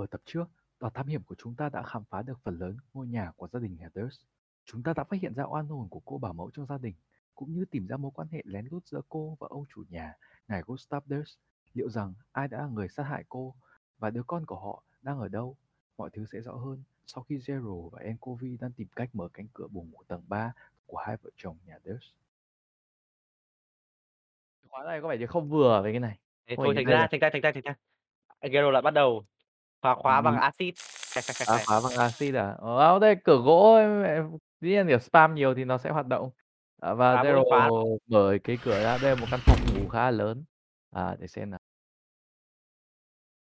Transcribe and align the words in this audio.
Ở 0.00 0.06
tập 0.06 0.20
trước, 0.24 0.44
đoàn 0.80 0.92
thám 0.92 1.06
hiểm 1.06 1.22
của 1.22 1.34
chúng 1.38 1.54
ta 1.54 1.68
đã 1.68 1.82
khám 1.82 2.04
phá 2.04 2.22
được 2.22 2.38
phần 2.42 2.58
lớn 2.58 2.76
ngôi 2.94 3.06
nhà 3.06 3.32
của 3.36 3.48
gia 3.48 3.60
đình 3.60 3.76
Heathers. 3.76 4.20
Chúng 4.64 4.82
ta 4.82 4.92
đã 4.96 5.04
phát 5.04 5.20
hiện 5.22 5.34
ra 5.34 5.44
oan 5.44 5.66
hồn 5.66 5.88
của 5.88 6.00
cô 6.04 6.18
bảo 6.18 6.32
mẫu 6.32 6.50
trong 6.50 6.66
gia 6.66 6.78
đình, 6.78 6.94
cũng 7.34 7.52
như 7.52 7.64
tìm 7.64 7.86
ra 7.86 7.96
mối 7.96 8.10
quan 8.14 8.28
hệ 8.28 8.42
lén 8.44 8.68
lút 8.70 8.86
giữa 8.86 9.00
cô 9.08 9.36
và 9.40 9.46
ông 9.50 9.64
chủ 9.74 9.84
nhà, 9.88 10.14
ngài 10.48 10.62
Gustav 10.66 11.02
Durst. 11.06 11.38
Liệu 11.74 11.88
rằng 11.88 12.14
ai 12.32 12.48
đã 12.48 12.58
là 12.58 12.66
người 12.66 12.88
sát 12.88 13.02
hại 13.02 13.24
cô 13.28 13.54
và 13.98 14.10
đứa 14.10 14.22
con 14.22 14.46
của 14.46 14.56
họ 14.56 14.82
đang 15.02 15.18
ở 15.18 15.28
đâu? 15.28 15.56
Mọi 15.96 16.10
thứ 16.10 16.26
sẽ 16.32 16.40
rõ 16.40 16.54
hơn 16.54 16.82
sau 17.06 17.24
khi 17.24 17.36
Zero 17.36 17.88
và 17.88 18.00
Enkovi 18.00 18.56
đang 18.56 18.72
tìm 18.72 18.88
cách 18.96 19.10
mở 19.12 19.28
cánh 19.32 19.46
cửa 19.52 19.66
buồng 19.68 19.90
ngủ 19.90 20.02
tầng 20.08 20.22
3 20.28 20.52
của 20.86 20.96
hai 20.96 21.16
vợ 21.16 21.30
chồng 21.36 21.56
nhà 21.66 21.78
Durst. 21.84 22.14
Khóa 24.68 24.84
này 24.84 25.00
có 25.02 25.08
vẻ 25.08 25.18
như 25.18 25.26
không 25.26 25.48
vừa 25.48 25.82
với 25.82 25.92
cái 25.92 26.00
này. 26.00 26.18
Thế 26.46 26.56
thôi 26.56 26.72
thành 26.76 26.84
ra 26.84 27.08
thành 27.10 27.20
ra 27.20 27.30
thành 27.32 27.42
ra 27.42 27.52
thành 27.52 27.62
ra 27.62 27.74
Gero 28.48 28.70
lại 28.70 28.82
bắt 28.82 28.94
đầu 28.94 29.24
phá 29.80 29.94
khóa 29.94 30.20
bằng 30.20 30.34
Ừm. 30.34 30.42
axit. 30.42 30.74
Phá 30.76 31.58
khóa 31.66 31.80
bằng 31.80 31.98
axit 31.98 32.34
à? 32.34 32.54
Ờ, 32.58 32.98
đây 32.98 33.16
cửa 33.24 33.36
gỗ 33.44 33.78
mẹ 34.02 34.20
dĩ 34.60 34.68
nhiên, 34.68 34.86
kiểu, 34.88 34.98
spam 34.98 35.34
nhiều 35.34 35.54
thì 35.54 35.64
nó 35.64 35.78
sẽ 35.78 35.90
hoạt 35.90 36.06
động. 36.06 36.30
À, 36.80 36.94
và 36.94 37.16
Phá 37.16 37.22
mỗi 37.22 37.44
khóa. 37.48 37.68
mở 38.06 38.38
cái 38.44 38.58
cửa 38.64 38.82
ra, 38.82 38.98
đây 39.02 39.14
là 39.14 39.20
một 39.20 39.26
căn 39.30 39.40
phòng 39.44 39.58
ngủ 39.74 39.88
khá 39.88 39.98
là 40.04 40.10
lớn. 40.10 40.44
À, 40.90 41.16
để 41.18 41.26
xem 41.26 41.50
nào. 41.50 41.60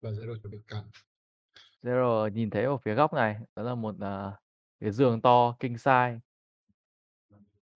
Và 0.01 0.11
Zero 0.11 0.37
chuẩn 0.43 0.51
bị 0.51 0.59
cắn. 0.69 0.83
Zero 1.83 2.29
nhìn 2.29 2.51
thấy 2.51 2.65
ở 2.65 2.77
phía 2.77 2.95
góc 2.95 3.13
này, 3.13 3.37
đó 3.57 3.63
là 3.63 3.75
một, 3.75 3.95
à, 4.01 4.33
cái 4.81 4.91
giường 4.91 5.21
to 5.21 5.57
king 5.61 5.75
size. 5.75 6.19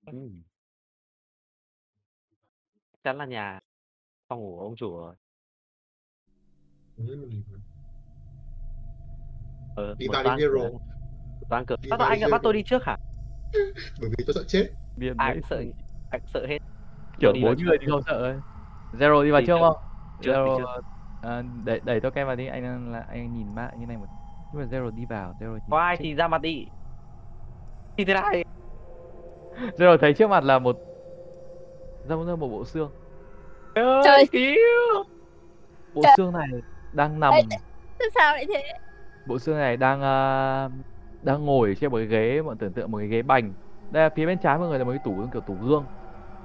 Ừm. 0.07 0.43
Chắc 2.93 2.99
chắn 3.03 3.19
là 3.19 3.25
nhà 3.25 3.61
phòng 4.29 4.41
ngủ 4.41 4.57
của 4.57 4.63
ông 4.63 4.77
chủ 4.77 4.99
rồi. 4.99 5.15
Ừm. 6.97 7.43
Ờ, 9.81 9.95
Đi 9.99 10.07
vào 10.09 10.23
đi 10.37 10.45
cửa. 11.67 11.77
Đi 11.83 11.89
Sao 11.91 11.99
vào 11.99 12.09
anh 12.09 12.21
lại 12.21 12.31
bắt 12.31 12.41
tôi 12.43 12.53
đi 12.53 12.63
trước 12.63 12.85
hả? 12.85 12.97
Bởi 14.01 14.11
vì 14.19 14.25
tôi 14.27 14.35
sợ 14.35 14.43
chết. 14.49 14.67
Điên 14.97 15.15
Ai 15.19 15.35
cũng 15.35 15.43
sợ 15.51 15.57
ai 16.11 16.21
cũng 16.21 16.29
sợ 16.35 16.47
hết. 16.47 16.59
Kiểu 17.19 17.31
Tôi 17.31 17.35
đi 17.35 17.43
4 17.43 17.55
vào 17.57 17.65
người 17.67 17.79
thì 17.81 17.87
không 17.91 18.03
sợ 18.07 18.13
ấy. 18.13 18.35
Zero 18.93 19.25
đi 19.25 19.31
vào 19.31 19.43
trước 19.47 19.57
không? 19.61 19.77
Zero, 20.21 20.81
ờ, 21.23 21.43
đẩy 21.65 21.81
đẩy 21.85 22.01
Token 22.01 22.27
vào 22.27 22.37
đi, 22.37 22.47
anh 22.47 22.93
là 22.93 23.05
anh 23.09 23.35
nhìn 23.35 23.55
map 23.55 23.77
như 23.77 23.87
này 23.87 23.97
một 23.97 24.07
nhưng 24.55 24.63
mà 24.63 24.69
Zero 24.71 24.97
đi 24.97 25.05
vào, 25.05 25.35
Zero 25.41 25.53
nhìn 25.53 25.63
Có 25.71 25.79
ai 25.79 25.97
thì 25.97 26.15
ra 26.15 26.29
mặt 26.29 26.43
đi. 26.43 26.67
Như 27.97 28.05
thế 28.05 28.15
này. 28.15 28.45
Zero 29.77 29.97
thấy 29.97 30.15
trước 30.15 30.31
mặt 30.31 30.45
là 30.45 30.59
một 30.59 30.77
giống 32.09 32.27
như 32.27 32.37
một 32.37 32.49
bộ 32.49 32.65
xương. 32.65 32.91
Trời 33.75 34.03
Trời. 34.05 34.27
cứu. 34.33 35.05
Bộ 35.95 36.03
Trời. 36.03 36.13
xương 36.17 36.33
này 36.33 36.49
đang 36.93 37.21
nằm 37.21 37.33
Ê, 37.35 38.07
sao 38.15 38.35
lại 38.35 38.47
thế? 38.55 38.63
Bộ 39.31 39.39
xương 39.39 39.57
này 39.57 39.77
đang, 39.77 39.99
uh, 40.01 40.87
đang 41.23 41.45
ngồi 41.47 41.77
trên 41.81 41.91
một 41.91 41.97
cái 41.99 42.07
ghế, 42.07 42.43
bọn 42.43 42.59
tưởng 42.59 42.75
tượng 42.75 42.91
một 42.91 42.99
cái 42.99 43.09
ghế 43.09 43.23
bành. 43.23 43.55
Đây 43.91 44.03
là 44.05 44.11
phía 44.17 44.27
bên 44.27 44.39
trái 44.39 44.59
mọi 44.59 44.69
người 44.69 44.79
là 44.79 44.85
một 44.85 44.91
cái 44.93 44.99
tủ 45.01 45.29
kiểu 45.33 45.43
tủ 45.43 45.57
gương, 45.59 45.89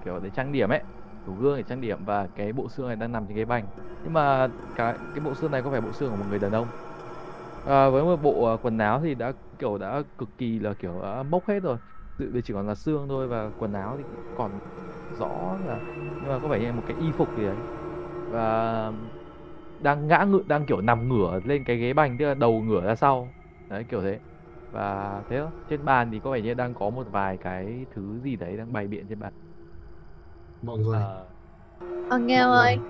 kiểu 0.05 0.19
để 0.19 0.31
trang 0.31 0.51
điểm 0.51 0.69
ấy, 0.69 0.83
tủ 1.25 1.35
gương 1.35 1.57
để 1.57 1.63
trang 1.63 1.81
điểm 1.81 2.05
và 2.05 2.27
cái 2.35 2.53
bộ 2.53 2.69
xương 2.69 2.87
này 2.87 2.95
đang 2.95 3.11
nằm 3.11 3.27
trên 3.27 3.37
ghế 3.37 3.45
bành. 3.45 3.67
Nhưng 4.03 4.13
mà 4.13 4.47
cái 4.75 4.99
cái 5.13 5.21
bộ 5.21 5.35
xương 5.35 5.51
này 5.51 5.63
có 5.63 5.71
phải 5.71 5.81
bộ 5.81 5.93
xương 5.93 6.11
của 6.11 6.17
một 6.17 6.25
người 6.29 6.39
đàn 6.39 6.51
ông. 6.51 6.69
À, 7.63 7.89
với 7.89 8.03
một 8.03 8.17
bộ, 8.17 8.45
ờ, 8.45 8.57
quần 8.57 8.77
áo 8.77 9.01
thì 9.03 9.15
đã, 9.15 9.33
kiểu, 9.59 9.77
đã 9.77 10.03
cực 10.17 10.29
kỳ 10.37 10.59
là, 10.59 10.73
kiểu, 10.79 11.01
đã 11.03 11.23
mốc 11.23 11.47
hết 11.47 11.59
rồi, 11.63 11.77
dự 12.17 12.41
chỉ 12.45 12.53
còn 12.53 12.67
là 12.67 12.75
xương 12.75 13.07
thôi 13.09 13.27
và 13.27 13.51
quần 13.57 13.73
áo 13.73 13.97
thì 13.97 14.05
còn 14.33 14.59
rõ 15.09 15.57
là 15.65 15.81
nhưng 16.19 16.29
mà 16.31 16.39
có 16.39 16.47
vẻ 16.47 16.59
như 16.59 16.73
một 16.73 16.81
cái 16.85 16.97
y 16.97 17.11
phục 17.11 17.35
gì 17.35 17.45
đấy. 17.45 17.63
Và 18.27 18.91
đang 19.85 20.07
ngã 20.07 20.25
ngự 20.29 20.43
đang, 20.47 20.65
kiểu, 20.65 20.81
nằm 20.81 21.09
ngửa 21.09 21.39
lên 21.45 21.63
cái 21.63 21.77
ghế 21.77 21.93
bành, 21.93 22.17
tức 22.19 22.25
là 22.25 22.33
đầu 22.33 22.63
ngửa 22.63 22.81
ra 22.85 22.95
sau. 22.95 23.35
Đấy, 23.69 23.85
kiểu 23.89 24.01
thế. 24.03 24.19
Và 24.71 25.23
thế 25.29 25.37
thôi, 25.39 25.51
trên 25.67 25.85
bàn 25.85 26.11
thì 26.11 26.19
có 26.19 26.31
vẻ 26.31 26.41
như 26.41 26.53
đang 26.53 26.73
có 26.73 26.89
một 26.89 27.07
vài 27.11 27.37
cái 27.37 27.87
thứ 27.91 28.19
gì 28.21 28.35
đấy 28.35 28.57
đang 28.57 28.73
bày 28.73 28.87
biện 28.87 29.07
trên 29.09 29.19
bàn. 29.19 29.33
Mọi 30.61 30.79
người, 30.79 30.99
Ờ. 30.99 31.33
Ờ, 32.07 32.19
Nghèo 32.19 32.49
mọi 32.49 32.51
ơi. 32.51 32.77
người, 32.77 32.83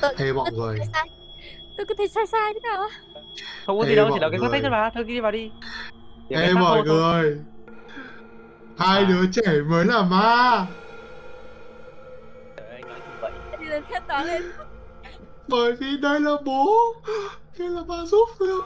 Tôi, 0.00 0.14
hey 0.16 0.32
mọi 0.32 0.44
tôi 0.44 0.52
người. 0.52 0.90
Tôi 1.76 1.86
cứ 1.88 1.94
thấy 1.98 2.08
sai 2.08 2.24
sai 2.32 2.52
thế 2.54 2.60
nào 2.70 2.82
á? 2.82 2.88
Không 3.66 3.78
có 3.78 3.86
gì 3.86 3.94
hey 3.94 3.96
đâu, 3.96 4.10
chỉ 4.14 4.18
mọi 4.18 4.20
là 4.20 4.28
cái 4.30 4.40
phát 4.40 4.48
người, 4.48 4.60
thôi 4.62 4.70
mà. 4.70 4.90
Thôi 4.94 5.04
đi 5.04 5.20
vào 5.20 5.32
đi. 5.32 5.52
Để 6.28 6.54
phát 6.54 6.60
mọi 6.60 6.68
thôi 6.68 6.84
thôi. 6.86 7.02
người. 7.12 7.44
Hai 8.76 9.04
À. 9.04 9.06
đứa 9.06 9.26
trẻ 9.32 9.60
mới 9.68 9.84
là 9.84 10.02
ma. 10.02 10.66
Trời 12.56 12.66
ơi, 12.66 12.76
anh 12.76 12.86
nói 12.86 13.02
gì 13.06 13.16
vậy? 13.20 13.32
Đi 13.58 13.66
lên 13.66 13.84
khét 13.84 14.06
to 14.06 14.22
lên. 14.24 14.42
Bởi 15.50 15.72
vì 15.80 15.96
đây 16.02 16.20
là 16.20 16.30
bố. 16.44 16.66
Đây 17.58 17.68
là 17.68 17.80
ma 17.88 17.94
giúp 18.06 18.28
được. 18.40 18.60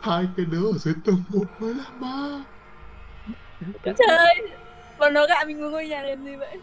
Hai 0.00 0.24
cái 0.36 0.46
đứa 0.46 0.66
ở 0.66 0.78
dưới 0.78 0.94
tầng 1.04 1.22
một 1.28 1.44
mới 1.60 1.74
là 1.74 1.84
ma. 2.00 2.44
Trời 3.84 4.16
ơi. 4.18 4.34
Bọn 4.98 5.14
nó 5.14 5.26
gạ 5.26 5.44
mình 5.46 5.60
vào 5.60 5.70
ngôi 5.70 5.88
nhà 5.88 6.02
làm 6.02 6.24
gì 6.24 6.36
vậy? 6.36 6.56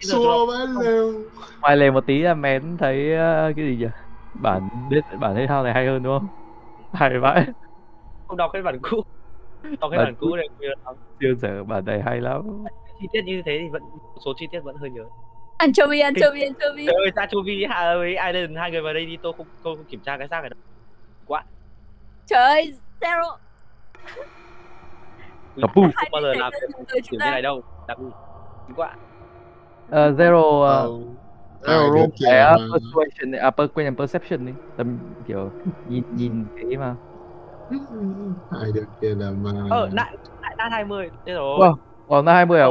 Xua 0.00 0.46
vãi 0.46 0.66
lều. 0.84 1.12
Ngoài 1.60 1.76
lề 1.76 1.90
một 1.90 2.06
tí 2.06 2.18
là 2.18 2.34
mén 2.34 2.76
thấy, 2.78 3.14
ơ, 3.14 3.52
cái 3.56 3.64
gì 3.66 3.76
nhỉ? 3.76 3.86
Bản 4.42 4.68
biết 4.90 5.00
bản 5.20 5.34
thể 5.34 5.46
thao 5.46 5.64
này 5.64 5.72
hay 5.72 5.86
hơn, 5.86 6.02
đúng 6.02 6.18
không? 6.18 6.28
Hay 6.92 7.18
vãi. 7.18 7.46
không 8.28 8.36
đọc 8.36 8.50
cái 8.52 8.62
bản 8.62 8.78
cũ. 8.82 9.02
Đọc 9.62 9.90
cái 9.90 9.98
Bản 9.98 10.06
bản 10.06 10.14
cũ 10.20 10.36
này 10.36 10.48
nhiều 10.58 10.70
lắm. 10.84 11.66
Bản 11.68 11.84
này 11.84 12.02
hay 12.02 12.20
lắm. 12.20 12.42
Chi 13.00 13.06
tiết 13.12 13.22
như 13.24 13.42
thế 13.46 13.58
thì 13.62 13.68
vẫn 13.72 13.82
số 14.24 14.32
chi 14.36 14.46
tiết 14.52 14.60
vẫn 14.60 14.76
hơi 14.76 14.90
nhớ. 14.90 15.04
Anchovy, 15.58 16.00
anchovy, 16.00 16.42
anchovy. 16.42 16.86
Trời 16.86 16.94
ơi, 16.94 17.10
hà 17.68 17.94
với 17.96 18.14
Aiden 18.14 18.54
hai 18.54 18.70
người 18.70 18.80
vào 18.80 18.94
đây 18.94 19.06
đi, 19.06 19.16
tôi 19.22 19.32
không 19.36 19.46
tôi 19.62 19.76
không 19.76 19.86
kiểm 19.86 20.00
tra 20.00 20.18
cái 20.18 20.28
xác 20.28 20.40
này 20.40 20.50
đâu. 20.50 20.58
Quá. 21.26 21.44
Trời 22.26 22.44
ơi, 22.44 22.74
Zero. 23.00 23.36
Capu. 25.60 25.82
Không 25.82 25.90
Hai 25.94 26.08
bao 26.12 26.22
giờ 26.22 26.34
làm 26.34 26.52
rất 26.52 26.68
kiểu 26.86 27.02
như 27.10 27.18
này 27.18 27.42
đâu. 27.42 27.62
Đặc 27.88 27.98
quá. 28.76 28.96
Ờ, 29.90 30.10
Zero, 30.10 30.64
hai 31.66 31.76
Zero 31.76 32.08
trẻ 32.18 32.26
cái 32.30 32.56
mà. 32.58 32.66
persuasion 32.72 33.32
à, 33.32 33.50
per 33.50 33.70
quên 33.74 33.96
perception 33.96 34.46
đi. 34.46 34.52
Tầm 34.76 34.98
kiểu 35.26 35.50
nhìn 35.88 36.02
nhìn 36.08 36.44
cái 36.56 36.76
mà. 36.76 36.94
Hai 38.50 38.72
đứa 38.74 38.84
kia 39.00 39.14
là 39.14 39.30
ma. 39.30 39.50
Ờ, 39.70 39.88
lại 39.92 40.16
lại 40.42 40.54
đan 40.58 40.72
20. 40.72 41.10
Thế 41.26 41.32
rồi. 41.32 41.58
Wow, 41.58 41.76
còn 42.08 42.26
là 42.26 42.32
20 42.34 42.60
à? 42.60 42.66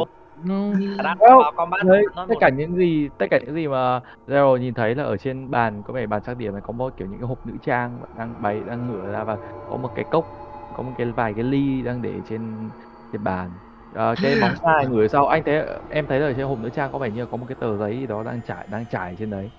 Vào 1.19 1.51
combat 1.55 1.85
đấy, 1.85 2.03
nó 2.15 2.25
tất 2.29 2.35
cả 2.39 2.49
những 2.49 2.75
gì 2.75 3.09
tất 3.17 3.25
cả 3.31 3.39
những 3.45 3.55
gì 3.55 3.67
mà 3.67 4.01
Zero 4.27 4.57
nhìn 4.57 4.73
thấy 4.73 4.95
là 4.95 5.03
ở 5.03 5.17
trên 5.17 5.51
bàn 5.51 5.83
có 5.83 5.93
vẻ 5.93 6.07
bàn 6.07 6.21
trang 6.25 6.37
điểm 6.37 6.53
này 6.53 6.61
có 6.65 6.73
một 6.73 6.93
kiểu 6.97 7.07
những 7.07 7.19
cái 7.19 7.27
hộp 7.27 7.45
nữ 7.45 7.53
trang 7.65 7.99
đang 8.17 8.33
bày 8.41 8.61
đang 8.67 8.87
ngửa 8.87 9.11
ra 9.11 9.23
và 9.23 9.37
có 9.69 9.77
một 9.77 9.89
cái 9.95 10.05
cốc, 10.11 10.25
có 10.73 10.83
một 10.83 10.91
cái 10.97 11.07
vài 11.11 11.33
cái 11.33 11.43
ly 11.43 11.81
đang 11.81 12.01
để 12.01 12.21
trên 12.29 12.69
trên 13.11 13.23
bàn. 13.23 13.49
Ờ, 13.93 14.15
cái 14.21 14.35
bóng 14.41 14.55
sai 14.63 14.85
ngửa 14.89 15.07
sau 15.07 15.27
anh 15.27 15.43
thấy 15.45 15.65
em 15.89 16.05
thấy 16.07 16.19
là 16.19 16.27
ở 16.27 16.33
trên 16.33 16.45
hộp 16.47 16.59
nữ 16.59 16.69
trang 16.69 16.91
có 16.91 16.99
vẻ 16.99 17.09
như 17.09 17.25
có 17.25 17.37
một 17.37 17.45
cái 17.49 17.55
tờ 17.59 17.77
giấy 17.77 17.99
gì 17.99 18.07
đó 18.07 18.23
đang 18.23 18.41
trải 18.47 18.67
đang 18.71 18.85
trải 18.91 19.15
trên 19.19 19.29
đấy. 19.29 19.49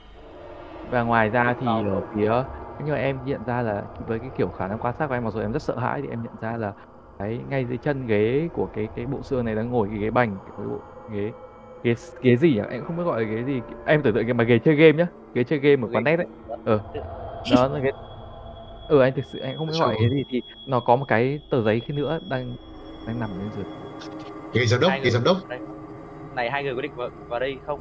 Và 0.91 1.03
ngoài 1.03 1.29
ra 1.29 1.55
thì 1.61 1.67
ở 1.67 2.01
phía 2.15 2.33
nhưng 2.79 2.95
mà 2.95 3.01
em 3.01 3.19
nhận 3.25 3.45
ra 3.45 3.63
là 3.63 3.83
với 3.99 4.21
cái 4.21 4.31
kiểu 4.37 4.49
khả 4.49 4.69
năng 4.69 4.79
quan 4.79 4.95
sát 4.99 5.07
của 5.09 5.15
em 5.15 5.25
mặc 5.25 5.31
dù 5.35 5.41
em 5.41 5.53
rất 5.53 5.63
sợ 5.63 5.79
hãi 5.79 6.03
thì 6.03 6.09
em 6.09 6.23
nhận 6.23 6.33
ra 6.41 6.57
là 6.57 6.73
cái 7.19 7.39
ngay 7.49 7.65
dưới 7.65 7.77
chân 7.79 8.07
ghế 8.07 8.49
của 8.55 8.69
cái 8.75 8.89
cái 8.97 9.07
bộ 9.07 9.23
xương 9.23 9.45
này 9.45 9.55
đang 9.55 9.71
ngồi 9.71 9.89
cái 9.89 9.99
ghế 9.99 10.11
bành 10.11 10.37
cái 10.57 10.67
bộ 10.67 10.79
ghế 11.13 11.33
ghế 11.83 11.95
ghế 12.23 12.37
gì 12.37 12.55
nhỉ 12.55 12.61
em 12.71 12.85
không 12.85 12.97
biết 12.97 13.03
gọi 13.07 13.23
là 13.25 13.29
ghế 13.31 13.43
gì 13.45 13.61
em 13.87 14.03
tưởng 14.03 14.15
tượng 14.15 14.25
cái 14.25 14.35
mà 14.35 14.45
ghế 14.45 14.59
chơi 14.59 14.75
game 14.75 14.93
nhá 14.93 15.07
ghế 15.35 15.45
chơi 15.45 15.59
game 15.59 15.83
ở 15.87 15.89
quán 15.93 16.05
net 16.05 16.17
đấy 16.17 16.27
ờ 16.65 16.81
đó 17.57 17.69
là 17.69 17.81
cái 17.83 17.93
ừ 18.89 19.01
anh 19.01 19.13
thực 19.17 19.25
sự 19.25 19.39
anh 19.39 19.57
không 19.57 19.67
biết 19.67 19.73
gọi 19.81 19.95
là 19.95 20.01
ghế 20.01 20.09
gì 20.09 20.23
thì 20.31 20.43
nó 20.67 20.81
có 20.81 20.97
một 20.97 21.05
cái 21.09 21.41
tờ 21.51 21.63
giấy 21.63 21.81
kia 21.81 21.95
nữa 21.95 22.19
đang 22.31 22.57
đang 23.07 23.21
nằm 23.21 23.31
bên 23.39 23.49
dưới 23.57 23.65
Cái 24.55 24.67
giám 24.67 24.81
đốc, 24.81 24.93
cái 25.03 25.11
giám 25.11 25.25
đốc. 25.25 25.37
đây. 25.49 25.59
Này 26.35 26.51
hai 26.51 26.63
người 26.65 26.75
có 26.75 26.81
định 26.83 26.93
vào, 26.97 27.09
vào 27.29 27.41
đây 27.41 27.59
không? 27.67 27.81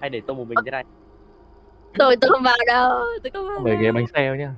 Hay 0.00 0.10
để 0.10 0.20
tôi 0.26 0.36
một 0.36 0.48
mình 0.48 0.58
thế 0.64 0.70
này? 0.70 0.84
Tôi 1.98 2.16
tôi 2.20 2.30
không 2.30 2.42
vào 2.42 2.56
đâu. 2.66 2.90
Tôi 3.22 3.30
không 3.30 3.48
vào 3.48 3.60
về 3.64 3.76
ghế 3.76 3.84
đâu. 3.84 3.92
bánh 3.94 4.06
xe 4.14 4.36
nhá 4.38 4.52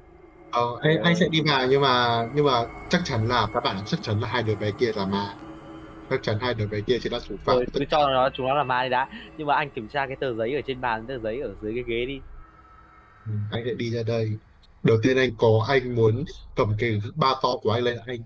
Ờ, 0.50 0.62
anh, 0.80 1.02
anh 1.02 1.16
sẽ 1.16 1.28
đi 1.28 1.40
vào 1.46 1.66
nhưng 1.70 1.80
mà 1.82 2.22
nhưng 2.34 2.46
mà 2.46 2.64
chắc 2.88 3.00
chắn 3.04 3.26
là 3.28 3.48
các 3.52 3.60
bạn 3.64 3.76
chắc 3.86 4.00
chắn 4.02 4.20
là 4.20 4.28
hai 4.28 4.42
đứa 4.42 4.54
bé 4.56 4.70
kia 4.78 4.92
là 4.94 5.06
ma. 5.06 5.34
Chắc 6.10 6.20
chắn 6.22 6.38
hai 6.40 6.54
đứa 6.54 6.66
bé 6.68 6.78
kia 6.86 6.98
chỉ 7.02 7.08
là 7.10 7.20
thủ 7.28 7.36
phạm. 7.44 7.56
Rồi 7.56 7.66
cứ 7.72 7.84
cho 7.90 8.08
nó 8.10 8.30
chúng 8.34 8.46
nó 8.46 8.54
là 8.54 8.64
ma 8.64 8.82
đi 8.84 8.88
đã. 8.90 9.08
Nhưng 9.36 9.46
mà 9.46 9.54
anh 9.56 9.70
kiểm 9.70 9.88
tra 9.88 10.06
cái 10.06 10.16
tờ 10.20 10.34
giấy 10.34 10.54
ở 10.54 10.60
trên 10.66 10.80
bàn, 10.80 11.06
tờ 11.08 11.18
giấy 11.18 11.40
ở 11.40 11.54
dưới 11.62 11.72
cái 11.74 11.84
ghế 11.84 12.06
đi. 12.06 12.20
Ừ, 13.26 13.32
anh 13.50 13.62
sẽ 13.66 13.74
đi 13.74 13.90
ra 13.90 14.02
đây. 14.02 14.38
Đầu 14.82 14.96
tiên 15.02 15.16
anh 15.16 15.30
có 15.38 15.66
anh 15.68 15.94
muốn 15.94 16.24
cầm 16.54 16.72
cái 16.78 16.98
ba 17.14 17.34
to 17.42 17.48
của 17.62 17.70
anh 17.70 17.82
lên 17.82 17.98
anh 18.06 18.24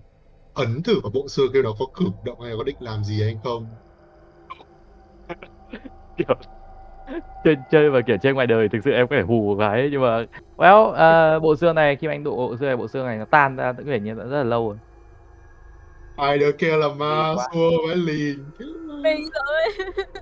ấn 0.53 0.83
thử 0.83 1.01
vào 1.03 1.11
bộ 1.11 1.27
xương 1.29 1.51
kêu 1.53 1.63
nó 1.63 1.73
có 1.79 1.85
cử 1.93 2.05
động 2.23 2.41
hay 2.41 2.53
có 2.57 2.63
định 2.63 2.77
làm 2.79 3.03
gì 3.03 3.21
anh 3.21 3.41
không? 3.43 3.77
Chơi 7.43 7.55
chơi 7.69 7.89
và 7.89 8.01
kiểu 8.07 8.17
chơi 8.17 8.33
ngoài 8.33 8.47
đời 8.47 8.69
thực 8.69 8.79
sự 8.85 8.91
em 8.91 9.07
có 9.07 9.15
thể 9.15 9.21
hù 9.21 9.33
một 9.49 9.55
cái 9.59 9.89
nhưng 9.91 10.01
mà 10.01 10.25
well 10.57 10.91
à, 10.91 11.39
bộ 11.39 11.55
xương 11.55 11.75
này 11.75 11.95
khi 11.95 12.07
mà 12.07 12.13
anh 12.13 12.23
độ 12.23 12.35
bộ 12.37 12.57
xương 12.57 12.67
này 12.67 12.77
bộ 12.77 12.87
xương 12.87 13.05
này 13.05 13.17
nó 13.17 13.25
tan 13.25 13.55
ra 13.55 13.73
vẻ 13.73 13.99
như 13.99 14.13
đã 14.13 14.23
rất 14.23 14.37
là 14.37 14.43
lâu 14.43 14.69
rồi 14.69 14.79
Hai 16.17 16.37
đứa 16.39 16.51
kia 16.59 16.77
là 16.77 16.93
ma 16.93 17.35
xua 17.37 17.71
với 17.87 17.95
lìn. 17.95 18.51
Mình 19.03 19.21
rồi. 19.33 19.85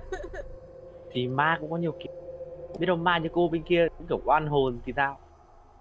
Thì 1.10 1.28
ma 1.28 1.56
cũng 1.60 1.70
có 1.70 1.76
nhiều 1.76 1.96
kiểu. 1.98 2.08
Biết 2.78 2.86
đâu 2.86 2.96
ma 2.96 3.18
như 3.18 3.28
cô 3.32 3.48
bên 3.48 3.64
kia 3.66 3.88
cũng 3.98 4.08
kiểu 4.08 4.20
oan 4.24 4.46
hồn 4.46 4.82
thì 4.86 4.92
sao? 4.96 5.20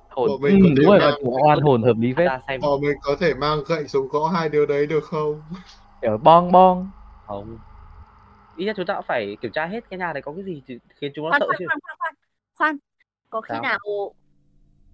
hồn 0.09 0.31
Bọn 0.31 0.41
ừ, 0.45 0.53
mình 0.53 0.59
có 0.61 0.69
đúng 0.77 0.85
thể 0.85 0.91
rồi 0.91 0.99
mang 0.99 1.15
chủ 1.21 1.31
oan 1.47 1.61
hồn 1.61 1.83
hợp 1.83 1.93
lý 1.99 2.13
phết 2.17 2.33
Bọn 2.61 2.81
mình 2.81 2.97
có 3.01 3.17
thể 3.19 3.33
mang 3.33 3.59
gậy 3.67 3.87
xuống 3.87 4.07
gõ 4.09 4.27
hai 4.29 4.49
đứa 4.49 4.65
đấy 4.65 4.87
được 4.87 5.03
không? 5.05 5.49
kiểu 6.01 6.17
bong 6.17 6.51
bong 6.51 6.91
không 7.27 7.59
ít 8.55 8.65
nhất 8.65 8.75
chúng 8.77 8.85
ta 8.85 8.95
cũng 8.95 9.05
phải 9.07 9.37
kiểm 9.41 9.51
tra 9.51 9.65
hết 9.65 9.89
cái 9.89 9.99
nhà 9.99 10.13
này 10.13 10.21
có 10.21 10.33
cái 10.33 10.43
gì 10.43 10.61
khiến 10.95 11.11
chúng 11.15 11.25
nó 11.25 11.29
khoan 11.29 11.41
sợ 11.41 11.47
khoan 11.47 11.57
chứ. 11.59 11.65
khoan 11.67 11.79
khoan 11.81 11.97
khoan 11.97 12.15
khoan. 12.57 12.77
Có 13.29 13.41
khi 13.41 13.53
Sao? 13.53 13.61
nào 13.61 13.79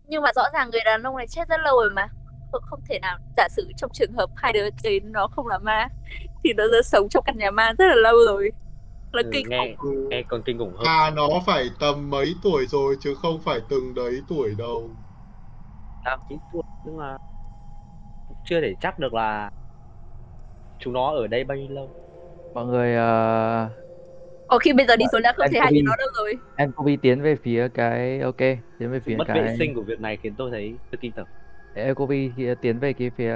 nhưng 0.08 0.22
mà 0.22 0.30
rõ 0.36 0.44
ràng 0.54 0.70
người 0.70 0.82
đàn 0.86 1.04
ông 1.04 1.18
này 1.18 1.28
chết 1.28 1.48
rất 1.50 1.60
lâu 1.64 1.76
rồi 1.80 1.90
mà. 1.90 2.08
Không, 2.52 2.62
không 2.66 2.80
thể 2.90 3.00
nào 3.00 3.18
giả 3.38 3.48
sử 3.50 3.68
trong 3.78 3.92
trường 3.94 4.14
hợp 4.14 4.30
hai 4.36 4.54
đứa 4.54 4.70
đấy 4.84 5.00
nó 5.04 5.28
không 5.28 5.48
là 5.48 5.58
ma 5.58 5.88
thì 6.44 6.54
nó 6.54 6.64
đã 6.64 6.82
sống 6.84 7.10
trong 7.10 7.24
căn 7.24 7.38
nhà 7.38 7.52
ma 7.52 7.74
rất 7.78 7.86
là 7.88 7.96
lâu 7.96 8.16
rồi. 8.28 8.52
Nó 9.14 9.22
ừ, 9.24 9.30
kinh 9.34 9.50
nghe 9.50 9.76
khủng. 9.78 9.96
Ừ. 9.96 10.08
nghe 10.10 10.24
còn 10.28 10.42
kinh 10.46 10.58
khủng 10.58 10.74
hơn. 10.74 10.88
À 10.88 11.12
nó 11.16 11.28
phải 11.46 11.70
tầm 11.80 12.10
mấy 12.10 12.36
tuổi 12.44 12.66
rồi 12.68 12.96
chứ 13.00 13.16
không 13.22 13.40
phải 13.40 13.60
từng 13.70 13.96
đấy 13.96 14.22
tuổi 14.30 14.56
đâu. 14.58 14.90
chín 16.30 16.40
tuổi 16.54 16.64
nhưng 16.86 16.98
mà 16.98 17.18
chưa 18.46 18.62
thể 18.62 18.74
chắc 18.82 19.00
được 19.00 19.14
là 19.14 19.52
chúng 20.80 20.94
nó 20.94 21.12
ở 21.12 21.28
đây 21.28 21.44
bao 21.44 21.58
nhiêu 21.58 21.70
lâu 21.70 21.90
mọi 22.54 22.66
người 22.66 22.96
uh, 22.96 23.72
có 24.48 24.60
khi 24.60 24.74
bây 24.74 24.86
giờ 24.86 24.96
đi 24.96 25.06
xuống 25.12 25.22
đã 25.22 25.34
không 25.34 25.44
Em 25.44 25.51
thấy 25.51 25.62
hai 25.62 25.72
đứa 25.72 25.81
nó 25.86 25.96
đâu 25.96 26.07
rồi. 26.18 26.34
Enkovi 26.56 26.98
tiến 26.98 27.22
về 27.22 27.36
phía 27.36 27.68
cái 27.68 28.19
ok 28.19 28.38
tiến 28.80 28.92
về 28.92 29.00
phía 29.00 29.16
mất 29.16 29.24
cái 29.28 29.42
vệ 29.42 29.56
sinh 29.60 29.74
của 29.75 29.81
việc 29.81 30.01
này 30.01 30.18
khiến 30.18 30.34
tôi 30.38 30.51
thấy 30.51 30.69
hơi 30.69 30.98
kinh 31.01 31.12
tởm. 31.12 31.28
Enkovi 31.74 32.31
thì 32.38 32.48
tiến 32.62 32.80
về 32.80 32.94
cái 32.94 33.10
phía 33.10 33.34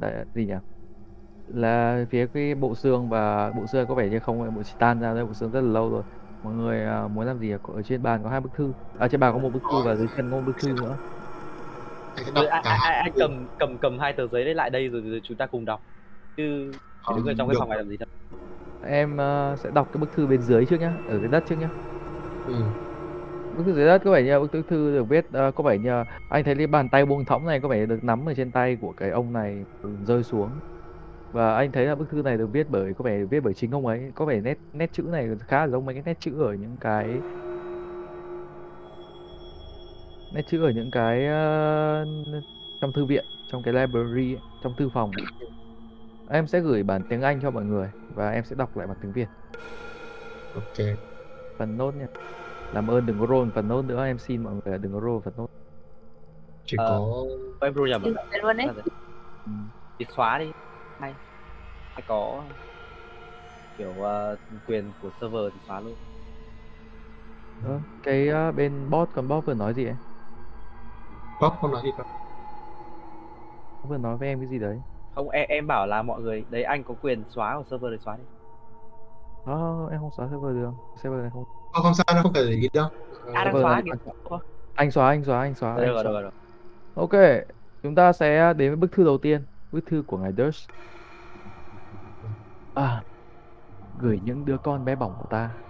đại, 0.00 0.12
gì 0.34 0.46
nhỉ? 0.46 0.54
Là 1.54 2.04
phía 2.10 2.26
cái 2.26 2.54
bộ 2.54 2.74
xương 2.74 3.08
và 3.08 3.52
bộ 3.56 3.66
xương 3.66 3.86
có 3.86 3.94
vẻ 3.94 4.08
như 4.08 4.18
không 4.18 4.54
bộ 4.54 4.62
chỉ 4.62 4.72
tan 4.78 5.00
ra 5.00 5.14
đây 5.14 5.24
bộ 5.24 5.34
xương 5.34 5.50
rất 5.50 5.60
là 5.60 5.72
lâu 5.72 5.90
rồi. 5.90 6.02
Mọi 6.42 6.54
người 6.54 6.84
à, 6.84 7.08
muốn 7.08 7.26
làm 7.26 7.38
gì 7.38 7.52
ạ? 7.52 7.58
ở 7.74 7.82
trên 7.82 8.02
bàn 8.02 8.20
có 8.24 8.30
hai 8.30 8.40
bức 8.40 8.50
thư. 8.56 8.72
Ở 8.98 9.08
trên 9.08 9.20
bàn 9.20 9.32
có 9.32 9.38
một 9.38 9.52
bức 9.52 9.62
thư 9.72 9.82
và 9.84 9.94
dưới 9.94 10.06
chân 10.16 10.30
có 10.30 10.36
một 10.36 10.42
bức 10.46 10.58
thư 10.58 10.72
nữa. 10.72 10.96
Ai, 12.34 12.46
cả. 12.50 12.60
ai, 12.64 12.78
ai, 12.82 12.94
ai 12.94 13.10
cầm 13.18 13.46
cầm 13.58 13.78
cầm 13.78 13.98
hai 13.98 14.12
tờ 14.12 14.26
giấy 14.26 14.44
đấy 14.44 14.54
lại 14.54 14.70
đây 14.70 14.88
rồi, 14.88 15.00
rồi 15.00 15.20
chúng 15.24 15.36
ta 15.36 15.46
cùng 15.46 15.64
đọc. 15.64 15.82
Chứ 16.36 16.72
Ờ, 17.04 17.16
đứng 17.16 17.26
ở 17.26 17.34
trong 17.38 17.48
cái 17.48 17.56
phòng 17.58 17.68
này 17.68 17.78
làm 17.78 17.88
gì 17.88 17.96
đâu 17.96 18.08
em 18.80 19.20
à, 19.20 19.56
sẽ 19.56 19.70
đọc 19.70 19.88
cái 19.92 19.98
bức 19.98 20.12
thư 20.12 20.26
bên 20.26 20.40
dưới 20.42 20.66
trước 20.66 20.76
nhá 20.80 20.98
ở 21.06 21.18
dưới 21.20 21.28
đất 21.28 21.44
trước 21.46 21.56
nhá. 21.56 21.70
Ừ. 22.44 22.52
bức 23.52 23.64
thư 23.66 23.74
dưới 23.74 23.86
đất 23.86 24.02
có 24.04 24.12
vẻ 24.12 24.22
như 24.22 24.40
bức 24.40 24.66
thư 24.68 24.92
được 24.92 25.04
viết 25.08 25.26
ờ, 25.32 25.52
có 25.52 25.64
vẻ 25.64 25.78
như 25.78 25.90
anh 26.28 26.44
thấy 26.44 26.54
cái 26.58 26.66
bàn 26.66 26.90
tay 26.90 27.06
buông 27.06 27.24
thõng 27.24 27.46
này 27.46 27.60
có 27.62 27.68
vẻ 27.68 27.86
được 27.86 28.04
nắm 28.04 28.28
ở 28.28 28.34
trên 28.34 28.52
tay 28.52 28.76
của 28.80 28.92
cái 28.92 29.10
ông 29.10 29.32
này 29.32 29.66
rơi 29.82 30.24
xuống. 30.24 30.60
Và 31.32 31.56
anh 31.56 31.72
thấy 31.72 31.86
là 31.86 31.94
bức 31.96 32.10
thư 32.10 32.22
này 32.22 32.38
được 32.38 32.48
viết 32.52 32.68
bởi 32.70 32.94
có 32.94 33.04
vẻ 33.04 33.18
được 33.20 33.26
viết 33.30 33.40
bởi 33.40 33.54
chính 33.54 33.70
ông 33.72 33.86
ấy 33.86 34.12
có 34.14 34.26
vẻ 34.26 34.40
nét 34.40 34.58
nét 34.72 34.92
chữ 34.92 35.02
này 35.02 35.28
khá 35.48 35.60
là 35.66 35.68
giống 35.72 35.86
mấy 35.86 35.94
cái 35.94 36.02
nét 36.04 36.20
chữ 36.20 36.42
ở 36.42 36.54
những 36.54 36.78
cái 36.78 37.22
nét 40.30 40.42
chữ 40.46 40.62
ở 40.64 40.70
những 40.70 40.90
cái 40.90 41.26
ờ, 41.26 42.04
trong 42.80 42.92
thư 42.92 43.04
viện 43.06 43.26
trong 43.48 43.62
cái 43.62 43.74
library 43.74 44.36
trong 44.60 44.76
thư 44.76 44.88
phòng 44.90 45.14
em 46.30 46.46
sẽ 46.46 46.60
gửi 46.60 46.82
bản 46.82 47.04
tiếng 47.04 47.20
Anh 47.22 47.40
cho 47.42 47.50
mọi 47.50 47.64
người 47.64 47.92
và 48.08 48.30
em 48.30 48.44
sẽ 48.44 48.56
đọc 48.56 48.76
lại 48.76 48.86
bản 48.86 48.98
tiếng 49.00 49.12
Việt 49.12 49.30
Ok. 50.52 50.78
phần 51.58 51.76
nốt 51.76 51.94
nha 51.94 52.06
làm 52.72 52.90
ơn 52.90 53.06
đừng 53.06 53.18
có 53.18 53.26
roll 53.30 53.50
phần 53.54 53.68
nốt 53.68 53.82
nữa 53.82 54.04
em 54.06 54.18
xin 54.18 54.42
mọi 54.44 54.56
người 54.66 54.78
đừng 54.78 54.92
có 54.92 55.00
roll 55.00 55.22
phần 55.24 55.34
nốt 55.36 55.46
Chỉ 56.64 56.76
Ờ. 56.76 56.84
có 56.84 57.06
em 57.60 57.74
ru 57.74 57.86
nhầm 57.86 58.02
à? 58.04 58.10
luôn 58.42 58.56
đấy 58.56 58.70
Ừ. 59.44 59.52
thì 59.98 60.04
xóa 60.16 60.38
đi 60.38 60.52
hay 60.98 61.16
hay 61.94 62.04
có 62.06 62.48
kiểu 63.76 64.00
ờ, 64.00 64.36
quyền 64.64 64.92
của 64.98 65.10
server 65.20 65.42
thì 65.54 65.60
xóa 65.66 65.80
luôn 65.80 65.98
Ờ, 67.60 67.82
cái 68.02 68.28
ờ, 68.28 68.52
bên 68.52 68.90
bot 68.90 69.08
còn 69.12 69.28
bot 69.28 69.44
vừa 69.46 69.54
nói 69.54 69.74
gì 69.74 69.84
ấy 69.86 69.96
Bóc 71.38 71.56
không 71.60 71.70
nói 71.72 71.82
gì 71.84 71.92
đâu. 71.96 72.06
vừa 73.82 73.98
nói 73.98 74.16
với 74.18 74.28
em 74.28 74.38
cái 74.40 74.48
gì 74.48 74.58
đấy 74.58 74.82
không 75.10 75.28
em, 75.30 75.46
em 75.48 75.66
bảo 75.66 75.86
là 75.86 76.02
mọi 76.02 76.22
người 76.22 76.44
đấy 76.48 76.62
anh 76.62 76.84
có 76.84 76.94
quyền 76.94 77.24
xóa 77.28 77.56
của 77.58 77.64
server 77.70 77.92
thì 77.92 77.98
xóa 78.04 78.16
đi 78.16 78.24
Ờ, 79.42 79.52
em 79.90 80.00
không 80.00 80.10
xóa 80.16 80.28
server 80.30 80.54
được 80.56 80.70
server 81.02 81.20
này 81.22 81.30
không 81.32 81.44
Không, 81.72 81.82
không 81.82 81.94
sao 81.94 82.04
đâu, 82.14 82.22
không 82.22 82.32
cần 82.32 82.46
để 82.50 82.56
ý 82.56 82.68
đâu. 82.72 82.88
Ờ, 83.20 83.32
à 83.32 83.44
đang 83.44 83.56
xóa 83.56 83.82
trọng. 84.04 84.16
anh 84.74 84.90
xóa 84.90 85.08
anh 85.10 85.24
xóa 85.24 85.40
anh 85.42 85.54
xóa 85.54 85.76
được 85.76 85.82
anh 85.82 85.94
rồi 85.94 86.04
xóa. 86.04 86.12
được 86.12 86.20
rồi 86.22 86.30
ok 86.94 87.10
chúng 87.82 87.94
ta 87.94 88.12
sẽ 88.12 88.54
đến 88.54 88.70
với 88.70 88.76
bức 88.76 88.92
thư 88.92 89.04
đầu 89.04 89.18
tiên 89.22 89.46
bức 89.72 89.80
thư 89.86 90.04
của 90.06 90.18
ngài 90.18 90.32
Durst 90.38 90.70
à 92.74 93.04
gửi 93.94 94.20
những 94.20 94.44
đứa 94.44 94.58
con 94.58 94.84
bé 94.84 94.96
bỏng 94.96 95.16
của 95.18 95.26
ta 95.26 95.64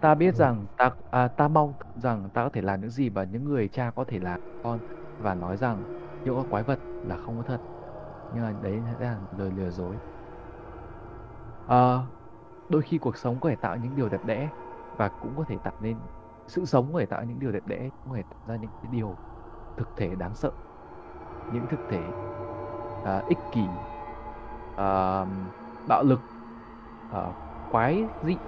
ta 0.00 0.14
biết 0.14 0.36
rằng 0.36 0.66
ta 0.76 0.90
à, 1.10 1.28
ta 1.28 1.48
mong 1.48 1.74
rằng 1.94 2.30
ta 2.30 2.44
có 2.44 2.50
thể 2.50 2.62
làm 2.62 2.80
những 2.80 2.90
gì 2.90 3.10
mà 3.10 3.24
những 3.24 3.44
người 3.44 3.68
cha 3.68 3.90
có 3.96 4.04
thể 4.08 4.18
làm 4.20 4.40
con 4.62 4.80
và 5.18 5.34
nói 5.34 5.56
rằng 5.56 5.86
những 6.24 6.34
con 6.36 6.48
quái 6.48 6.64
vật 6.64 6.80
là 7.02 7.16
không 7.16 7.36
có 7.38 7.42
thật 7.44 7.62
nhưng 8.30 8.42
mà 8.44 8.52
đấy 8.52 8.80
là 8.98 9.20
lời 9.30 9.50
lừa 9.52 9.70
dối. 9.70 10.00
À, 11.66 11.98
đôi 12.68 12.82
khi 12.82 12.98
cuộc 12.98 13.16
sống 13.16 13.40
có 13.40 13.48
thể 13.50 13.56
tạo 13.56 13.76
những 13.76 13.94
điều 13.94 14.08
đẹp 14.08 14.24
đẽ 14.24 14.50
và 14.96 15.08
cũng 15.08 15.36
có 15.36 15.44
thể 15.48 15.58
tạo 15.58 15.74
nên 15.80 16.08
sự 16.46 16.64
sống 16.64 16.92
có 16.92 17.00
thể 17.00 17.06
tạo 17.06 17.24
những 17.24 17.38
điều 17.38 17.52
đẹp 17.52 17.66
đẽ 17.66 17.90
cũng 17.90 18.10
có 18.10 18.16
thể 18.16 18.22
tạo 18.30 18.40
ra 18.46 18.56
những 18.56 18.70
cái 18.82 18.88
điều 18.92 19.18
thực 19.76 19.96
thể 19.96 20.14
đáng 20.14 20.34
sợ 20.34 20.52
những 21.46 21.68
thực 21.68 21.80
thể 21.88 22.18
à, 23.02 23.22
ích 23.26 23.38
kỷ 23.52 23.80
à, 24.74 25.26
bạo 25.86 26.02
lực 26.04 26.20
à, 27.08 27.34
quái 27.68 28.14
dị 28.22 28.40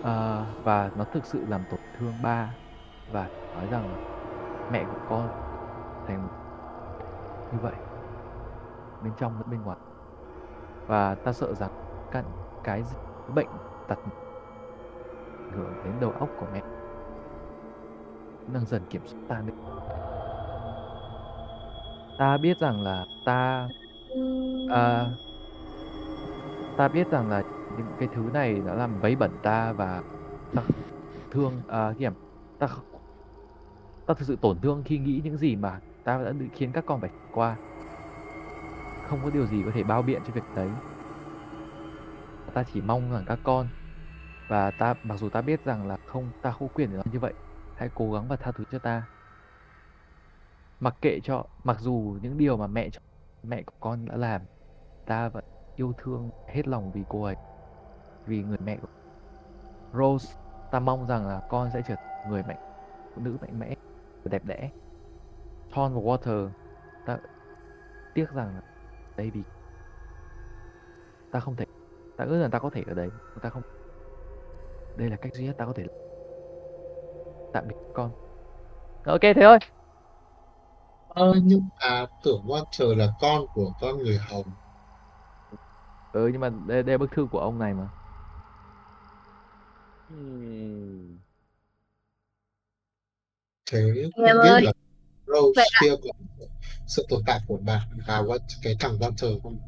à, 0.00 0.46
và 0.64 0.90
nó 0.94 1.04
thực 1.04 1.26
sự 1.26 1.46
làm 1.46 1.66
tổn 1.66 1.80
thương 1.92 2.22
ba 2.22 2.58
và 3.06 3.30
nói 3.52 3.66
rằng 3.68 3.98
mẹ 4.68 4.86
của 4.86 4.98
con 5.06 5.30
thành 6.04 6.28
như 7.50 7.58
vậy 7.58 7.87
bên 9.02 9.12
trong 9.18 9.38
lẫn 9.38 9.50
bên 9.50 9.62
ngoài. 9.62 9.78
Và 10.86 11.14
ta 11.14 11.32
sợ 11.32 11.54
rằng 11.54 11.70
các 12.10 12.24
cái 12.64 12.82
bệnh 13.34 13.48
tật 13.88 13.98
hưởng 15.52 15.74
đến 15.84 15.94
đầu 16.00 16.10
óc 16.10 16.28
của 16.40 16.46
mẹ 16.52 16.62
đang 18.52 18.64
dần 18.66 18.82
kiểm 18.90 19.02
soát 19.06 19.20
ta 19.28 19.42
nữa. 19.46 19.54
Ta 22.18 22.36
biết 22.36 22.58
rằng 22.58 22.82
là 22.82 23.04
ta 23.24 23.68
à, 24.70 25.06
ta 26.76 26.88
biết 26.88 27.10
rằng 27.10 27.28
là 27.30 27.42
những 27.76 27.86
cái 27.98 28.08
thứ 28.14 28.22
này 28.32 28.62
nó 28.66 28.74
làm 28.74 29.00
vấy 29.00 29.16
bẩn 29.16 29.30
ta 29.42 29.72
và 29.72 30.02
ta 30.54 30.62
thương 31.30 31.52
à, 31.68 31.94
hiểm 31.98 32.12
ta 32.58 32.68
ta 34.06 34.14
thực 34.14 34.24
sự 34.24 34.36
tổn 34.36 34.58
thương 34.60 34.82
khi 34.84 34.98
nghĩ 34.98 35.20
những 35.24 35.36
gì 35.36 35.56
mà 35.56 35.80
ta 36.04 36.22
đã 36.24 36.32
khiến 36.52 36.72
các 36.72 36.86
con 36.86 37.00
phải 37.00 37.10
qua 37.32 37.56
không 39.08 39.20
có 39.24 39.30
điều 39.30 39.46
gì 39.46 39.62
có 39.64 39.70
thể 39.74 39.82
bao 39.82 40.02
biện 40.02 40.22
cho 40.26 40.32
việc 40.32 40.44
đấy. 40.54 40.68
Ta 42.54 42.64
chỉ 42.72 42.80
mong 42.80 43.12
rằng 43.12 43.24
các 43.26 43.38
con 43.44 43.68
và 44.48 44.70
ta, 44.70 44.94
mặc 45.02 45.16
dù 45.16 45.28
ta 45.28 45.40
biết 45.40 45.64
rằng 45.64 45.86
là 45.86 45.96
không, 46.06 46.30
ta 46.42 46.50
không 46.50 46.68
quyền 46.74 46.92
được 46.92 47.02
như 47.12 47.18
vậy, 47.18 47.32
hãy 47.76 47.90
cố 47.94 48.12
gắng 48.12 48.28
và 48.28 48.36
tha 48.36 48.52
thứ 48.52 48.64
cho 48.70 48.78
ta. 48.78 49.02
Mặc 50.80 50.94
kệ 51.00 51.20
cho, 51.20 51.44
mặc 51.64 51.80
dù 51.80 52.18
những 52.22 52.38
điều 52.38 52.56
mà 52.56 52.66
mẹ 52.66 52.90
cho, 52.90 53.00
mẹ 53.42 53.62
của 53.62 53.74
con 53.80 54.04
đã 54.04 54.16
làm, 54.16 54.42
ta 55.06 55.28
vẫn 55.28 55.44
yêu 55.76 55.92
thương 55.98 56.30
hết 56.48 56.68
lòng 56.68 56.92
vì 56.92 57.04
cô 57.08 57.22
ấy, 57.22 57.36
vì 58.26 58.42
người 58.42 58.58
mẹ 58.58 58.76
của 58.76 58.88
Rose. 59.92 60.34
Ta 60.70 60.80
mong 60.80 61.06
rằng 61.06 61.26
là 61.26 61.42
con 61.48 61.70
sẽ 61.70 61.82
trở 61.88 61.94
thành 61.94 62.30
người 62.30 62.42
mạnh, 62.42 62.58
phụ 63.14 63.22
nữ 63.22 63.36
mạnh 63.40 63.58
mẽ 63.58 63.74
và 64.22 64.28
đẹp 64.28 64.44
đẽ. 64.44 64.70
Thorn 65.72 65.94
và 65.94 66.00
Water, 66.00 66.50
ta 67.06 67.18
tiếc 68.14 68.30
rằng 68.30 68.54
là 68.54 68.62
baby. 69.18 69.42
Ta 71.32 71.40
không 71.40 71.56
thể 71.56 71.64
ta 72.16 72.24
ước 72.24 72.40
rằng 72.40 72.50
ta 72.50 72.58
có 72.58 72.70
thể 72.70 72.82
ở 72.86 72.94
đấy 72.94 73.10
ta 73.42 73.50
không. 73.50 73.62
Đây 74.96 75.10
là 75.10 75.16
cách 75.16 75.34
duy 75.34 75.44
nhất 75.44 75.54
ta 75.58 75.66
có 75.66 75.72
thể 75.76 75.84
tạm 77.52 77.68
biệt 77.68 77.74
con. 77.94 78.10
Ok 79.06 79.20
thế 79.20 79.34
thôi 79.42 79.58
Ờ, 81.08 81.34
nhưng 81.44 81.68
à 81.76 82.06
tưởng 82.22 82.42
Walter 82.46 82.96
là 82.96 83.12
con 83.20 83.42
của 83.54 83.72
con 83.80 83.98
người 83.98 84.18
Hồng. 84.18 84.46
ừ 86.12 86.28
nhưng 86.32 86.40
mà 86.40 86.48
đây, 86.66 86.82
đây 86.82 86.94
là 86.94 86.98
bức 86.98 87.10
thư 87.12 87.26
của 87.32 87.38
ông 87.40 87.58
này 87.58 87.74
mà. 87.74 87.88
Ừm, 90.10 91.18
Thế 93.70 93.78
Em 94.26 94.36
ơi. 94.38 94.62
là 94.64 94.72
Rose 95.26 95.52
Vậy 95.56 95.68
kia 95.80 95.90
có 96.02 96.10
sự 96.88 97.06
tồn 97.08 97.22
tại 97.26 97.40
của 97.46 97.56
bạn 97.56 97.88
và 98.06 98.22
cái 98.62 98.76
thằng 98.80 98.98
Walter 98.98 99.40
không? 99.40 99.58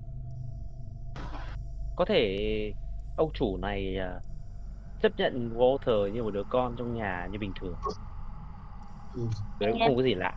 có 1.96 2.04
thể 2.04 2.74
ông 3.14 3.30
chủ 3.34 3.56
này 3.56 3.96
à, 3.96 4.20
chấp 5.02 5.12
nhận 5.16 5.50
Walter 5.50 6.08
như 6.08 6.22
một 6.22 6.30
đứa 6.30 6.44
con 6.48 6.76
trong 6.78 6.94
nhà 6.94 7.28
như 7.30 7.38
bình 7.38 7.52
thường. 7.60 7.74
Ừ. 9.12 9.28
đấy 9.60 9.70
cũng 9.72 9.80
không 9.86 9.96
có 9.96 10.02
gì 10.02 10.14
lạ. 10.14 10.34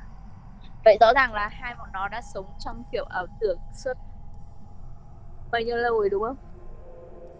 Vậy 0.85 0.97
rõ 1.01 1.13
ràng 1.15 1.33
là 1.33 1.49
hai 1.51 1.75
bọn 1.75 1.89
nó 1.93 2.07
đã 2.07 2.21
sống 2.21 2.45
trong 2.57 2.83
kiểu 2.91 3.05
ảo 3.05 3.27
tưởng 3.39 3.57
suốt 3.73 3.93
bao 5.51 5.61
nhiêu 5.61 5.77
lâu 5.77 5.99
rồi 5.99 6.09
đúng 6.09 6.23
không? 6.23 6.37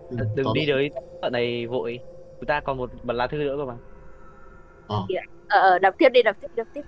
Ừ, 0.10 0.18
đừng 0.36 0.46
có 0.46 0.54
đi 0.56 0.66
tới 0.68 0.90
đoạn 1.22 1.34
này 1.34 1.68
vội. 1.68 2.00
Chúng 2.40 2.48
ta 2.48 2.62
còn 2.66 2.78
một 2.78 2.90
bản 3.04 3.18
lá 3.18 3.28
thư 3.28 3.38
nữa 3.38 3.56
cơ 3.58 3.66
mà. 3.66 3.80
Ờ, 4.86 5.08
ờ 5.48 5.60
ờ, 5.60 5.80
đọc 5.80 5.94
tiếp 5.98 6.10
đi 6.10 6.24
đọc 6.24 6.36
tiếp 6.42 6.48
đọc 6.56 6.68
tiếp 6.74 6.82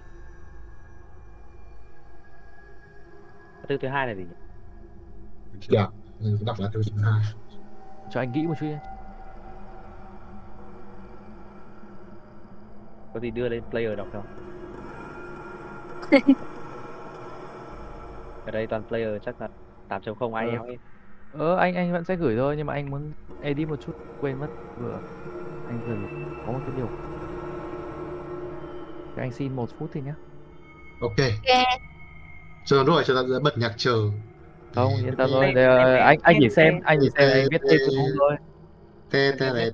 Thứ 3.70 3.78
thứ 3.78 3.88
hai 3.88 4.08
là 4.08 4.14
gì 4.14 4.22
nhỉ? 4.24 4.36
Dạ, 5.70 5.88
ừ, 6.20 6.38
đọc 6.46 6.60
là 6.60 6.70
thứ 6.74 6.82
thứ 6.86 7.02
hai. 7.04 7.22
cho 8.12 8.20
anh 8.20 8.32
nghĩ 8.32 8.46
một 8.48 8.54
chút 8.60 8.66
nhé 8.66 8.80
Có 13.14 13.20
gì 13.20 13.32
đưa 13.32 13.50
lên 13.50 13.64
player 13.72 13.98
đọc 13.98 14.08
không? 14.14 14.26
Ở 18.46 18.52
đây 18.52 18.68
toàn 18.68 18.84
player 18.88 19.22
chắc 19.26 19.42
là 19.42 19.48
8.0 19.90 20.34
ai 20.34 20.50
eo 20.50 20.64
ấy. 20.64 20.78
ờ 21.34 21.56
anh 21.56 21.76
anh 21.76 21.92
vẫn 21.94 22.04
sẽ 22.04 22.16
gửi 22.16 22.36
thôi 22.38 22.56
nhưng 22.58 22.68
mà 22.68 22.74
anh 22.74 22.90
muốn 22.92 23.12
edit 23.42 23.68
một 23.70 23.76
chút 23.86 23.94
quên 24.22 24.40
mất 24.40 24.48
vừa 24.80 25.00
anh 25.68 25.80
vừa 25.88 25.96
có 26.46 26.52
một 26.52 26.60
cái 26.68 26.76
điều 26.78 26.88
Thì 29.16 29.22
anh 29.22 29.32
xin 29.32 29.56
một 29.56 29.70
phút 29.80 29.90
thì 29.94 30.02
nhé 30.02 30.14
Ok, 31.02 31.12
Ok 31.18 31.95
chờ 32.66 32.84
rồi 32.84 33.04
chờ 33.06 33.14
tạm 33.16 33.44
bật 33.44 33.58
nhạc 33.58 33.74
chờ 33.78 33.96
không 34.76 34.94
yên 35.06 35.16
tâm 35.16 35.30
thôi 35.34 35.54
anh 36.00 36.18
anh 36.24 36.36
chỉ 36.40 36.50
xem 36.50 36.80
anh 36.84 36.98
chỉ 37.02 37.10
xem 37.18 37.30
anh 37.30 37.50
biết 37.50 37.62
tên 37.70 37.80
thôi 38.20 38.36
tê 39.12 39.32
tê 39.40 39.50
tê 39.56 39.72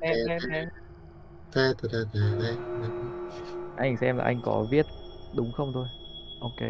tê 1.52 1.74
tê 1.82 1.88
tê 1.92 2.00
tê 2.14 2.58
anh 3.78 3.98
xem 3.98 4.18
là 4.18 4.24
anh 4.24 4.42
có 4.42 4.66
viết 4.72 4.86
đúng 5.36 5.52
không 5.52 5.74
thôi 5.74 5.88
ok 6.40 6.62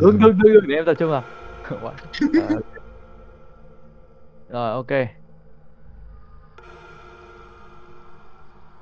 Đừng 0.00 0.18
đừng 0.18 0.38
đừng 0.38 0.66
để 0.68 0.74
em 0.74 0.84
tập 0.84 0.94
trung 0.98 1.12
à 1.12 1.22
Rồi 4.48 4.70
ok. 4.72 5.17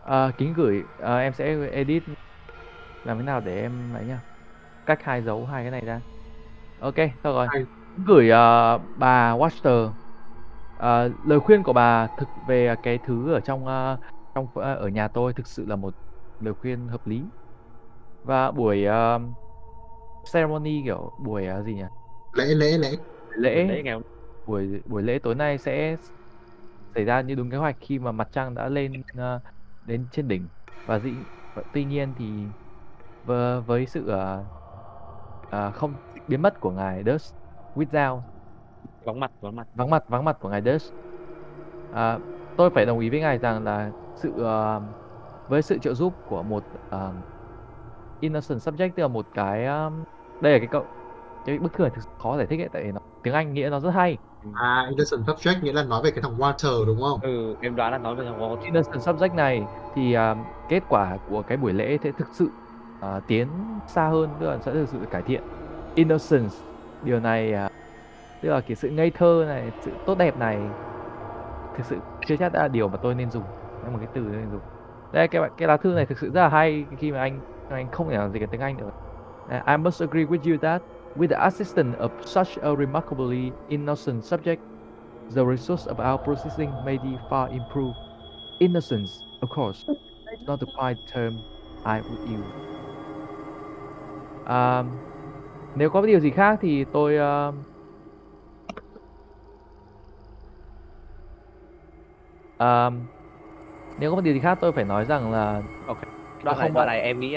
À, 0.06 0.32
kính 0.38 0.52
gửi 0.52 0.84
à, 0.98 1.18
em 1.18 1.32
sẽ 1.34 1.68
edit 1.72 2.02
làm 3.04 3.18
thế 3.18 3.22
nào 3.24 3.40
để 3.40 3.60
em 3.62 3.92
ấy 3.96 4.06
nhá 4.06 4.22
cách 4.86 4.98
hai 5.02 5.22
dấu 5.22 5.46
hai 5.46 5.64
cái 5.64 5.70
này 5.70 5.80
ra. 5.80 6.02
Ok 6.78 6.94
thôi 6.96 7.32
rồi. 7.34 7.48
Gửi 7.96 8.30
à, 8.30 8.78
bà 8.94 9.32
Watcher 9.36 9.94
à, 10.76 11.08
lời 11.24 11.40
khuyên 11.40 11.62
của 11.62 11.72
bà 11.72 12.08
thực 12.16 12.30
về 12.46 12.76
cái 12.82 12.98
thứ 13.02 13.32
ở 13.34 13.40
trong 13.40 13.66
à, 13.66 13.98
trong 14.34 14.48
à, 14.54 14.72
ở 14.74 14.88
nhà 14.88 15.08
tôi 15.08 15.34
thực 15.34 15.48
sự 15.48 15.66
là 15.66 15.76
một 15.76 15.96
lời 16.38 16.54
khuyên 16.54 16.88
hợp 16.88 17.06
lý. 17.06 17.30
Và 18.22 18.50
buổi 18.52 18.86
à, 18.86 19.18
ceremony 20.32 20.82
kiểu 20.84 21.12
buổi 21.18 21.46
à, 21.46 21.62
gì 21.62 21.74
nhỉ? 21.74 21.82
Lễ 22.32 22.54
lễ 22.54 22.78
lễ. 22.78 22.96
lễ. 23.38 23.66
Đấy 23.66 23.82
ngày 23.84 23.94
hôm 23.94 24.02
buổi 24.44 24.82
buổi 24.86 25.02
lễ 25.02 25.18
tối 25.22 25.34
nay 25.34 25.58
sẽ 25.58 25.96
xảy 26.94 27.04
ra 27.04 27.20
như 27.20 27.34
đúng 27.34 27.50
kế 27.50 27.56
hoạch 27.56 27.76
khi 27.80 27.98
mà 27.98 28.12
mặt 28.12 28.28
trăng 28.32 28.54
đã 28.54 28.68
lên 28.68 29.02
ờ, 29.16 29.40
đến 29.86 30.06
trên 30.12 30.28
đỉnh. 30.28 30.48
Và 30.86 30.98
dĩ 30.98 31.10
và 31.54 31.62
tuy 31.72 31.84
nhiên 31.84 32.14
thì 32.18 32.26
với, 33.24 33.60
với 33.60 33.86
sự 33.86 34.08
ờ, 34.08 34.44
ờ, 35.50 35.70
không 35.72 35.94
biến 36.28 36.42
mất 36.42 36.60
của 36.60 36.70
ngài 36.70 37.02
Dust 37.06 37.34
Without 37.74 38.20
vắng 39.04 39.20
mặt 39.20 39.32
vắng 39.40 39.56
mặt. 39.56 39.68
vắng 39.74 39.90
mặt 39.90 40.04
vắng 40.08 40.24
mặt 40.24 40.36
của 40.40 40.48
ngài 40.48 40.62
Dust 40.62 40.92
à, 41.92 42.18
tôi 42.56 42.70
phải 42.70 42.86
đồng 42.86 42.98
ý 42.98 43.10
với 43.10 43.20
ngài 43.20 43.38
rằng 43.38 43.64
là 43.64 43.90
sự 44.16 44.32
ờ, 44.44 44.80
với 45.48 45.62
sự 45.62 45.78
trợ 45.78 45.94
giúp 45.94 46.12
của 46.26 46.42
một 46.42 46.64
ờ, 46.90 47.12
innocent 48.20 48.58
subject 48.60 48.90
tức 48.96 49.02
là 49.02 49.08
một 49.08 49.26
cái 49.34 49.66
um, 49.66 50.04
đây 50.40 50.52
là 50.52 50.58
cái 50.58 50.68
cậu 50.70 50.84
cái 51.46 51.58
bức 51.58 51.72
thư 51.72 51.84
này 51.84 51.90
thực 51.96 52.02
khó 52.18 52.36
giải 52.36 52.46
thích 52.46 52.60
ấy 52.60 52.68
tại 52.72 52.84
vì 52.84 52.92
nó 52.92 53.00
tiếng 53.22 53.34
Anh 53.34 53.54
nghĩa 53.54 53.68
nó 53.70 53.80
rất 53.80 53.90
hay 53.90 54.18
À, 54.54 54.86
innocent 54.88 55.26
subject 55.26 55.62
nghĩa 55.62 55.72
là 55.72 55.82
nói 55.82 56.02
về 56.04 56.10
cái 56.10 56.22
thằng 56.22 56.36
Water 56.38 56.86
đúng 56.86 57.00
không? 57.00 57.20
Ừ, 57.22 57.54
em 57.60 57.76
đoán 57.76 57.92
là 57.92 57.98
nói 57.98 58.14
về 58.14 58.24
thằng 58.24 58.40
Wall. 58.40 58.60
innocent 58.60 59.00
subject 59.00 59.34
này 59.34 59.64
thì 59.94 60.12
à, 60.12 60.34
kết 60.68 60.82
quả 60.88 61.16
của 61.30 61.42
cái 61.42 61.56
buổi 61.56 61.72
lễ 61.72 61.98
sẽ 62.02 62.10
thực 62.18 62.28
sự 62.32 62.48
à, 63.00 63.20
tiến 63.26 63.48
xa 63.86 64.08
hơn 64.08 64.30
tức 64.40 64.46
là 64.46 64.58
sẽ 64.58 64.72
thực 64.72 64.88
sự 64.88 64.98
cải 65.10 65.22
thiện. 65.22 65.42
Innocence 65.94 66.54
điều 67.02 67.20
này 67.20 67.52
à, 67.52 67.68
tức 68.42 68.48
là 68.48 68.60
cái 68.60 68.76
sự 68.76 68.90
ngây 68.90 69.10
thơ 69.10 69.44
này 69.48 69.72
sự 69.80 69.90
tốt 70.06 70.18
đẹp 70.18 70.38
này 70.38 70.58
thực 71.76 71.86
sự 71.86 71.96
chưa 72.26 72.36
chắc 72.36 72.52
đã 72.52 72.62
là 72.62 72.68
điều 72.68 72.88
mà 72.88 72.96
tôi 72.96 73.14
nên 73.14 73.30
dùng. 73.30 73.44
Là 73.84 73.90
một 73.90 73.98
cái 73.98 74.08
từ 74.14 74.20
nên 74.20 74.50
dùng. 74.50 74.60
Đây 75.12 75.28
cái 75.28 75.42
cái 75.56 75.68
lá 75.68 75.76
thư 75.76 75.88
này 75.88 76.06
thực 76.06 76.18
sự 76.18 76.30
rất 76.30 76.40
là 76.40 76.48
hay 76.48 76.84
khi 76.98 77.12
mà 77.12 77.20
anh 77.20 77.40
anh 77.70 77.90
không 77.90 78.08
thể 78.08 78.16
làm 78.16 78.32
gì 78.32 78.38
cái 78.38 78.48
tiếng 78.50 78.60
Anh 78.60 78.76
được. 78.76 78.92
Uh, 79.46 79.66
I 79.66 79.76
must 79.76 80.00
agree 80.00 80.24
with 80.24 80.50
you 80.50 80.58
that 80.62 80.82
with 81.16 81.30
the 81.30 81.46
assistance 81.46 81.96
of 81.98 82.10
such 82.24 82.58
a 82.62 82.74
remarkably 82.74 83.52
innocent 83.70 84.24
subject 84.24 84.62
the 85.34 85.44
results 85.44 85.86
of 85.86 85.98
our 85.98 86.18
processing 86.18 86.72
may 86.84 86.98
be 86.98 87.18
far 87.28 87.48
improved 87.50 87.96
innocence, 88.60 89.22
of 89.42 89.48
course, 89.48 89.84
is 89.88 90.46
not 90.46 90.60
the 90.60 90.66
quite 90.66 90.98
term 91.12 91.42
I 91.84 92.00
would 92.00 92.20
use. 92.28 92.52
À, 94.46 94.84
nếu 95.76 95.90
có 95.90 96.06
điều 96.06 96.20
gì 96.20 96.30
khác 96.30 96.58
thì 96.62 96.84
tôi 96.92 97.14
uh, 97.14 97.54
à, 102.58 102.90
nếu 103.98 104.14
có 104.14 104.20
điều 104.20 104.34
gì 104.34 104.40
khác 104.40 104.58
tôi 104.60 104.72
phải 104.72 104.84
nói 104.84 105.04
rằng 105.04 105.32
là 105.32 105.62
Ok. 105.86 105.98
Đoạn 106.44 106.58
này, 106.58 106.68
không 106.68 106.74
đoạn 106.74 106.86
này 106.86 107.00
em 107.00 107.20
nghĩ 107.20 107.36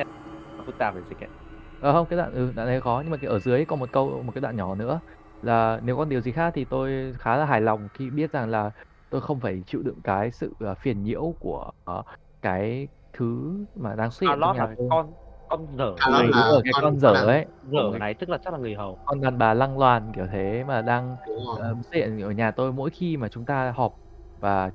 phức 0.66 0.78
tạp 0.80 0.96
về 0.96 1.02
dịch 1.10 1.20
ấy. 1.20 1.39
Ờ 1.80 1.94
không, 1.94 2.08
cái 2.08 2.18
đoạn 2.18 2.32
ừ, 2.34 2.52
đoạn 2.56 2.68
này 2.68 2.82
khó 2.82 3.02
nhưng 3.06 3.12
mà 3.12 3.18
cái 3.18 3.30
ở 3.30 3.40
dưới 3.40 3.66
có 3.66 3.76
một 3.76 3.92
câu 3.92 4.24
một 4.24 4.32
cái 4.32 4.42
đoạn 4.42 4.56
nhỏ 4.56 4.76
nữa 4.76 5.02
là 5.42 5.80
nếu 5.84 5.98
có 5.98 6.06
điều 6.06 6.22
gì 6.22 6.32
khác 6.32 6.52
thì 6.56 6.66
tôi 6.66 7.14
khá 7.20 7.38
là 7.38 7.46
hài 7.46 7.62
lòng 7.62 7.90
khi 7.94 8.10
biết 8.10 8.32
rằng 8.32 8.50
là 8.50 8.72
tôi 9.10 9.22
không 9.22 9.40
phải 9.40 9.64
chịu 9.68 9.82
đựng 9.84 10.02
cái 10.04 10.32
sự 10.32 10.54
ờ, 10.60 10.76
phiền 10.76 11.04
nhiễu 11.04 11.36
của 11.40 11.72
ờ, 11.84 12.04
cái 12.42 12.88
thứ 13.14 13.54
mà 13.76 13.96
đang 13.96 14.12
xuất 14.12 14.28
hiện 14.28 14.30
trong 14.30 14.40
Charlotte 14.42 14.54
nhà 14.54 14.76
tôi. 14.78 14.90
con 14.90 15.16
con 15.48 15.78
dở 15.78 15.94
Charlotte 15.96 16.28
Ừ, 16.28 16.32
là 16.36 16.52
rồi, 16.52 16.62
cái 16.64 16.74
con- 16.74 16.84
con 16.84 17.00
dở 17.00 17.10
ấy, 17.28 17.46
dở 17.62 17.98
này 18.00 18.14
tức 18.20 18.30
là 18.30 18.38
chắc 18.42 18.54
là 18.54 18.60
người 18.60 18.76
hầu. 18.76 19.00
con 19.06 19.22
đàn 19.22 19.38
bà 19.38 19.54
lăng 19.54 19.78
loàn 19.78 20.12
kiểu 20.16 20.28
thế 20.32 20.64
mà 20.64 20.82
đang 20.82 21.18
ờ, 21.60 21.76
xuất 21.84 21.98
hiện 21.98 22.20
ở 22.22 22.32
nhà 22.32 22.52
tôi 22.52 22.74
mỗi 22.74 22.90
khi 22.90 23.18
mà 23.18 23.30
chúng 23.30 23.46
ta 23.46 23.72
họp 23.76 23.96
và 24.36 24.72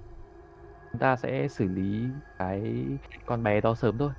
chúng 0.93 1.01
ta 1.01 1.17
sẽ 1.17 1.49
xử 1.49 1.69
lý 1.69 2.15
cái 2.39 2.85
con 3.27 3.43
bé 3.43 3.61
đó 3.61 3.75
sớm 3.75 3.99
thôi. 3.99 4.13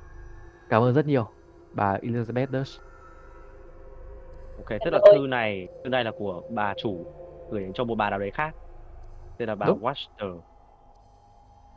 Cảm 0.70 0.84
ơn 0.84 0.96
rất 0.96 1.08
nhiều 1.08 1.35
bà 1.76 2.00
Elizabeth 2.04 2.52
Dutch. 2.54 2.82
Ok, 4.56 4.66
tức 4.84 4.92
là 4.92 5.00
ơi. 5.02 5.12
thư 5.12 5.28
này 5.28 5.70
thư 5.84 5.90
này 5.90 6.04
là 6.04 6.12
của 6.12 6.44
bà 6.48 6.74
chủ 6.76 7.08
gửi 7.48 7.72
cho 7.74 7.84
một 7.84 7.96
bà 7.96 8.10
nào 8.10 8.20
đấy 8.20 8.32
khác. 8.34 8.58
Tên 9.38 9.48
là 9.50 9.56
bà 9.56 9.68
Đúng. 9.68 9.80
Watcher. 9.82 10.42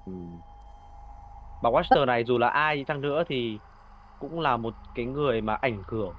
Ừm. 0.06 0.42
Bà 1.60 1.70
Watcher 1.70 2.04
này 2.06 2.24
dù 2.24 2.38
là 2.38 2.48
ai 2.48 2.76
đi 2.76 2.84
chăng 2.84 3.00
nữa 3.00 3.24
thì 3.28 3.60
cũng 4.18 4.40
là 4.40 4.56
một 4.56 4.76
cái 4.94 5.06
người 5.06 5.40
mà 5.42 5.54
ảnh 5.54 5.82
hưởng 5.88 6.16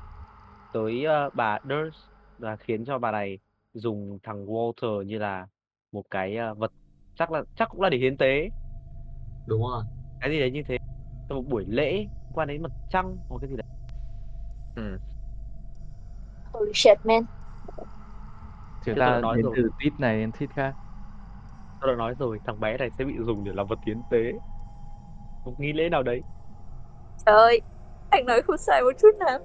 tới 0.72 1.04
ờ, 1.06 1.30
bà 1.34 1.60
Durst 1.64 2.10
và 2.38 2.58
khiến 2.58 2.86
cho 2.86 3.00
bà 3.00 3.12
này 3.12 3.40
dùng 3.74 4.20
thằng 4.24 4.46
Walter 4.48 5.02
như 5.04 5.18
là 5.20 5.48
một 5.92 6.04
cái 6.12 6.36
ờ, 6.38 6.54
vật 6.56 6.74
chắc 7.16 7.32
là 7.32 7.44
chắc 7.56 7.70
cũng 7.70 7.82
là 7.82 7.90
để 7.90 7.98
hiến 7.98 8.18
tế 8.18 8.50
Đúng 9.46 9.62
rồi. 9.62 9.84
cái 10.20 10.30
gì 10.32 10.40
đấy 10.40 10.52
như 10.52 10.64
thế 10.68 10.78
trong 11.30 11.38
một 11.38 11.44
buổi 11.50 11.66
lễ 11.68 12.08
quan 12.34 12.48
đến 12.48 12.62
mặt 12.64 12.72
trăng 12.90 13.18
hoặc 13.30 13.38
cái 13.42 13.50
gì 13.50 13.56
đấy 13.56 13.68
ừ. 14.76 15.00
Holy 16.54 16.72
shit 16.74 17.06
man. 17.06 17.24
Chúng 18.86 18.96
ta 19.00 19.20
nói 19.20 19.38
đến 19.38 19.46
rồi. 19.46 19.54
từ 19.58 19.70
tweet 19.80 19.92
này 20.00 20.18
đến 20.20 20.30
tweet 20.32 20.48
khác. 20.54 20.74
tôi 21.82 21.92
đã 21.92 21.98
nói 21.98 22.16
rồi 22.20 22.40
thằng 22.46 22.60
bé 22.60 22.78
này 22.78 22.90
sẽ 22.98 23.06
bị 23.06 23.14
dùng 23.20 23.44
để 23.44 23.52
làm 23.56 23.68
vật 23.68 23.80
hiến 23.86 24.02
tế 24.12 24.34
một 25.46 25.54
nghi 25.60 25.74
lễ 25.74 25.90
nào 25.90 26.04
đấy 26.04 26.22
Trời 27.26 27.36
ơi, 27.36 27.62
anh 28.10 28.26
nói 28.26 28.42
không 28.42 28.58
sai 28.58 28.82
một 28.82 28.92
chút 29.02 29.12
nào. 29.20 29.40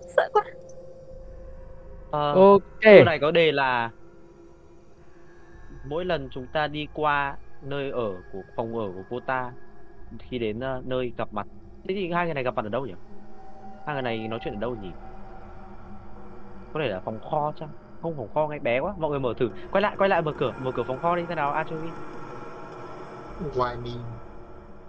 Sợ 0.16 0.28
quá. 0.32 0.42
Ờ, 2.10 2.32
Ok. 2.34 2.62
Câu 2.82 3.04
này 3.04 3.18
có 3.20 3.30
đề 3.30 3.52
là 3.52 3.90
mỗi 5.84 6.04
lần 6.04 6.28
chúng 6.30 6.46
ta 6.52 6.66
đi 6.66 6.88
qua 6.94 7.36
nơi 7.62 7.90
ở 7.90 8.12
của 8.32 8.42
phòng 8.56 8.78
ở 8.78 8.92
của 8.94 9.02
cô 9.10 9.20
ta 9.20 9.52
khi 10.18 10.38
đến 10.38 10.60
ờ, 10.60 10.82
nơi 10.84 11.12
gặp 11.16 11.28
mặt 11.32 11.46
thế 11.88 11.94
thì 11.94 12.10
hai 12.12 12.24
người 12.26 12.34
này 12.34 12.44
gặp 12.44 12.54
mặt 12.54 12.62
ở 12.66 12.68
đâu 12.68 12.86
nhỉ 12.86 12.92
hai 13.86 13.94
người 13.96 14.02
này 14.02 14.28
nói 14.28 14.38
chuyện 14.42 14.54
ở 14.54 14.58
đâu 14.58 14.76
nhỉ 14.76 14.94
có 16.72 16.80
thể 16.80 16.88
là 16.88 17.00
phòng 17.04 17.20
kho 17.20 17.52
chăng 17.56 17.72
không 18.00 18.16
phòng 18.16 18.28
kho 18.30 18.48
ngay 18.48 18.58
bé 18.60 18.80
quá 18.80 18.94
mọi 18.98 19.10
người 19.10 19.20
mở 19.20 19.34
thử 19.36 19.50
quay 19.70 19.82
lại 19.82 19.94
quay 19.98 20.10
lại 20.10 20.22
mở 20.22 20.32
cửa 20.36 20.54
mở 20.58 20.72
cửa 20.74 20.84
phòng 20.86 20.98
kho 20.98 21.16
đi 21.16 21.26
thế 21.28 21.34
nào 21.34 21.52
anchovy 21.52 21.94
Why 23.40 23.76
me? 23.76 24.06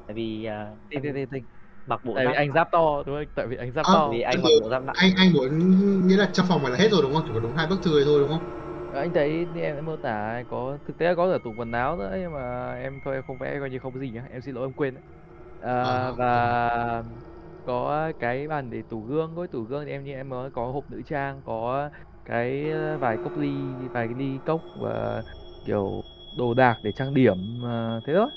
tại 0.06 0.16
vì 0.16 0.46
ờ, 0.46 0.78
Tinh, 0.90 1.02
tinh, 1.04 1.14
tinh, 1.16 1.30
tinh. 1.32 1.46
mặc 1.86 2.04
bộ 2.04 2.14
Tại 2.16 2.28
vì 2.28 2.34
anh 2.34 2.54
giáp 2.54 2.68
to 2.72 3.04
đúng 3.08 3.16
không? 3.18 3.26
Tại 3.36 3.48
vì 3.48 3.56
anh 3.58 3.74
giáp 3.74 3.88
À, 3.88 3.92
to. 3.92 4.10
vì 4.10 4.22
anh 4.22 4.42
mặc 4.42 4.54
bộ 4.58 4.70
giáp 4.70 4.84
nặng 4.84 4.98
Anh 4.98 5.16
anh 5.16 5.34
muốn 5.34 5.60
nghĩa 6.08 6.18
là 6.18 6.30
trong 6.34 6.46
phòng 6.50 6.64
này 6.64 6.72
là 6.72 6.78
hết 6.78 6.90
rồi 6.92 7.02
đúng 7.02 7.14
không? 7.14 7.24
Chỉ 7.28 7.34
có 7.34 7.40
đúng 7.40 7.56
hai 7.56 7.68
bức 7.68 7.80
thư 7.84 8.04
thôi 8.06 8.20
đúng 8.20 8.30
không? 8.30 8.52
Anh 8.92 9.14
thấy 9.14 9.48
em 9.56 9.76
đã 9.76 9.82
mô 9.82 9.98
tả 9.98 10.44
có 10.48 10.78
thực 10.86 10.98
tế 10.98 11.06
là 11.06 11.16
có 11.16 11.32
ở 11.32 11.38
tủ 11.44 11.54
quần 11.54 11.72
áo 11.72 11.98
nữa 11.98 12.16
nhưng 12.22 12.34
mà 12.34 12.72
em 12.76 13.00
thôi 13.02 13.16
em 13.16 13.24
không 13.24 13.38
vẽ 13.38 13.60
coi 13.60 13.70
như 13.70 13.80
không 13.80 13.94
có 13.94 14.00
gì 14.00 14.12
nhá. 14.12 14.28
Em 14.30 14.42
xin 14.42 14.56
lỗi 14.56 14.66
em 14.66 14.74
quên. 14.74 14.94
đấy. 14.94 15.04
À, 15.62 15.72
À, 15.80 16.18
và 16.18 17.04
có 17.64 18.12
cái 18.20 18.48
bàn 18.48 18.70
để 18.70 18.84
tủ 18.90 19.02
gương, 19.04 19.36
cái 19.38 19.48
tủ 19.48 19.64
gương 19.64 19.86
thì 19.86 19.92
em 19.92 20.04
như 20.04 20.14
em 20.14 20.30
nói 20.30 20.52
có 20.52 20.72
hộp 20.72 20.90
nữ 20.90 21.02
trang, 21.06 21.44
có 21.44 21.90
cái 22.26 22.72
ờ, 22.72 22.98
vài 22.98 23.18
cốc 23.18 23.38
ly, 23.38 23.76
vài 23.94 24.08
cái 24.08 24.16
ly 24.16 24.40
cốc 24.46 24.62
và 24.74 25.24
kiểu 25.64 26.04
đồ 26.32 26.54
đạc 26.54 26.80
để 26.84 26.92
trang 26.92 27.14
điểm 27.14 27.62
ờ, 27.64 28.02
thế 28.06 28.14
thôi. 28.16 28.28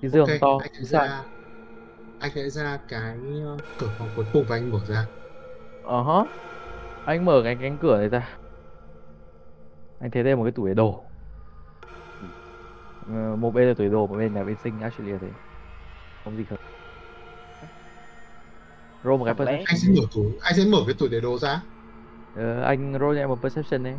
cái 0.00 0.10
giường 0.10 0.36
Ok, 0.36 0.40
to 0.40 0.48
anh 0.58 0.84
xác 0.92 1.04
ra 1.04 1.24
anh 2.18 2.32
hãy 2.34 2.50
ra 2.50 2.78
cái 2.88 3.20
cửa 3.76 3.90
phòng 3.98 4.12
cuối 4.14 4.26
cùng 4.32 4.46
và 4.46 4.56
anh 4.56 4.70
mở 4.70 4.78
ra. 4.86 5.08
ờ 5.80 6.02
hả 6.04 6.24
anh 7.04 7.24
mở 7.24 7.40
cái 7.44 7.56
cánh 7.60 7.78
cửa 7.78 7.98
này 7.98 8.08
ra. 8.08 8.38
Anh 9.98 10.10
thấy 10.10 10.22
đây 10.24 10.36
một 10.36 10.42
cái 10.44 10.52
tủ 10.52 10.66
để 10.66 10.74
đồ 10.74 11.09
một 13.38 13.50
bên 13.50 13.68
là 13.68 13.74
tủ 13.74 13.84
để 13.84 13.90
đồ 13.90 14.06
một 14.06 14.16
bên 14.16 14.34
là 14.34 14.42
vệ 14.44 14.54
sinh 14.56 14.78
actually 14.78 15.12
là 15.12 15.18
thế. 15.20 15.28
Không 16.24 16.36
gì 16.36 16.44
khác 16.44 16.56
roll 19.04 19.18
một 19.18 19.24
cái 19.24 19.34
perception. 19.34 19.64
Anh 19.66 19.78
sẽ 19.78 19.88
mở 19.96 20.02
tủ, 20.14 20.32
anh 20.40 20.54
sẽ 20.56 20.64
mở 20.64 20.78
cái 20.86 20.94
tủ 20.98 21.08
để 21.08 21.20
đồ 21.20 21.38
ra. 21.38 21.62
Ờ, 22.34 22.62
anh 22.62 22.92
roll 23.00 23.16
cho 23.16 23.20
em 23.20 23.28
một 23.28 23.38
perception 23.42 23.82
đi. 23.82 23.90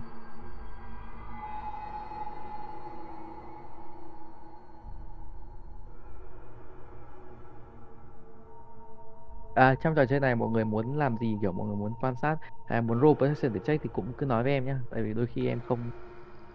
À, 9.54 9.76
trong 9.76 9.96
trò 9.96 10.06
chơi 10.06 10.20
này 10.20 10.36
mọi 10.36 10.50
người 10.50 10.66
muốn 10.66 10.98
làm 10.98 11.18
gì 11.18 11.38
kiểu 11.42 11.52
mọi 11.52 11.68
người 11.68 11.76
muốn 11.76 11.96
quan 12.02 12.16
sát 12.16 12.38
hay 12.66 12.82
muốn 12.82 13.02
roll 13.02 13.14
perception 13.20 13.54
để 13.54 13.60
check 13.60 13.84
thì 13.84 13.90
cũng 13.94 14.14
cứ 14.18 14.26
nói 14.26 14.44
với 14.44 14.52
em 14.52 14.66
nhá 14.66 14.80
tại 14.90 15.04
vì 15.04 15.14
đôi 15.14 15.28
khi 15.28 15.48
em 15.48 15.62
không 15.62 15.92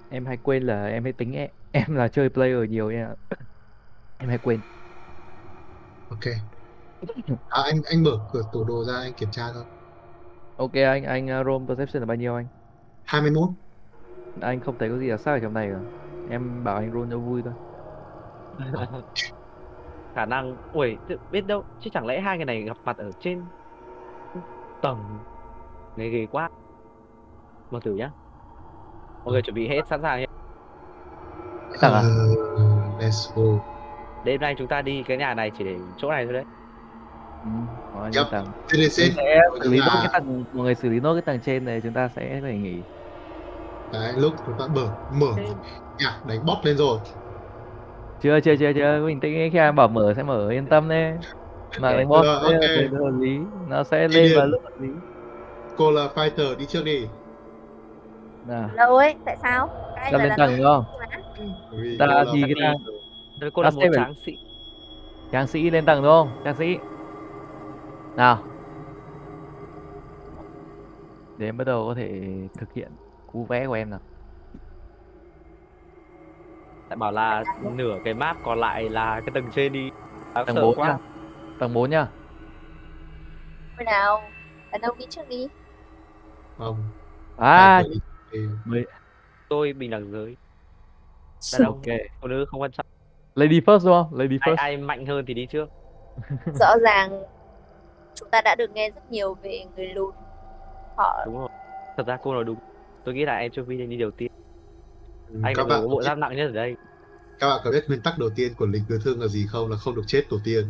em 0.08 0.26
hay 0.26 0.36
quên 0.42 0.62
là 0.62 0.86
em 0.86 1.04
hay 1.04 1.12
tính 1.12 1.32
em, 1.32 1.50
em 1.72 1.94
là 1.94 2.08
chơi 2.08 2.28
player 2.30 2.70
nhiều 2.70 2.88
em 2.88 3.08
em 4.18 4.28
hay 4.28 4.38
quên. 4.38 4.62
Ok. 6.08 6.26
À, 7.48 7.62
anh 7.62 7.82
anh 7.90 8.02
mở 8.02 8.10
cửa 8.28 8.42
tủ 8.52 8.64
đồ 8.64 8.84
ra 8.84 8.94
anh 8.98 9.14
kiểm 9.14 9.30
tra 9.32 9.42
thôi. 9.54 9.64
ok 10.56 10.72
anh 10.75 11.04
anh 11.04 11.26
uh, 11.40 11.44
roll 11.46 11.66
perception 11.68 12.00
là 12.02 12.06
bao 12.06 12.16
nhiêu 12.16 12.34
anh? 12.34 12.48
21. 13.04 13.50
anh 14.40 14.60
không 14.60 14.78
thấy 14.78 14.88
có 14.90 14.98
gì 14.98 15.08
đặc 15.08 15.20
sắc 15.20 15.32
ở 15.32 15.38
trong 15.40 15.52
này 15.52 15.68
cả. 15.72 15.84
Em 16.25 16.64
bảo 16.64 16.76
anh 16.76 16.92
roll 16.92 17.10
cho 17.10 17.18
vui 17.20 17.42
thôi. 17.42 17.54
Khả 20.14 20.26
năng 20.26 20.58
ui 20.70 20.98
tự- 21.06 21.16
biết 21.30 21.40
đâu 21.40 21.64
chứ 21.78 21.90
chẳng 21.92 22.06
lẽ 22.06 22.20
hai 22.20 22.36
người 22.38 22.44
này 22.46 22.62
gặp 22.64 22.76
mặt 22.84 22.96
ở 22.96 23.10
trên 23.18 23.50
tầng 24.80 25.25
nghe 25.96 26.10
ghê 26.10 26.26
quá 26.30 26.50
một 27.70 27.80
thử 27.84 27.94
nhá 27.94 28.12
mọi 29.26 29.33
người 29.33 29.42
chuẩn 29.42 29.54
bị 29.54 29.68
hết 29.68 29.80
sẵn 29.90 30.02
sàng 30.02 30.21
nhé 30.21 30.26
Tầng 31.80 31.92
à? 31.92 32.00
Ờ, 32.56 32.64
let's 33.00 33.33
go. 33.37 33.62
đêm 34.25 34.40
nay 34.40 34.54
chúng 34.59 34.66
ta 34.68 34.83
đi 34.83 35.02
cái 35.09 35.16
nhà 35.16 35.35
này 35.35 35.50
chỉ 35.59 35.64
để 35.64 35.76
chỗ 35.97 36.11
này 36.11 36.25
thôi 36.25 36.33
đấy 36.33 36.45
ừ, 37.45 37.50
Yep. 38.16 38.26
tầng. 38.30 38.47
Mình 38.73 38.90
sẽ 38.90 39.04
xử 39.62 39.71
lý 39.71 39.78
nốt 39.78 39.85
là- 39.87 40.00
cái 40.02 40.09
tầng 40.12 40.45
mọi 40.52 40.64
người 40.64 40.75
xử 40.75 40.88
lý 40.88 41.00
nốt 41.00 41.12
cái 41.12 41.23
tầng 41.23 41.40
trên 41.40 41.64
này 41.64 41.80
chúng 41.80 41.92
ta 41.92 42.09
sẽ 42.09 42.38
phải 42.42 42.52
nghỉ 42.59 42.76
Đấy, 43.92 44.12
lúc 44.16 44.33
chúng 44.47 44.54
ta 44.59 44.66
mở 44.75 44.88
mở 45.21 45.26
nhạc 45.99 46.26
đánh 46.26 46.47
bóp 46.47 46.56
lên 46.62 46.76
rồi. 46.76 46.99
chưa 48.23 48.40
chưa 48.40 48.56
chưa 48.56 48.73
chưa 48.73 49.06
bình 49.06 49.21
tĩnh 49.21 49.50
khi 49.52 49.59
em 49.59 49.76
bảo 49.76 49.88
mở 49.88 50.14
sẽ 50.16 50.23
mở 50.23 50.49
yên 50.49 50.66
tâm 50.66 50.88
đấy 50.88 51.12
mà 51.80 51.92
đánh 51.92 52.09
boss 52.09 52.25
Rồi, 52.26 52.37
đây 52.42 52.52
là 52.52 52.59
ok. 52.59 52.61
cái 52.61 52.88
hợp 52.88 53.18
lý 53.21 53.38
nó 53.68 53.85
sẽ 53.85 54.09
lên 54.09 54.33
vào 54.37 54.45
nhiên- 54.47 54.50
lúc 54.50 54.62
hợp 54.64 54.80
lý 54.80 54.88
Cô 55.76 55.90
là 55.90 56.09
fighter 56.14 56.56
đi 56.59 56.66
trước 56.66 56.85
đi. 56.85 57.09
Nào. 58.46 58.70
Lâu 58.74 58.96
ấy, 58.96 59.14
tại 59.24 59.36
sao? 59.42 59.68
Các 59.96 60.02
anh 60.02 60.12
Cho 60.12 60.18
là 60.18 60.24
lên 60.24 60.32
tầng 60.38 60.56
đúng 60.56 60.66
không? 60.66 60.84
vì 61.70 61.96
Ta 61.98 62.06
là 62.06 62.24
thì 62.34 62.42
cái 62.42 62.74
Đấy, 63.40 63.50
cô 63.54 63.62
là 63.62 63.70
Ta 63.70 63.74
một 63.74 63.80
sẽ 63.82 63.88
phải- 63.88 64.04
tráng 64.04 64.14
sĩ. 64.26 64.38
Tráng 65.32 65.46
sĩ 65.46 65.70
lên 65.70 65.84
tầng 65.84 66.02
đúng 66.02 66.10
không? 66.12 66.40
Tráng 66.44 66.54
sĩ. 66.56 66.78
Nào. 68.16 68.38
Để 71.38 71.46
em 71.48 71.56
bắt 71.56 71.64
đầu 71.64 71.86
có 71.88 71.94
thể 71.94 72.22
thực 72.58 72.72
hiện 72.72 72.90
cú 73.32 73.44
vẽ 73.44 73.66
của 73.66 73.72
em 73.72 73.90
nào. 73.90 74.00
Lại 76.90 76.96
bảo 76.96 77.12
là 77.12 77.44
nửa 77.74 77.98
cái 78.04 78.14
map 78.14 78.37
còn 78.44 78.59
lại 78.61 78.88
là 78.90 79.20
cái 79.20 79.30
tầng 79.35 79.50
trên 79.54 79.72
đi. 79.72 79.90
Đáng 80.35 80.46
tầng 80.46 80.56
4 80.56 80.74
quá. 80.76 80.88
nhá. 80.88 80.96
Tầng 81.59 81.74
4 81.74 81.90
nhá. 81.90 82.06
Thôi 83.76 83.85
nào, 83.85 84.22
đàn 84.72 84.80
ông 84.80 84.98
đi 84.98 85.06
trước 85.11 85.28
đi. 85.28 85.48
Không. 86.59 86.76
à 87.38 87.82
trước 88.38 88.70
đi. 88.72 88.83
tôi 89.49 89.72
bình 89.72 89.90
đẳng 89.90 90.11
giới. 90.12 90.37
Đàn 91.53 91.66
ông 91.66 91.75
ok. 91.75 91.96
phụ 92.20 92.29
nữ 92.29 92.44
không 92.49 92.61
quan 92.61 92.72
trọng. 92.72 92.87
Lady 93.35 93.61
first 93.61 93.85
đúng 93.85 93.94
không? 93.94 94.18
Lady 94.18 94.38
ai 94.40 94.53
first. 94.53 94.57
ai 94.57 94.77
mạnh 94.77 95.07
hơn 95.07 95.25
thì 95.27 95.35
đi 95.35 95.46
trước. 95.46 95.68
Rõ 96.61 96.77
ràng 96.83 97.22
chúng 98.14 98.31
ta 98.31 98.40
đã 98.44 98.55
được 98.59 98.70
nghe 98.70 98.90
rất 98.90 99.11
nhiều 99.11 99.35
về 99.35 99.64
người 99.77 99.87
lùn. 99.87 100.14
Họ 100.96 101.22
đúng 101.27 101.38
rồi. 101.38 101.49
Thật 101.96 102.07
ra 102.07 102.18
cô 102.22 102.35
nói 102.35 102.44
đúng. 102.44 102.59
Tôi 103.05 103.14
nghĩ 103.14 103.25
là 103.25 103.37
anchovy 103.37 103.77
nên 103.77 103.90
đi 103.90 103.96
đầu 103.96 104.11
tiên. 104.11 104.33
Ừ, 105.29 105.40
anh 105.42 105.55
các 105.57 105.64
bạn 105.64 105.83
có 105.83 105.88
bộ 105.88 106.03
giáp 106.03 106.18
nặng 106.18 106.37
nhất 106.37 106.46
ở 106.46 106.53
đây. 106.53 106.77
Các 107.38 107.49
bạn 107.49 107.61
có 107.64 107.70
biết 107.70 107.85
nguyên 107.88 108.01
tắc 108.01 108.18
đầu 108.18 108.31
tiên 108.37 108.53
của 108.57 108.66
lính 108.66 108.85
cứu 108.88 108.99
thương 109.05 109.20
là 109.20 109.27
gì 109.27 109.46
không? 109.49 109.70
Là 109.70 109.77
không 109.77 109.94
được 109.94 110.03
chết 110.07 110.22
tổ 110.31 110.37
tiên. 110.44 110.64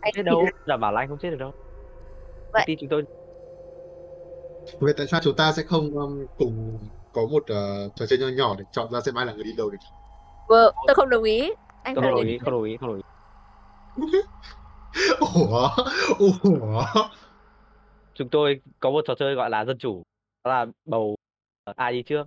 anh 0.00 0.12
biết 0.16 0.22
đâu? 0.22 0.46
đảm 0.66 0.80
bảo 0.80 0.92
là 0.92 1.00
anh 1.00 1.08
không 1.08 1.18
chết 1.18 1.30
được 1.30 1.38
đâu. 1.38 1.52
Vậy. 2.52 2.64
tin 2.66 2.78
chúng 2.80 2.88
tôi 2.88 3.04
Vậy 4.78 4.94
tại 4.96 5.06
sao 5.06 5.20
chúng 5.24 5.36
ta 5.36 5.52
sẽ 5.52 5.62
không 5.62 5.90
um, 5.90 6.26
cùng 6.38 6.78
có 7.12 7.22
một 7.26 7.42
ờ, 7.46 7.88
trò 7.94 8.06
chơi 8.06 8.18
nho 8.18 8.28
nhỏ 8.28 8.56
để 8.58 8.64
chọn 8.72 8.92
ra 8.92 9.00
xem 9.00 9.14
ai 9.14 9.26
là 9.26 9.32
người 9.32 9.44
đi 9.44 9.50
đầu 9.56 9.70
được? 9.70 9.78
Vợ, 10.48 10.72
tôi 10.86 10.94
không 10.94 11.10
đồng 11.10 11.22
ý. 11.22 11.50
Anh 11.82 11.94
không 11.94 12.04
đồng 12.04 12.26
ý 12.26 12.38
không 12.38 12.50
đồng 12.50 12.64
ý 12.64 12.76
không 12.76 12.88
đồng 12.88 12.96
ý 12.96 13.02
Ủa? 15.20 15.68
Ủa? 16.42 16.84
chúng 18.14 18.28
tôi 18.30 18.60
có 18.80 18.90
một 18.90 19.04
trò 19.06 19.14
chơi 19.18 19.34
gọi 19.34 19.50
là 19.50 19.64
dân 19.64 19.78
chủ 19.78 20.02
đó 20.44 20.50
là 20.50 20.66
bầu 20.84 21.16
ai 21.76 21.92
đi 21.92 22.02
trước 22.02 22.26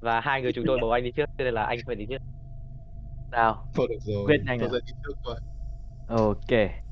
và 0.00 0.20
hai 0.20 0.42
người 0.42 0.52
chúng 0.52 0.64
tôi 0.66 0.78
bầu 0.80 0.90
anh 0.90 1.04
đi 1.04 1.12
trước 1.16 1.24
cho 1.38 1.44
nên 1.44 1.54
là 1.54 1.62
anh 1.62 1.78
phải 1.86 1.96
đi 1.96 2.06
trước 2.10 2.18
nào 3.32 3.68
Thôi 3.74 3.86
được 3.90 3.98
rồi. 4.00 4.24
Quyết 4.26 4.36
tôi 4.46 4.56
à? 4.60 4.68
sẽ 4.72 4.78
đi 4.86 4.92
trước 5.04 5.14
vậy. 5.24 5.40
Ok. 6.08 6.85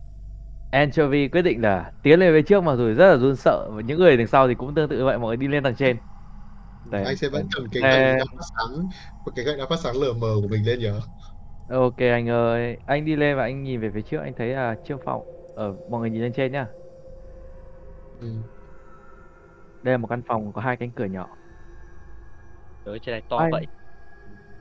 Anchovy 0.74 1.28
quyết 1.28 1.42
định 1.42 1.62
là 1.62 1.92
tiến 2.02 2.20
lên 2.20 2.32
phía 2.34 2.42
trước 2.42 2.60
mà 2.60 2.76
rồi 2.76 2.94
rất 2.94 3.06
là 3.10 3.16
run 3.16 3.36
sợ 3.36 3.68
và 3.72 3.82
những 3.82 3.98
người 3.98 4.16
đằng 4.16 4.26
sau 4.26 4.48
thì 4.48 4.54
cũng 4.54 4.74
tương 4.74 4.88
tự 4.88 5.04
vậy 5.04 5.18
mọi 5.18 5.28
người 5.28 5.36
đi 5.36 5.48
lên 5.48 5.62
tầng 5.64 5.74
trên. 5.76 5.96
Đấy. 6.84 7.04
Anh 7.04 7.16
sẽ 7.16 7.28
vẫn 7.28 7.48
cầm 7.56 7.64
cái 7.72 7.82
gậy 7.82 8.00
đã 8.18 8.24
phát 8.32 8.44
sáng, 8.58 8.88
cái 9.36 9.44
gậy 9.44 9.56
đã 9.56 9.66
phát 9.70 9.76
sáng 9.84 9.96
lờ 9.96 10.12
mờ 10.12 10.28
của 10.42 10.48
mình 10.48 10.66
lên 10.66 10.78
nhớ. 10.80 11.00
Ok 11.68 11.96
anh 11.98 12.28
ơi, 12.28 12.78
anh 12.86 13.04
đi 13.04 13.16
lên 13.16 13.36
và 13.36 13.42
anh 13.42 13.62
nhìn 13.64 13.80
về 13.80 13.90
phía 13.94 14.02
trước 14.02 14.18
anh 14.18 14.34
thấy 14.34 14.48
là 14.48 14.76
trước 14.84 14.96
phòng 15.04 15.22
ở 15.54 15.76
mọi 15.88 16.00
người 16.00 16.10
nhìn 16.10 16.22
lên 16.22 16.32
trên 16.32 16.52
nhá. 16.52 16.66
Ừ. 18.20 18.42
Đây 19.82 19.92
là 19.94 19.98
một 19.98 20.06
căn 20.08 20.22
phòng 20.26 20.52
có 20.52 20.60
hai 20.62 20.76
cánh 20.76 20.92
cửa 20.92 21.04
nhỏ. 21.04 21.36
ở 22.82 22.98
trên 23.02 23.12
này 23.12 23.22
to 23.28 23.36
Anh- 23.38 23.52
vậy 23.52 23.66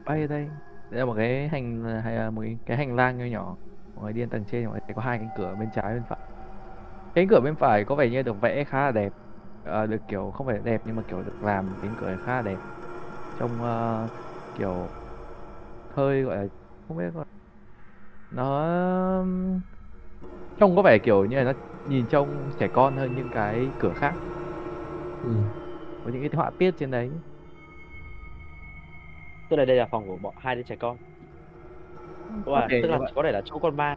Bay 0.05 0.21
ở 0.21 0.27
đây. 0.27 0.49
Đây 0.89 0.99
là 0.99 1.05
một 1.05 1.13
cái 1.17 1.47
hành 1.49 1.83
hay 2.03 2.15
là 2.15 2.29
một 2.31 2.43
cái, 2.65 2.77
hành 2.77 2.95
lang 2.95 3.17
nho 3.17 3.25
nhỏ. 3.25 3.57
Mọi 3.95 4.03
người 4.05 4.13
đi 4.13 4.19
lên 4.21 4.29
tầng 4.29 4.45
trên 4.45 4.65
mọi 4.65 4.71
người 4.73 4.81
thấy 4.87 4.95
có 4.95 5.01
hai 5.01 5.19
cánh 5.19 5.31
cửa 5.31 5.55
bên 5.55 5.71
trái 5.71 5.93
bên 5.93 6.03
phải. 6.05 6.19
Cánh 7.13 7.27
cửa 7.29 7.39
bên 7.41 7.55
phải 7.55 7.85
có 7.85 7.95
vẻ 7.95 8.09
như 8.09 8.23
được 8.23 8.41
vẽ 8.41 8.63
khá 8.65 8.85
là 8.85 8.91
đẹp. 8.91 9.13
Ờ, 9.63 9.87
được 9.87 10.07
kiểu 10.07 10.31
không 10.31 10.47
phải 10.47 10.59
đẹp 10.63 10.81
nhưng 10.85 10.95
mà 10.95 11.03
kiểu 11.07 11.23
được 11.23 11.43
làm 11.43 11.77
cánh 11.81 11.95
cửa 11.95 12.17
khá 12.21 12.35
là 12.35 12.41
đẹp. 12.41 12.61
Trông 13.35 13.61
ờ, 13.63 14.09
kiểu 14.55 14.91
hơi 15.89 16.23
gọi 16.23 16.37
là 16.37 16.47
không 16.87 16.97
biết 16.97 17.11
gọi 17.13 17.25
nó 18.29 19.23
trông 20.57 20.75
có 20.75 20.81
vẻ 20.81 20.97
kiểu 21.03 21.25
như 21.25 21.37
là 21.37 21.43
nó 21.43 21.53
nhìn 21.83 22.07
trông 22.07 22.49
trẻ 22.57 22.67
con 22.73 22.95
hơn 22.97 23.15
những 23.15 23.29
cái 23.29 23.73
cửa 23.77 23.93
khác 23.95 24.15
Ừ. 25.21 25.29
có 26.03 26.09
những 26.11 26.21
cái 26.21 26.29
họa 26.37 26.51
tiết 26.57 26.71
trên 26.77 26.91
đấy 26.91 27.21
tức 29.47 29.55
là 29.57 29.65
đây 29.65 29.77
là 29.77 29.87
phòng 29.91 30.05
của 30.07 30.17
bọn 30.17 30.35
hai 30.39 30.55
đứa 30.55 30.63
trẻ 30.63 30.75
con 30.79 30.97
đúng 32.33 32.43
có 32.45 32.59
không 32.59 32.69
thể 32.69 32.79
tức 32.81 32.87
là 32.87 32.99
có 33.15 33.23
thể 33.23 33.31
là 33.31 33.41
chỗ 33.45 33.59
con 33.59 33.77
ma. 33.77 33.95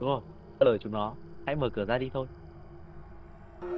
Đúng 0.00 0.08
không 0.14 0.22
lời 0.60 0.78
chúng 0.82 0.92
nó. 0.92 1.14
Hãy 1.46 1.56
mở 1.56 1.68
cửa 1.68 1.84
ra 1.84 1.98
đi 1.98 2.10
thôi. 2.14 2.26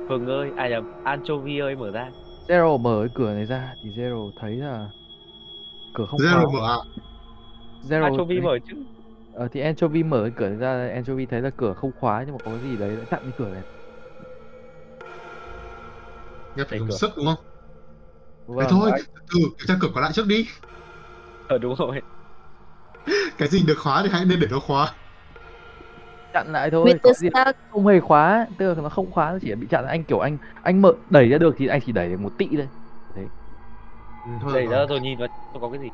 Hường 0.09 0.27
ơi 0.27 0.51
ai 0.57 0.71
là 0.71 0.81
anchovy 1.05 1.59
ơi 1.59 1.77
mở 1.77 1.91
ra. 1.91 2.11
Zero 2.49 2.79
mở 2.79 3.01
cái 3.07 3.15
cửa 3.15 3.35
này 3.35 3.45
ra 3.45 3.75
thì 3.85 3.91
Zero 3.91 4.31
thấy 4.41 4.57
là 4.57 4.89
cửa 5.95 6.07
không 6.07 6.21
khóa 6.21 6.29
Zero 6.29 6.53
mở 6.53 6.69
ạ. 6.69 6.79
Zero 7.89 8.03
anchovy 8.03 8.35
thấy- 8.37 8.45
mở 8.45 8.59
chứ. 8.69 8.85
Ờ, 9.35 9.49
thì 9.53 9.61
Anchovy 9.61 10.03
mở 10.03 10.23
cái 10.23 10.33
cửa 10.37 10.49
này 10.49 10.59
ra 10.59 10.95
Anchovy 10.95 11.27
thấy 11.27 11.41
là 11.41 11.51
cửa 11.57 11.75
không 11.75 11.91
khóa 12.01 12.23
nhưng 12.27 12.35
mà 12.35 12.39
có 12.45 12.51
cái 12.51 12.61
gì 12.71 12.77
đấy 12.77 12.97
đã 12.97 13.03
chặn 13.11 13.21
cái 13.23 13.33
cửa 13.39 13.49
này. 13.49 13.63
Nghe 16.57 16.65
phải 16.65 16.79
dùng 16.79 16.91
sức 16.91 17.11
đúng 17.17 17.27
không? 17.27 17.37
Thế 18.49 18.55
Vâng, 18.55 18.67
thôi, 18.71 18.91
từ 19.33 19.39
kiểm 19.59 19.67
tra 19.69 19.75
cửa 19.81 19.89
còn 19.95 20.03
lại 20.03 20.13
trước 20.15 20.27
đi. 20.27 20.47
ờ 21.49 21.59
đúng 21.59 21.75
rồi 21.77 22.01
Cái 23.39 23.49
gì 23.49 23.63
được 23.67 23.79
khóa 23.79 24.03
thì 24.03 24.09
hãy 24.13 24.25
nên 24.25 24.41
để 24.41 24.47
nó 24.51 24.59
khóa. 24.59 24.93
chặn 26.33 26.53
lại 26.53 26.71
thôi 26.71 26.95
có 27.03 27.13
gì 27.13 27.29
không 27.71 27.87
hề 27.87 28.01
khóa 28.01 28.47
tức 28.59 28.75
là 28.75 28.83
nó 28.83 28.89
không 28.89 29.11
khóa 29.11 29.33
nó 29.33 29.39
chỉ 29.43 29.51
là 29.51 29.57
bị 29.57 29.67
chặn. 29.71 29.87
Anh 29.87 30.05
kiểu 30.05 30.19
anh 30.19 30.39
anh 30.63 30.83
mở 30.83 30.93
đẩy 31.11 31.29
ra 31.29 31.39
được 31.39 31.55
thì 31.59 31.67
anh 31.67 31.81
chỉ 31.87 31.93
đẩy 31.93 32.09
được 32.09 32.21
một 32.21 32.33
tị 32.39 32.47
thôi. 32.57 32.67
Ừ, 34.25 34.31
thôi 34.43 34.53
đẩy 34.55 34.67
rồi. 34.67 34.75
ra 34.75 34.87
rồi 34.89 35.01
nhìn 35.01 35.19
vào 35.19 35.29
không 35.53 35.63
có 35.63 35.71
cái 35.71 35.81
gì? 35.81 35.89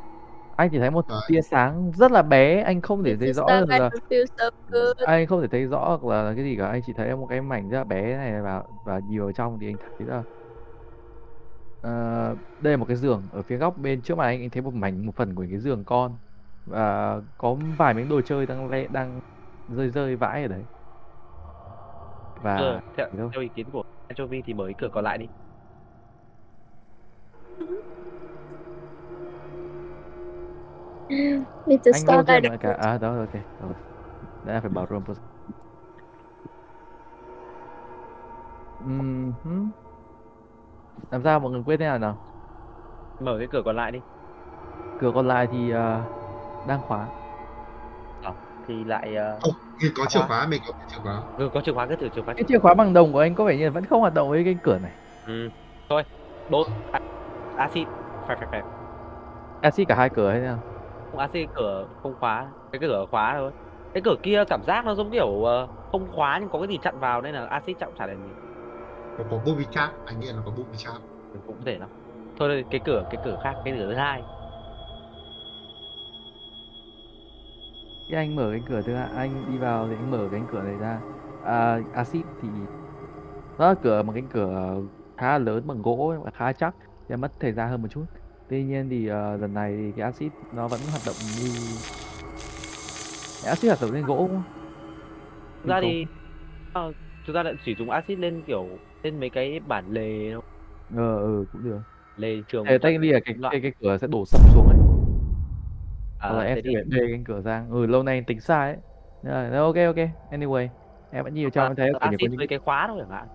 Anh 0.57 0.69
chỉ 0.73 0.79
thấy 0.79 0.91
một 0.91 1.05
Đấy. 1.09 1.21
tia 1.29 1.41
sáng 1.51 1.93
rất 1.93 2.13
là 2.13 2.23
bé 2.23 2.63
anh 2.63 2.83
không 2.83 3.05
thể 3.05 3.17
thấy 3.17 3.33
rõ 3.33 3.47
được 3.61 3.69
là 3.69 3.91
anh 5.07 5.27
không 5.27 5.43
thể 5.43 5.49
thấy 5.49 5.67
rõ 5.67 5.99
là 6.03 6.33
cái 6.37 6.45
gì 6.45 6.57
cả. 6.59 6.69
Anh 6.69 6.83
chỉ 6.87 6.93
thấy 6.93 7.17
một 7.17 7.27
cái 7.31 7.41
mảnh 7.41 7.69
rất 7.71 7.79
là 7.79 7.85
bé 7.85 8.17
này 8.17 8.43
và 8.43 8.63
và 8.85 9.01
vào 9.19 9.33
trong 9.33 9.59
thì 9.61 9.67
anh 9.69 9.77
thấy 9.99 10.07
là 10.07 10.23
ờ, 11.81 12.37
đây 12.61 12.73
là 12.73 12.77
một 12.77 12.85
cái 12.89 12.97
giường 12.97 13.23
ở 13.33 13.43
phía 13.43 13.57
góc 13.57 13.77
bên 13.79 14.03
trước 14.03 14.19
mặt 14.19 14.25
anh. 14.25 14.41
Anh 14.41 14.51
thấy 14.51 14.63
một 14.63 14.75
mảnh 14.75 15.07
một 15.07 15.13
phần 15.17 15.35
của 15.35 15.45
cái 15.51 15.59
giường 15.61 15.85
con 15.85 16.13
và 16.67 17.21
có 17.39 17.55
vài 17.79 17.95
miếng 17.95 18.09
đồ 18.09 18.21
chơi 18.23 18.47
đang 18.47 18.69
le 18.69 18.87
đang 18.89 19.21
rơi 19.69 19.91
rơi 19.91 20.17
vãi 20.17 20.43
ở 20.43 20.49
đấy 20.49 20.65
và 22.43 22.57
Giờ, 22.59 22.81
theo, 22.97 23.07
theo 23.33 23.43
ý 23.43 23.49
kiến 23.55 23.71
của 23.73 23.83
Anchovy 24.09 24.43
thì 24.47 24.55
mở 24.55 24.65
cái 24.67 24.75
cửa 24.79 24.89
còn 24.93 25.05
lại 25.05 25.19
đi. 25.19 25.27
Mr. 31.67 31.93
anh 31.93 32.01
Star 32.01 32.07
roll 32.07 32.25
cho 32.27 32.33
đây 32.33 32.37
em 32.37 32.43
được 32.43 32.49
lại 32.49 32.59
cả 32.59 32.73
à 32.73 32.99
đó 32.99 33.17
ok 33.19 33.33
rồi 33.61 33.75
đã 34.45 34.61
phải 34.61 34.71
bảo 34.71 34.87
Ừm 38.81 39.33
hứ. 39.45 39.51
làm 41.11 41.23
sao 41.25 41.41
mọi 41.41 41.53
người 41.53 41.63
quyết 41.67 41.77
thế 41.77 41.85
nào 41.85 41.99
nào 41.99 42.17
Mở 43.21 43.37
cái 43.39 43.49
cửa 43.53 43.63
còn 43.65 43.77
lại 43.77 43.93
đi. 43.93 43.99
cửa 45.01 45.13
còn 45.15 45.29
lại 45.29 45.47
thì 45.53 45.71
à, 45.71 46.05
đang 46.65 46.83
khóa 46.83 47.11
Thì 48.63 48.85
lại 48.85 49.15
Không, 49.43 49.55
mình 49.83 49.93
có 49.97 50.07
chìa 50.09 50.21
Khóa. 50.29 50.47
mình 50.47 50.63
có 50.67 50.73
chìa 50.89 50.99
khóa. 51.03 51.23
ừ, 51.37 51.51
có 51.53 51.61
chìa 51.65 51.73
khóa 51.73 51.87
cứ 51.89 51.97
thử 51.97 52.09
chìa 52.11 52.23
khóa. 52.23 52.35
cái 52.37 52.45
chìa 52.49 52.59
khóa 52.59 52.75
bằng 52.75 52.93
đồng 52.93 53.13
của 53.13 53.19
anh 53.19 53.35
có 53.35 53.45
vẻ 53.45 53.57
như 53.57 53.71
vẫn 53.71 53.85
không 53.87 54.01
hoạt 54.01 54.15
động 54.15 54.29
với 54.31 54.45
cái 54.45 54.59
cửa 54.63 54.79
này 54.79 54.93
Ừ. 55.25 55.51
Thôi, 55.89 56.03
đốt 56.49 56.67
a- 56.91 57.01
acid 57.55 57.85
phải 58.27 58.37
phải 58.41 58.49
phải 58.51 58.63
acid 59.63 59.87
cả 59.89 59.95
hai 59.97 60.11
cửa 60.15 60.31
hay 60.31 60.41
nào 60.41 60.63
không 61.11 61.21
acid 61.21 61.49
cửa 61.55 61.87
không 61.97 62.17
khóa 62.21 62.55
cái 62.73 62.81
cửa 62.81 63.07
khóa 63.11 63.35
thôi 63.39 63.53
cái 63.93 64.03
cửa 64.05 64.17
kia 64.23 64.45
cảm 64.49 64.63
giác 64.67 64.85
nó 64.85 64.95
giống 64.95 65.11
kiểu 65.13 65.45
ờ, 65.45 65.69
không 65.93 66.09
khóa 66.13 66.39
nhưng 66.41 66.49
có 66.51 66.59
cái 66.61 66.69
gì 66.69 66.79
chặn 66.83 66.99
vào 67.01 67.23
nên 67.23 67.35
là 67.35 67.47
acid 67.47 67.77
chặn 67.79 67.93
chả 67.95 68.07
là 68.07 68.17
gì 68.17 68.35
Nó 69.17 69.25
có 69.31 69.39
booby 69.45 69.67
trap, 69.71 69.91
anh 70.05 70.21
nghĩ 70.21 70.27
là 70.27 70.33
nó 70.33 70.43
có 70.47 70.51
booby 70.51 70.79
trap. 70.79 71.03
Ừ, 71.33 71.41
cũng 71.45 71.59
có 71.59 71.65
thể 71.67 71.79
lắm 71.79 71.91
thôi 72.37 72.65
cái 72.71 72.81
cửa 72.85 73.05
cái 73.11 73.19
cửa 73.23 73.37
khác 73.37 73.59
cái 73.65 73.75
cửa 73.79 73.87
thứ 73.91 73.95
hai 73.95 74.25
khi 78.09 78.15
anh 78.15 78.37
mở 78.37 78.49
cái 78.51 78.61
cửa 78.69 78.83
thứ 78.83 78.95
hai 78.95 79.09
anh 79.17 79.45
đi 79.53 79.59
vào 79.59 79.89
thì 79.89 79.95
anh 79.95 80.11
mở 80.11 80.29
cái 80.33 80.41
cửa 80.53 80.63
này 80.63 80.77
ra. 80.77 81.01
À, 81.45 81.79
acid 81.93 82.23
thì 82.43 82.49
đó 83.59 83.69
là 83.69 83.75
cửa 83.83 84.03
một 84.03 84.13
cái 84.13 84.23
cửa 84.33 84.77
khá 85.17 85.33
là 85.33 85.39
lớn 85.39 85.67
bằng 85.67 85.83
gỗ 85.83 86.15
và 86.25 86.31
khá 86.35 86.53
chắc. 86.53 86.75
Sẽ 87.09 87.17
mất 87.17 87.33
thời 87.41 87.53
gian 87.53 87.69
hơn 87.71 87.83
một 87.83 87.89
chút. 87.91 88.05
Tuy 88.49 88.65
nhiên 88.65 88.89
thì 88.91 89.07
ờ, 89.07 89.37
lần 89.37 89.55
này 89.55 89.77
thì 89.77 89.93
cái 89.97 90.05
acid 90.05 90.33
nó 90.53 90.69
vẫn 90.69 90.81
hoạt 90.91 91.03
động 91.07 91.17
như 91.41 91.49
acid 93.47 93.67
hoạt 93.67 93.81
động 93.83 93.93
lên 93.93 94.05
gỗ 94.07 94.29
không? 94.33 94.43
thực 95.63 95.69
ra 95.69 95.81
thì 95.81 96.07
ờ, 96.73 96.93
chúng 97.27 97.35
ta 97.35 97.43
đã 97.43 97.53
chỉ 97.65 97.75
dùng 97.75 97.91
acid 97.91 98.19
lên 98.19 98.43
kiểu 98.47 98.69
lên 99.03 99.21
mấy 99.21 99.31
cái 99.31 99.61
bản 99.69 99.85
lề 99.91 100.33
thôi. 100.33 100.43
ờ 100.97 101.19
ừ 101.19 101.45
cũng 101.53 101.65
được. 101.65 101.79
Lề 102.17 102.43
trường 102.49 102.65
tay 102.83 102.99
đi 102.99 103.13
là 103.13 103.21
cái, 103.25 103.35
cái 103.51 103.61
cái 103.61 103.73
cửa 103.81 103.99
sẽ 103.99 104.07
đổ 104.07 104.25
sập 104.27 104.41
xuống. 104.55 104.64
à, 104.64 104.64
hoặc 106.29 106.39
là 106.39 106.45
em 106.45 106.59
thế 106.65 106.71
sẽ 106.75 106.85
bê 106.91 106.99
cánh 107.13 107.25
cửa 107.25 107.41
ra. 107.41 107.67
Ừ 107.71 107.87
lâu 107.87 108.03
nay 108.03 108.25
tính 108.27 108.41
sai 108.41 108.73
ấy. 108.73 108.79
Rồi 109.23 109.59
ok 109.59 109.75
ok. 109.75 110.09
Anyway 110.31 110.69
em 111.11 111.25
vẫn 111.25 111.35
vào 111.35 111.51
trong 111.51 111.67
em 111.67 111.77
thấy 111.77 111.93
có 112.01 112.11
những 112.11 112.49
cái 112.49 112.59
khóa 112.59 112.87
thôi 112.89 112.99
chẳng 113.01 113.11
hạn. 113.11 113.29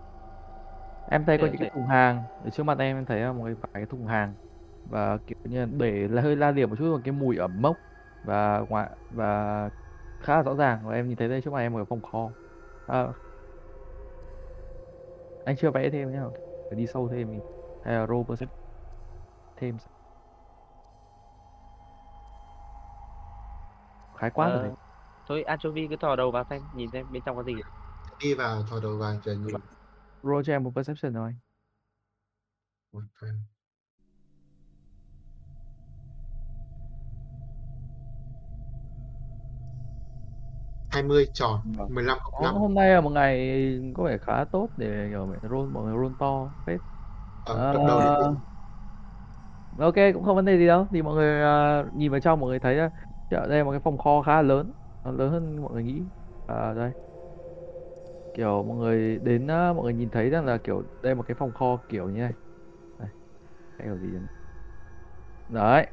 Em 1.11 1.25
thấy 1.25 1.37
có 1.37 1.47
những 1.47 1.57
cái 1.59 1.69
thùng 1.73 1.87
hàng. 1.87 2.23
Ở 2.43 2.49
trước 2.49 2.63
mặt 2.63 2.77
em 2.79 2.97
em 2.97 3.05
thấy 3.05 3.33
một 3.33 3.43
cái 3.45 3.53
vài 3.53 3.69
cái 3.73 3.85
thùng 3.85 4.05
hàng. 4.05 4.33
Và 4.85 5.17
kiểu 5.17 5.35
như 5.43 5.65
để 5.65 6.07
là 6.07 6.21
hơi 6.21 6.35
la 6.35 6.51
liệt 6.51 6.65
một 6.65 6.75
chút 6.79 6.91
một 6.91 7.01
cái 7.03 7.11
mùi 7.11 7.37
ẩm 7.37 7.61
mốc 7.61 7.77
và 8.23 8.59
ngoại 8.69 8.89
và 9.09 9.69
khá 10.19 10.35
là 10.35 10.43
rõ 10.43 10.55
ràng. 10.55 10.79
Và 10.83 10.95
em 10.95 11.07
nhìn 11.07 11.17
thấy 11.17 11.29
đây 11.29 11.41
trước 11.41 11.53
mặt 11.53 11.59
em 11.59 11.73
một 11.73 11.77
cái 11.79 11.85
phòng 11.89 12.01
kho. 12.01 12.29
À, 12.85 13.07
anh 15.45 15.55
chưa 15.57 15.71
vẽ 15.71 15.89
thêm 15.89 16.11
nhá. 16.11 16.23
Phải 16.69 16.79
đi 16.79 16.87
sâu 16.87 17.09
thêm 17.09 17.27
thì 17.31 17.39
hay 17.83 17.93
là 17.95 18.07
roll 18.07 18.21
thêm 19.55 19.77
khái 24.19 24.31
quát 24.31 24.49
rồi 24.51 24.59
Ờ, 24.59 24.63
đấy 24.63 24.73
thôi 25.25 25.43
anchovy 25.43 25.87
cứ 25.89 25.95
thò 25.97 26.15
đầu 26.15 26.31
vào 26.31 26.43
xem 26.49 26.69
nhìn 26.71 26.91
xem 26.91 27.11
bên 27.11 27.23
trong 27.23 27.35
có 27.35 27.43
gì 27.43 27.61
Đi 28.19 28.33
vào, 28.33 28.63
thò 28.63 28.79
đầu 28.79 28.97
vào 28.97 29.19
cho 29.23 29.31
nhìn. 29.33 29.61
roll 30.23 30.41
cho 30.45 30.53
em 30.53 30.63
một 30.63 30.71
perception 30.75 31.13
rồi 31.13 31.33
Ok. 32.93 33.49
hai 40.89 41.03
mươi 41.03 41.25
tròn, 41.33 41.61
Vâng. 41.63 41.89
15 41.89 42.17
cộng 42.23 42.33
Đó, 42.37 42.51
5. 42.53 42.55
hôm 42.59 42.73
nay 42.73 42.89
là 42.93 43.01
một 43.01 43.09
ngày 43.09 43.49
có 43.95 44.03
vẻ 44.03 44.17
khá 44.17 44.45
tốt 44.51 44.69
để 44.77 45.07
kiểu 45.09 45.19
mọi 45.27 45.27
người 45.41 45.49
roll 45.49 45.71
mọi 45.73 45.83
người 45.85 45.93
roll 46.03 46.15
to 46.19 46.53
phết 46.65 46.81
Ờ, 47.43 47.73
đợt 47.73 47.79
đầu 47.83 48.01
ok 49.77 49.95
cũng 50.13 50.23
không 50.23 50.35
vấn 50.35 50.45
đề 50.45 50.57
gì 50.57 50.67
đâu 50.67 50.87
thì 50.91 51.01
mọi 51.01 51.15
người 51.15 51.41
ờ, 51.41 51.89
nhìn 51.93 52.11
vào 52.11 52.19
trong 52.19 52.39
mọi 52.39 52.49
người 52.49 52.59
thấy 52.59 52.75
là 52.75 52.89
chợ 53.29 53.47
đây 53.49 53.57
là 53.57 53.63
một 53.63 53.71
cái 53.71 53.79
phòng 53.83 53.97
kho 53.97 54.21
khá 54.21 54.31
là 54.35 54.41
lớn 54.41 54.73
nó 55.03 55.11
lớn 55.11 55.31
hơn 55.31 55.55
mọi 55.61 55.73
người 55.73 55.83
nghĩ. 55.83 56.09
À, 56.45 56.73
đây. 56.73 56.91
Kiểu 58.33 58.63
mọi 58.63 58.77
người 58.77 59.19
đến 59.19 59.47
ờ, 59.47 59.73
mọi 59.73 59.83
người 59.83 59.93
nhìn 59.93 60.09
thấy 60.11 60.29
rằng 60.29 60.45
là 60.45 60.57
kiểu 60.63 60.83
đây 61.01 61.11
là 61.11 61.15
một 61.15 61.23
cái 61.27 61.35
phòng 61.35 61.53
kho 61.53 61.77
kiểu 61.89 62.09
như 62.09 62.19
này. 62.19 62.33
Đây 62.97 63.09
cái 63.77 63.87
kiểu 63.87 63.99
gì 63.99 64.11
đấy. 64.13 64.23
đấy. 65.47 65.87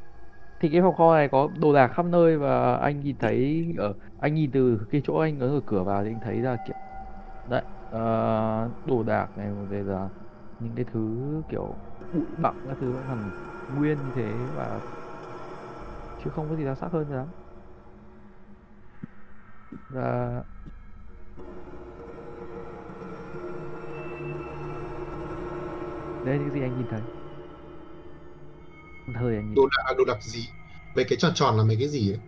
Thì 0.61 0.71
cái 0.73 0.83
phòng 0.83 0.95
kho 0.97 1.15
này 1.17 1.29
có 1.33 1.51
đồ 1.61 1.75
đạc 1.75 1.89
khắp 1.95 2.07
nơi 2.07 2.39
và 2.39 2.77
anh 2.77 3.01
nhìn 3.01 3.19
thấy 3.19 3.67
ở 3.79 3.95
anh 4.17 4.35
nhìn 4.35 4.51
từ 4.53 4.81
cái 4.91 5.03
chỗ 5.05 5.17
anh 5.19 5.41
ở 5.41 5.61
cửa 5.67 5.85
vào 5.85 6.05
thì 6.05 6.11
anh 6.11 6.21
thấy 6.21 6.41
là 6.43 6.57
kiểu 6.65 6.77
đấy 7.47 7.65
ờ, 7.89 7.99
đồ 8.85 9.03
đạc 9.03 9.37
này 9.37 9.51
bây 9.71 9.85
là 9.85 10.11
những 10.59 10.75
cái 10.77 10.85
thứ 10.93 11.01
kiểu 11.49 11.79
bụi 12.11 12.27
bặm 12.39 12.57
các 12.65 12.79
thứ 12.81 12.93
vẫn 12.93 13.07
còn 13.09 13.33
nguyên 13.69 14.05
như 14.05 14.13
thế 14.15 14.49
và 14.55 14.81
chứ 16.25 16.31
không 16.31 16.47
có 16.51 16.57
gì 16.57 16.65
đặc 16.65 16.79
sắc 16.81 16.93
hơn 16.93 17.11
lắm 17.11 17.27
và 19.89 20.43
đây 26.25 26.39
là 26.39 26.45
những 26.45 26.55
gì 26.55 26.61
anh 26.61 26.79
nhìn 26.79 26.87
thấy. 26.91 27.01
Thời 29.15 29.37
anh 29.37 29.47
nhìn 29.47 29.55
đồ 29.55 29.63
đạc, 29.67 29.95
đồ 29.99 30.05
đạc 30.05 30.23
gì? 30.23 30.49
Mấy 30.95 31.05
cái 31.09 31.19
tròn 31.19 31.33
tròn 31.35 31.57
là 31.57 31.65
mấy 31.65 31.77
cái 31.79 31.89
gì 31.89 32.13
ấy? 32.13 32.19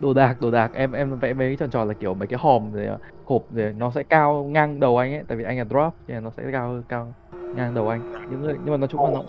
đồ 0.00 0.14
đạc 0.14 0.40
đồ 0.40 0.50
đạc. 0.50 0.70
Em 0.74 0.92
em 0.92 1.18
vẽ 1.18 1.34
mấy 1.34 1.48
cái 1.48 1.56
tròn 1.56 1.70
tròn 1.70 1.88
là 1.88 1.94
kiểu 1.94 2.14
mấy 2.14 2.28
cái 2.28 2.38
hòm 2.42 2.72
rồi 2.72 2.86
hộp 3.24 3.42
rồi 3.50 3.72
nó 3.72 3.90
sẽ 3.90 4.02
cao 4.02 4.44
ngang 4.44 4.80
đầu 4.80 4.98
anh 4.98 5.14
ấy 5.14 5.22
tại 5.28 5.38
vì 5.38 5.44
anh 5.44 5.58
là 5.58 5.64
drop 5.64 5.94
nên 6.06 6.24
nó 6.24 6.30
sẽ 6.36 6.42
cao 6.52 6.82
cao 6.88 7.14
ngang 7.56 7.74
đầu 7.74 7.88
anh. 7.88 8.00
Những 8.30 8.40
người 8.40 8.54
nhưng 8.64 8.70
mà 8.72 8.76
nói 8.76 8.88
chung 8.88 9.04
là 9.04 9.10
nó 9.10 9.22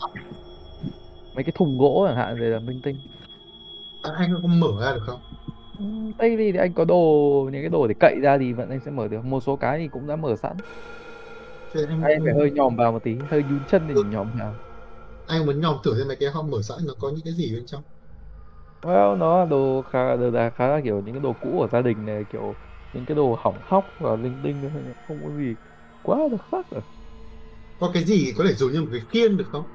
mấy 1.36 1.44
cái 1.44 1.52
thùng 1.56 1.78
gỗ 1.78 2.06
chẳng 2.08 2.18
hạn 2.18 2.38
rồi 2.38 2.50
là 2.50 2.60
minh 2.60 2.82
tinh 2.84 2.96
anh 4.18 4.34
có 4.42 4.48
mở 4.48 4.68
ra 4.82 4.94
được 4.94 5.04
không? 5.06 5.22
Ừm, 5.78 6.14
Tây 6.14 6.36
thì 6.38 6.58
anh 6.58 6.74
có 6.74 6.86
đồ 6.86 6.96
những 7.54 7.62
cái 7.62 7.70
đồ 7.70 7.88
để 7.88 7.94
cậy 8.00 8.20
ra 8.24 8.38
thì 8.38 8.54
vẫn 8.54 8.70
anh 8.70 8.80
sẽ 8.80 8.92
mở 8.92 9.08
được 9.08 9.26
một 9.26 9.40
số 9.42 9.58
cái 9.58 9.80
thì 9.80 9.90
cũng 9.90 10.08
đã 10.08 10.16
mở 10.16 10.36
sẵn 10.36 10.62
Thế 11.74 11.82
anh, 11.90 12.02
anh 12.02 12.24
phải 12.26 12.34
hơi 12.34 12.52
nhòm 12.52 12.76
vào 12.76 12.92
một 12.92 13.04
tí 13.04 13.18
hơi 13.30 13.44
nhún 13.44 13.66
chân 13.66 13.88
để 13.88 14.04
nhòm 14.04 14.32
vào 14.32 14.60
anh 15.26 15.46
muốn 15.46 15.62
nhòm 15.62 15.78
thử 15.84 15.98
xem 15.98 16.08
mấy 16.08 16.18
cái 16.20 16.30
hòm 16.30 16.50
mở 16.52 16.62
sẵn 16.62 16.78
nó 16.86 16.94
có 17.00 17.10
những 17.10 17.24
cái 17.26 17.34
gì 17.34 17.54
bên 17.56 17.66
trong. 17.68 17.84
well 18.82 19.16
nó 19.18 19.40
là 19.40 19.46
đồ 19.46 19.82
khá 19.82 20.16
đồ 20.16 20.32
đạc 20.32 20.50
khá 20.56 20.68
là 20.68 20.82
kiểu 20.84 21.02
những 21.02 21.14
cái 21.16 21.20
đồ 21.22 21.34
cũ 21.34 21.52
của 21.60 21.68
gia 21.72 21.82
đình 21.82 22.06
này 22.06 22.26
kiểu 22.30 22.58
những 22.92 23.06
cái 23.06 23.16
đồ 23.16 23.36
hỏng 23.40 23.60
hóc 23.64 23.96
và 23.98 24.16
linh 24.16 24.42
tinh 24.44 24.62
thôi 24.62 24.94
không 25.08 25.24
có 25.24 25.32
gì 25.32 25.56
quá 26.02 26.20
đặc 26.32 26.42
sắc 26.52 26.70
rồi 26.72 26.82
Có 27.78 27.92
cái 27.94 28.04
gì 28.06 28.34
có 28.38 28.44
thể 28.48 28.54
dùng 28.56 28.72
như 28.74 28.82
một 28.82 28.88
cái 28.92 29.02
khiên 29.10 29.38
được 29.38 29.46
không? 29.52 29.66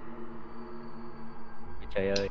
trời 1.90 2.09
ơi 2.11 2.29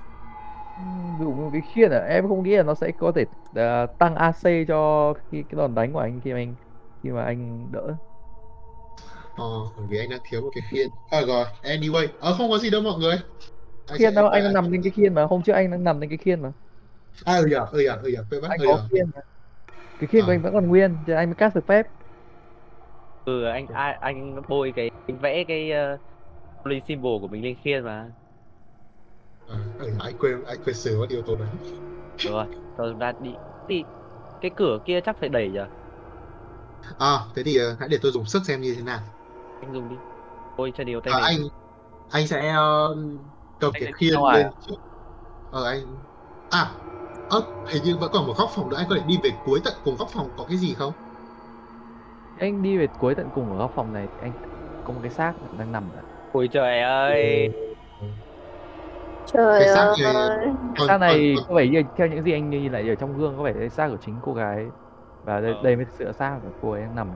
Một 1.19 1.49
cái 1.53 1.61
khiên 1.61 1.91
à 1.91 1.99
em 1.99 2.27
không 2.27 2.43
nghĩ 2.43 2.55
là 2.57 2.63
nó 2.63 2.75
sẽ 2.75 2.91
có 2.97 3.11
thể 3.15 3.25
à, 3.55 3.85
tăng 3.99 4.15
AC 4.15 4.65
cho 4.67 5.13
khi 5.31 5.43
cái 5.49 5.57
đòn 5.57 5.75
đánh 5.75 5.93
của 5.93 5.99
anh 5.99 6.21
khi 6.21 6.33
mà 6.33 6.37
anh 6.39 6.55
khi 7.03 7.09
mà 7.09 7.23
anh 7.23 7.71
đỡ 7.71 7.97
Ờ, 9.35 9.43
bởi 9.77 9.87
vì 9.89 9.97
anh 9.97 10.09
đang 10.09 10.19
thiếu 10.23 10.41
một 10.41 10.49
cái 10.53 10.63
khiên. 10.69 10.89
À 11.07 11.21
rồi, 11.21 11.45
anyway, 11.61 12.07
ờ 12.19 12.33
không 12.37 12.49
có 12.49 12.57
gì 12.57 12.69
đâu 12.69 12.81
mọi 12.81 12.99
người. 12.99 13.15
Anh 13.85 13.99
khiên 13.99 14.13
đâu 14.13 14.27
anh 14.27 14.43
đang 14.43 14.53
nằm 14.53 14.69
trên 14.71 14.81
cái 14.83 14.91
khiên 14.91 15.13
mà 15.13 15.25
hôm 15.25 15.43
trước 15.43 15.53
anh 15.53 15.71
đang 15.71 15.83
nằm 15.83 15.99
trên 16.01 16.09
cái 16.09 16.17
khiên 16.17 16.41
mà 16.41 16.51
À 17.25 17.37
ừ 17.37 17.45
nhờ, 17.45 17.67
ừ 17.71 17.79
nhờ, 17.79 17.99
ừ 18.03 18.09
nhờ, 18.09 18.23
quên 18.29 18.41
mất, 18.41 18.49
anh 18.49 18.59
ừ 18.59 18.63
có 18.63 18.77
nhờ. 18.77 18.89
khiên 18.89 19.05
mà 19.15 19.21
cái 19.99 20.07
khiên 20.07 20.25
của 20.25 20.31
À. 20.31 20.33
anh 20.33 20.41
vẫn 20.43 20.53
còn 20.53 20.67
nguyên 20.67 21.03
cho 21.07 21.11
nên 21.13 21.17
anh 21.17 21.29
mới 21.29 21.35
cast 21.35 21.55
được 21.55 21.65
phép 21.67 21.87
ừ 23.23 23.43
anh 23.45 23.67
ai 23.67 23.93
anh 24.01 24.35
bôi 24.47 24.71
cái 24.75 24.89
anh 25.07 25.19
vẽ 25.19 25.43
cái 25.47 25.71
uh, 25.95 26.83
symbol 26.87 27.21
của 27.21 27.27
mình 27.27 27.43
lên 27.43 27.55
khiên 27.63 27.83
mà 27.83 28.13
À, 29.49 29.57
ừ 29.77 29.87
anh 29.99 30.17
quên, 30.19 30.43
anh 30.43 30.59
quên 30.65 30.75
sửa 30.75 30.97
mất 30.99 31.05
yếu 31.09 31.21
tố 31.25 31.35
đấy. 31.35 31.49
được 32.23 32.31
rồi 32.31 32.45
rồi 32.77 32.91
chúng 32.91 32.99
ta 32.99 33.13
đi 33.19 33.35
đi 33.67 33.83
cái 34.41 34.51
cửa 34.55 34.79
kia 34.85 35.01
chắc 35.05 35.17
phải 35.19 35.29
đẩy 35.29 35.49
nhỉ 35.51 35.59
À, 36.97 37.19
thế 37.35 37.43
thì 37.43 37.57
ờ, 37.57 37.75
hãy 37.79 37.89
để 37.89 37.97
tôi 38.01 38.11
dùng 38.11 38.25
sức 38.25 38.41
xem 38.47 38.61
như 38.61 38.75
thế 38.75 38.81
nào. 38.81 38.99
anh 39.61 39.73
dùng 39.73 39.89
đi 39.89 39.95
ôi 40.55 40.71
chân 40.75 40.87
yếu 40.87 41.01
tay 41.01 41.13
À, 41.13 41.17
anh 41.19 41.39
anh 42.09 42.27
sẽ 42.27 42.49
ờ, 42.49 42.95
cầm 43.59 43.73
Anh 43.73 43.81
cái 43.81 43.87
sẽ 43.87 43.91
khiên 43.99 44.13
lên 44.29 44.47
à? 44.47 44.51
trước. 44.61 44.75
Ờ 45.49 45.65
anh 45.65 46.05
à 46.49 46.81
ơ 47.27 47.41
hình 47.67 47.83
như 47.83 47.97
vẫn 47.97 48.11
còn 48.13 48.27
một 48.27 48.35
góc 48.37 48.51
phòng 48.55 48.69
nữa 48.69 48.77
anh 48.77 48.87
có 48.89 48.95
thể 48.95 49.03
đi 49.07 49.19
về 49.23 49.31
cuối 49.45 49.61
tận 49.65 49.73
cùng 49.83 49.97
góc 49.97 50.09
phòng 50.13 50.33
có 50.37 50.45
cái 50.49 50.57
gì 50.57 50.75
không? 50.75 50.93
anh 52.39 52.61
đi 52.61 52.77
về 52.77 52.87
cuối 52.99 53.15
tận 53.15 53.29
cùng 53.35 53.51
ở 53.51 53.57
góc 53.57 53.71
phòng 53.75 53.93
này 53.93 54.07
thì 54.07 54.17
anh 54.21 54.33
có 54.83 54.93
một 54.93 54.99
cái 55.03 55.11
xác 55.11 55.33
đang 55.57 55.71
nằm 55.71 55.91
ở 55.91 56.01
ôi 56.31 56.47
trời 56.51 56.81
ơi 56.81 57.49
Trời 59.33 59.59
Cái 59.59 59.67
xác 59.75 59.93
này 60.03 60.13
ơi. 60.13 60.37
Cái 60.75 60.87
xác 60.87 60.97
này 60.97 61.35
có 61.47 61.53
vẻ 61.55 61.67
như 61.67 61.83
theo 61.97 62.07
những 62.07 62.23
gì 62.23 62.31
anh 62.31 62.49
nhìn 62.49 62.71
lại 62.71 62.89
ở 62.89 62.95
trong 62.95 63.17
gương 63.17 63.37
có 63.37 63.43
vẻ 63.43 63.53
đây 63.53 63.69
xác 63.69 63.87
của 63.89 63.97
chính 64.05 64.15
cô 64.25 64.33
gái 64.33 64.65
và 65.25 65.39
đây, 65.41 65.53
Ờ. 65.53 65.59
đây 65.63 65.75
mới 65.75 65.85
thực 65.85 65.93
sự 65.97 66.05
là 66.05 66.13
xác 66.13 66.39
của 66.43 66.49
cô 66.61 66.71
ấy 66.71 66.81
đang 66.81 66.95
nằm. 66.95 67.07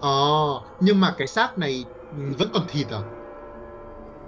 Ờ, 0.00 0.10
nhưng 0.80 1.00
mà 1.00 1.14
cái 1.18 1.26
xác 1.26 1.58
này 1.58 1.84
vẫn 2.38 2.48
còn 2.54 2.62
thịt 2.68 2.86
à? 2.90 2.98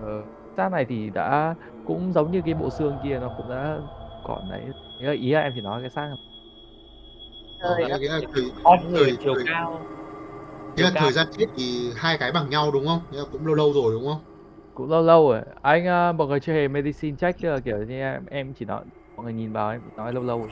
Ờ, 0.02 0.22
xác 0.56 0.72
này 0.72 0.86
thì 0.88 1.10
đã 1.14 1.54
cũng 1.86 2.12
giống 2.12 2.30
như 2.32 2.42
cái 2.44 2.54
bộ 2.54 2.70
xương 2.70 2.96
kia 3.04 3.18
nó 3.20 3.30
cũng 3.36 3.48
đã 3.50 3.78
còn 4.26 4.50
đấy. 4.50 4.60
Ý 5.00 5.06
là, 5.06 5.12
ý 5.12 5.30
là 5.30 5.40
em 5.40 5.52
chỉ 5.54 5.60
nói 5.60 5.80
cái 5.80 5.90
xác 5.90 6.02
này. 6.06 6.16
Ờ, 7.60 7.74
Trời 7.78 7.90
ơi. 7.90 8.00
là 8.00 8.20
thời, 8.34 8.44
Con 8.64 8.92
người 8.92 9.04
thời, 9.04 9.16
chiều 9.24 9.34
thời, 9.34 9.44
cao. 9.46 9.80
là 10.76 10.90
thời 10.94 11.12
gian 11.12 11.26
chết 11.38 11.46
thì 11.56 11.92
hai 11.96 12.18
cái 12.18 12.32
bằng 12.32 12.50
nhau 12.50 12.70
đúng 12.70 12.86
không? 12.86 13.00
Nghĩa 13.10 13.18
là 13.18 13.24
cũng 13.32 13.46
lâu 13.46 13.54
lâu 13.54 13.72
rồi 13.72 13.92
đúng 13.92 14.06
không? 14.06 14.20
Cũng 14.80 14.90
lâu 14.90 15.02
lâu 15.02 15.30
rồi. 15.30 15.42
Anh 15.62 16.10
uh, 16.10 16.16
mọi 16.16 16.28
người 16.28 16.40
chưa 16.40 16.52
hề 16.52 16.68
medicine 16.68 17.16
check 17.16 17.44
là 17.44 17.58
kiểu 17.60 17.78
như 17.78 18.00
em, 18.00 18.26
em 18.26 18.54
chỉ 18.54 18.64
nói 18.64 18.84
mọi 19.16 19.24
người 19.24 19.32
nhìn 19.32 19.52
vào 19.52 19.70
em 19.70 19.80
nói 19.96 20.12
lâu 20.12 20.22
lâu 20.22 20.38
rồi. 20.38 20.50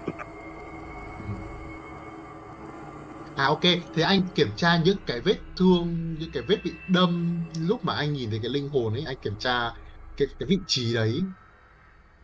À 3.37 3.45
ok, 3.47 3.61
thế 3.95 4.03
anh 4.03 4.21
kiểm 4.35 4.49
tra 4.57 4.79
những 4.85 4.97
cái 5.07 5.21
vết 5.21 5.37
thương, 5.57 6.15
những 6.19 6.31
cái 6.33 6.43
vết 6.49 6.57
bị 6.65 6.73
đâm 6.89 7.41
lúc 7.69 7.85
mà 7.85 7.95
anh 7.95 8.13
nhìn 8.13 8.31
thấy 8.31 8.39
cái 8.43 8.51
linh 8.51 8.69
hồn 8.69 8.93
ấy, 8.93 9.05
anh 9.07 9.17
kiểm 9.23 9.35
tra 9.39 9.73
cái 10.17 10.29
cái 10.39 10.47
vị 10.49 10.59
trí 10.67 10.95
đấy. 10.95 11.21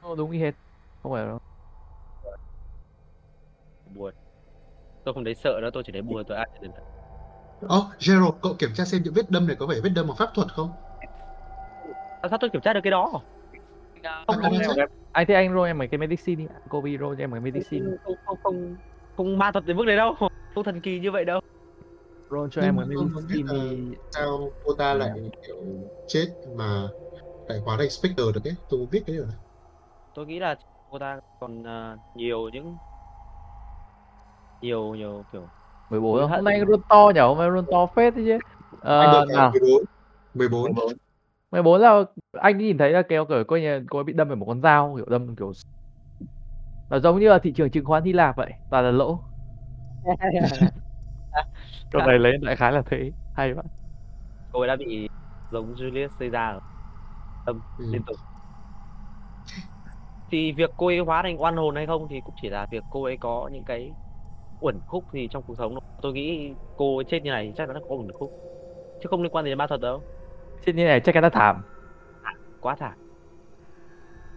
Ờ, 0.02 0.08
đúng 0.16 0.30
y 0.30 0.38
hệt. 0.38 0.54
Không 1.02 1.12
phải 1.12 1.24
đâu. 1.26 1.38
Buồn. 3.94 4.12
Tôi 5.04 5.14
không 5.14 5.24
thấy 5.24 5.34
sợ 5.34 5.58
nữa, 5.62 5.70
tôi 5.72 5.82
chỉ 5.86 5.92
thấy 5.92 6.02
buồn 6.02 6.24
tôi 6.28 6.36
ai 6.36 6.48
được. 6.60 6.68
Ồ, 7.68 7.78
oh, 7.78 7.84
Gerald, 7.98 8.34
cậu 8.42 8.54
kiểm 8.58 8.70
tra 8.74 8.84
xem 8.84 9.02
những 9.04 9.14
vết 9.14 9.30
đâm 9.30 9.46
này 9.46 9.56
có 9.56 9.66
phải 9.66 9.80
vết 9.80 9.90
đâm 9.94 10.06
bằng 10.06 10.16
pháp 10.16 10.30
thuật 10.34 10.48
không? 10.52 10.70
Sao 12.30 12.38
tôi 12.38 12.50
kiểm 12.50 12.62
tra 12.62 12.72
được 12.72 12.80
cái 12.84 12.90
đó? 12.90 13.10
Không, 13.12 13.22
Anh 14.26 14.38
không, 14.42 14.76
không, 14.76 14.86
anh 15.12 15.26
thấy 15.26 15.36
anh 15.36 15.54
roll 15.54 15.66
em 15.66 15.78
mấy 15.78 15.88
cái 15.88 15.98
medicine 15.98 16.42
đi. 16.42 16.48
Cô 16.68 16.80
bị 16.80 16.98
roll 16.98 17.16
cho 17.16 17.24
em 17.24 17.30
mấy 17.30 17.40
medicine. 17.40 17.86
Không 18.02 18.16
không 18.24 18.38
không 18.42 18.76
không 19.16 19.38
ma 19.38 19.52
thuật 19.52 19.64
đến 19.64 19.76
mức 19.76 19.84
đấy 19.86 19.96
đâu. 19.96 20.14
Không 20.54 20.64
thần 20.64 20.80
kỳ 20.80 20.98
như 21.00 21.10
vậy 21.10 21.24
đâu. 21.24 21.40
Roll 22.30 22.48
cho 22.50 22.62
Nhưng 22.62 22.68
em 22.68 22.76
mấy 22.76 22.86
medicine 22.86 23.48
đi. 23.90 23.96
sao 24.10 24.52
cô 24.64 24.74
ta 24.74 24.94
lại 24.94 25.10
kiểu 25.46 25.56
chết 26.06 26.26
mà 26.54 26.88
lại 27.48 27.60
hóa 27.64 27.76
thành 27.78 27.90
Spectre 27.90 28.24
được 28.34 28.44
ấy, 28.44 28.54
tôi 28.68 28.80
muốn 28.80 28.90
biết 28.90 29.02
cái 29.06 29.16
điều 29.16 29.26
này. 29.26 29.36
Tôi 30.14 30.26
nghĩ 30.26 30.38
là 30.38 30.56
cô 30.90 30.98
ta 30.98 31.18
còn 31.40 31.66
à, 31.66 31.96
nhiều 32.14 32.48
những 32.52 32.74
nhiều 34.62 34.94
nhiều 34.94 35.24
kiểu 35.32 35.48
14 35.90 36.12
Hối 36.12 36.20
không? 36.22 36.30
hận. 36.30 36.36
Hôm 36.38 36.44
nay 36.44 36.60
roll 36.68 36.82
to 36.88 37.12
nhỉ? 37.14 37.20
Hôm 37.20 37.38
nay 37.38 37.48
roll 37.54 37.66
to 37.72 37.86
phết 37.96 38.14
đấy 38.14 38.24
chứ. 38.26 38.38
Anh 38.70 38.80
Ờ, 38.80 39.26
được 39.26 39.34
nào. 39.34 39.52
14. 39.52 39.84
14. 40.34 40.74
14 40.74 40.92
là 41.62 42.04
anh 42.32 42.58
nhìn 42.58 42.78
thấy 42.78 42.90
là 42.90 43.02
kéo 43.08 43.26
kiểu 43.26 43.44
coi 43.48 43.60
như 43.60 43.84
cô 43.90 43.98
ấy 43.98 44.04
bị 44.04 44.12
đâm 44.12 44.28
phải 44.28 44.36
một 44.36 44.46
con 44.46 44.60
dao 44.62 44.94
kiểu 44.96 45.06
đâm 45.08 45.36
kiểu 45.36 45.52
nó 46.88 46.98
giống 46.98 47.20
như 47.20 47.28
là 47.28 47.38
thị 47.38 47.52
trường 47.56 47.70
chứng 47.70 47.84
khoán 47.84 48.04
Hy 48.04 48.12
Lạp 48.12 48.36
vậy 48.36 48.52
toàn 48.68 48.84
là 48.84 48.90
lỗ 48.90 49.24
câu 51.90 52.02
này 52.02 52.18
lấy 52.18 52.32
đại 52.42 52.56
khái 52.56 52.72
là 52.72 52.82
thế 52.86 53.12
hay 53.32 53.54
vậy 53.54 53.64
cô 54.50 54.60
ấy 54.60 54.68
đã 54.68 54.76
bị 54.76 55.08
giống 55.50 55.74
Julius 55.74 56.08
Caesar. 56.18 56.58
Tâm 57.44 57.60
Ừ. 57.76 57.84
liên 57.92 58.04
tục. 58.04 58.16
Thì 60.30 60.52
việc 60.52 60.70
cô 60.76 60.86
ấy 60.86 60.98
hóa 60.98 61.22
thành 61.22 61.40
oan 61.42 61.56
hồn 61.56 61.76
hay 61.76 61.86
không 61.86 62.08
thì 62.10 62.20
cũng 62.20 62.34
chỉ 62.36 62.48
là 62.48 62.66
việc 62.70 62.84
cô 62.88 63.02
ấy 63.04 63.16
có 63.20 63.50
những 63.52 63.64
cái 63.64 63.94
uẩn 64.60 64.80
khúc 64.86 65.04
gì 65.12 65.28
trong 65.30 65.42
cuộc 65.44 65.54
sống 65.58 65.72
thôi. 65.72 65.80
Tôi 66.02 66.12
nghĩ 66.12 66.54
cô 66.76 66.96
ấy 66.98 67.04
chết 67.08 67.20
như 67.24 67.30
này 67.30 67.52
chắc 67.56 67.68
là 67.68 67.74
nó 67.74 67.80
có 67.88 67.94
uẩn 67.96 68.12
khúc. 68.12 68.32
Chứ 69.00 69.08
không 69.10 69.22
liên 69.22 69.30
quan 69.30 69.44
gì 69.44 69.50
đến 69.50 69.58
ma 69.58 69.66
thuật 69.66 69.80
đâu. 69.80 70.04
Trên 70.66 70.76
như 70.76 70.84
này 70.84 71.00
chắc 71.04 71.12
chắn 71.14 71.22
là 71.22 71.30
thảm 71.30 71.62
Quá 72.60 72.76
thảm. 72.76 72.94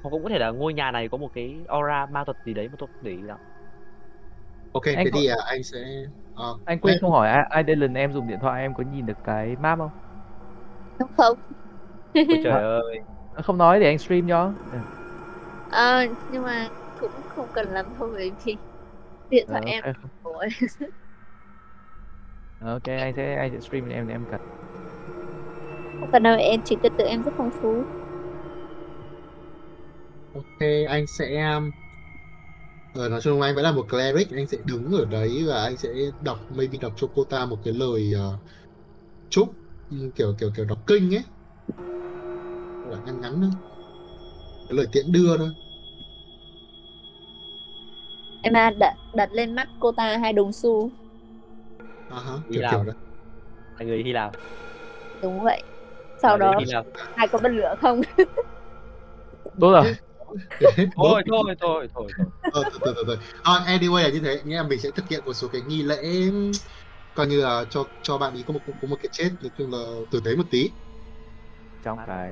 Hoặc 0.02 0.10
cũng 0.12 0.24
có 0.24 0.30
thể 0.30 0.40
là 0.40 0.52
ngôi 0.52 0.74
nhà 0.74 0.92
này 0.92 1.10
có 1.10 1.18
một 1.18 1.30
cái 1.34 1.66
aura 1.68 2.06
ma 2.06 2.24
thuật 2.26 2.38
gì 2.46 2.54
đấy 2.54 2.70
mà 2.70 2.76
tôi 2.80 2.88
không 2.88 2.98
để 3.02 3.12
ý 3.12 3.22
lắm. 3.22 3.40
Ok, 4.72 4.84
Anh 4.92 4.98
thế 5.04 5.10
có- 5.12 5.24
thì 5.24 5.28
à, 5.28 5.36
anh 5.48 5.64
sẽ 5.64 5.78
ờ, 6.34 6.60
anh 6.64 6.80
quên 6.80 6.98
đấy, 6.98 7.02
không 7.02 7.12
hỏi 7.12 7.30
ai, 7.50 7.64
đây 7.64 7.76
lần 7.76 7.94
em 7.94 8.14
dùng 8.14 8.28
điện 8.28 8.40
thoại 8.40 8.62
em 8.62 8.74
có 8.74 8.84
nhìn 8.84 9.06
được 9.06 9.20
cái 9.24 9.56
map 9.56 9.78
không 9.80 9.92
không? 11.18 11.40
Ôi 12.28 12.40
trời 12.42 12.64
ơi. 12.64 13.06
không 13.44 13.58
nói 13.58 13.80
để 13.80 13.86
anh 13.88 14.00
stream 14.00 14.28
cho 14.30 14.56
Ừ. 14.72 14.78
Ờ, 15.68 16.06
nhưng 16.28 16.44
mà 16.44 16.70
cũng 16.98 17.22
không 17.28 17.52
cần 17.54 17.70
lắm 17.74 17.86
thôi 17.98 18.10
bởi 18.14 18.36
vì 18.46 18.58
điện 19.30 19.48
thoại 19.52 19.62
Ờ, 19.62 19.68
em 19.68 19.86
ok. 22.60 22.88
anh 22.88 23.14
sẽ 23.16 23.36
anh 23.36 23.52
sẽ 23.52 23.60
stream 23.62 23.86
cho 23.90 23.92
em 23.96 24.08
để 24.08 24.14
em 24.14 24.26
cần 24.26 24.42
Không 26.00 26.10
cần 26.12 26.24
đâu 26.24 26.38
em 26.38 26.62
chỉ 26.66 26.78
cần 26.84 26.94
tự 26.98 27.04
em 27.04 27.24
rất 27.24 27.34
phong 27.38 27.50
phú. 27.62 27.88
ok, 30.34 30.60
anh 30.90 31.08
sẽ 31.08 31.26
um, 31.56 31.72
ờ, 32.92 33.10
nói 33.10 33.22
chung 33.22 33.42
anh 33.42 33.56
vẫn 33.56 33.64
là 33.64 33.72
một 33.72 33.86
cleric, 33.90 34.32
anh 34.32 34.48
sẽ 34.48 34.58
đứng 34.66 34.92
ở 34.92 35.06
đấy 35.06 35.44
và 35.48 35.64
anh 35.64 35.78
sẽ 35.78 35.90
đọc 36.20 36.46
maybe 36.50 36.78
đọc 36.78 36.94
cho 36.98 37.08
cô 37.14 37.26
ta 37.30 37.46
một 37.46 37.60
cái 37.64 37.74
lời 37.74 38.12
ờ, 38.16 38.40
chúc 39.30 39.54
ừ, 39.90 39.98
kiểu 40.16 40.36
kiểu 40.40 40.52
kiểu 40.56 40.66
đọc 40.66 40.80
kinh 40.88 41.16
ấy. 41.16 41.24
Là 42.84 43.00
ngắn 43.06 43.20
ngắn 43.20 43.42
thôi. 43.42 43.52
Cái 44.68 44.76
lời 44.78 44.88
tiễn 44.92 45.12
đưa 45.12 45.38
thôi. 45.38 45.50
Em 48.42 48.54
à, 48.58 48.70
đặt 48.80 48.94
đặt 49.14 49.30
lên 49.32 49.54
mắt 49.56 49.70
cô 49.80 49.92
ta 49.92 50.18
hai 50.18 50.34
đồng 50.34 50.54
xu. 50.54 50.92
À 52.10 52.20
ha, 52.20 52.44
Ý 52.48 52.54
kiểu 52.54 52.64
là- 52.64 52.72
kiểu 52.72 52.84
đấy. 52.84 52.96
Là 53.80 53.86
người 53.86 54.04
Hy 54.04 54.14
Lạp. 54.14 54.34
Đúng 55.22 55.42
vậy. 55.44 55.64
Sau 56.22 56.38
Là 56.38 56.52
đó 56.52 56.60
Lạp. 56.68 56.86
hai 57.16 57.28
có 57.28 57.40
bật 57.44 57.50
lửa 57.50 57.76
không? 57.82 58.02
đúng 59.58 59.72
rồi 59.72 59.84
Thôi 60.96 61.24
thôi 61.30 61.56
thôi 61.60 61.88
thôi 61.94 62.08
thôi. 62.18 62.28
Ờ, 62.52 62.64
từ 62.74 62.80
từ 62.86 62.94
từ 62.96 63.04
từ. 63.08 63.18
À, 63.44 63.54
anyway 63.68 64.04
là 64.04 64.10
như 64.10 64.20
thế, 64.20 64.42
nghĩa 64.46 64.56
là 64.58 64.64
mình 64.64 64.80
sẽ 64.80 64.92
thực 64.96 65.06
hiện 65.10 65.26
một 65.26 65.34
số 65.34 65.48
cái 65.52 65.62
nghi 65.62 65.84
lễ 65.84 66.32
coi 67.16 67.28
như 67.28 67.42
là 67.42 67.66
cho 67.70 67.84
cho 68.02 68.18
bạn 68.18 68.34
ý 68.34 68.44
có 68.48 68.54
một 68.54 68.60
có 68.82 68.88
một 68.88 68.98
cái 69.02 69.10
chết 69.12 69.30
nói 69.42 69.52
chung 69.58 69.72
là 69.72 69.78
tử 70.12 70.22
tế 70.26 70.36
một 70.36 70.44
tí. 70.52 70.70
trong 71.84 71.98
cái 72.08 72.32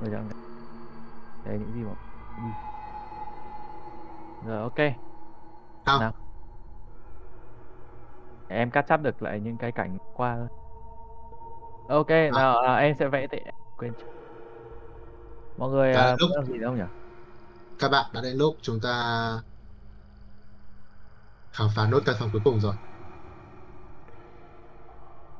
ở 0.00 0.08
trong 0.12 0.28
cái 0.28 0.34
đây 1.44 1.58
những 1.58 1.72
gì 1.74 1.82
mà 1.82 1.92
đi 2.36 2.50
rồi 4.48 4.62
ok 4.62 4.78
Nào. 5.86 6.00
nào 6.00 6.12
em 8.48 8.70
cắt 8.70 8.84
chắp 8.88 9.02
được 9.02 9.22
lại 9.22 9.40
những 9.40 9.56
cái 9.58 9.72
cảnh 9.72 9.98
qua 10.16 10.36
thôi 10.36 10.63
ok 11.88 12.08
nào 12.34 12.58
à, 12.58 12.76
em 12.76 12.94
sẽ 12.98 13.08
vẽ 13.08 13.26
tệ 13.30 13.44
quên 13.76 13.94
mọi 15.56 15.70
người 15.70 15.92
à, 15.92 16.16
lúc- 16.18 16.30
làm 16.36 16.46
gì 16.46 16.58
đâu 16.58 16.76
nhỉ 16.76 16.82
Các 17.78 17.88
bạn 17.88 18.10
đã 18.14 18.20
đến 18.22 18.36
lúc 18.36 18.56
chúng 18.62 18.80
ta 18.80 18.92
khám 21.52 21.68
phá 21.76 21.86
nốt 21.86 22.02
căn 22.06 22.16
phòng 22.18 22.30
cuối 22.32 22.40
cùng 22.44 22.60
rồi. 22.60 22.76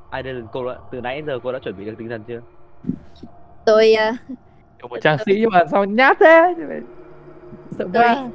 Ai 0.09 0.23
đây 0.23 0.33
cô 0.51 0.65
đã, 0.65 0.79
từ 0.89 1.01
nãy 1.01 1.23
giờ 1.25 1.39
cô 1.43 1.51
đã 1.51 1.59
chuẩn 1.59 1.75
bị 1.75 1.85
được 1.85 1.95
tinh 1.97 2.09
thần 2.09 2.23
chưa? 2.27 2.41
Tôi 3.63 3.93
à, 3.93 4.17
Kiểu 4.79 4.87
một 4.89 4.97
tráng 5.01 5.17
sĩ 5.25 5.31
nhưng 5.39 5.49
mà 5.53 5.63
sao 5.71 5.85
nhát 5.85 6.17
thế 6.19 6.53
sợ 7.77 7.87
tôi 7.91 8.03
quá 8.03 8.31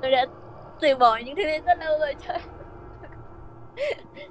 tôi 0.00 0.10
đã 0.10 0.26
từ 0.80 0.96
bỏ 0.98 1.16
những 1.24 1.36
thứ 1.36 1.44
đấy 1.44 1.60
rất 1.66 1.78
lâu 1.78 1.98
rồi 1.98 2.14
trời. 2.18 2.38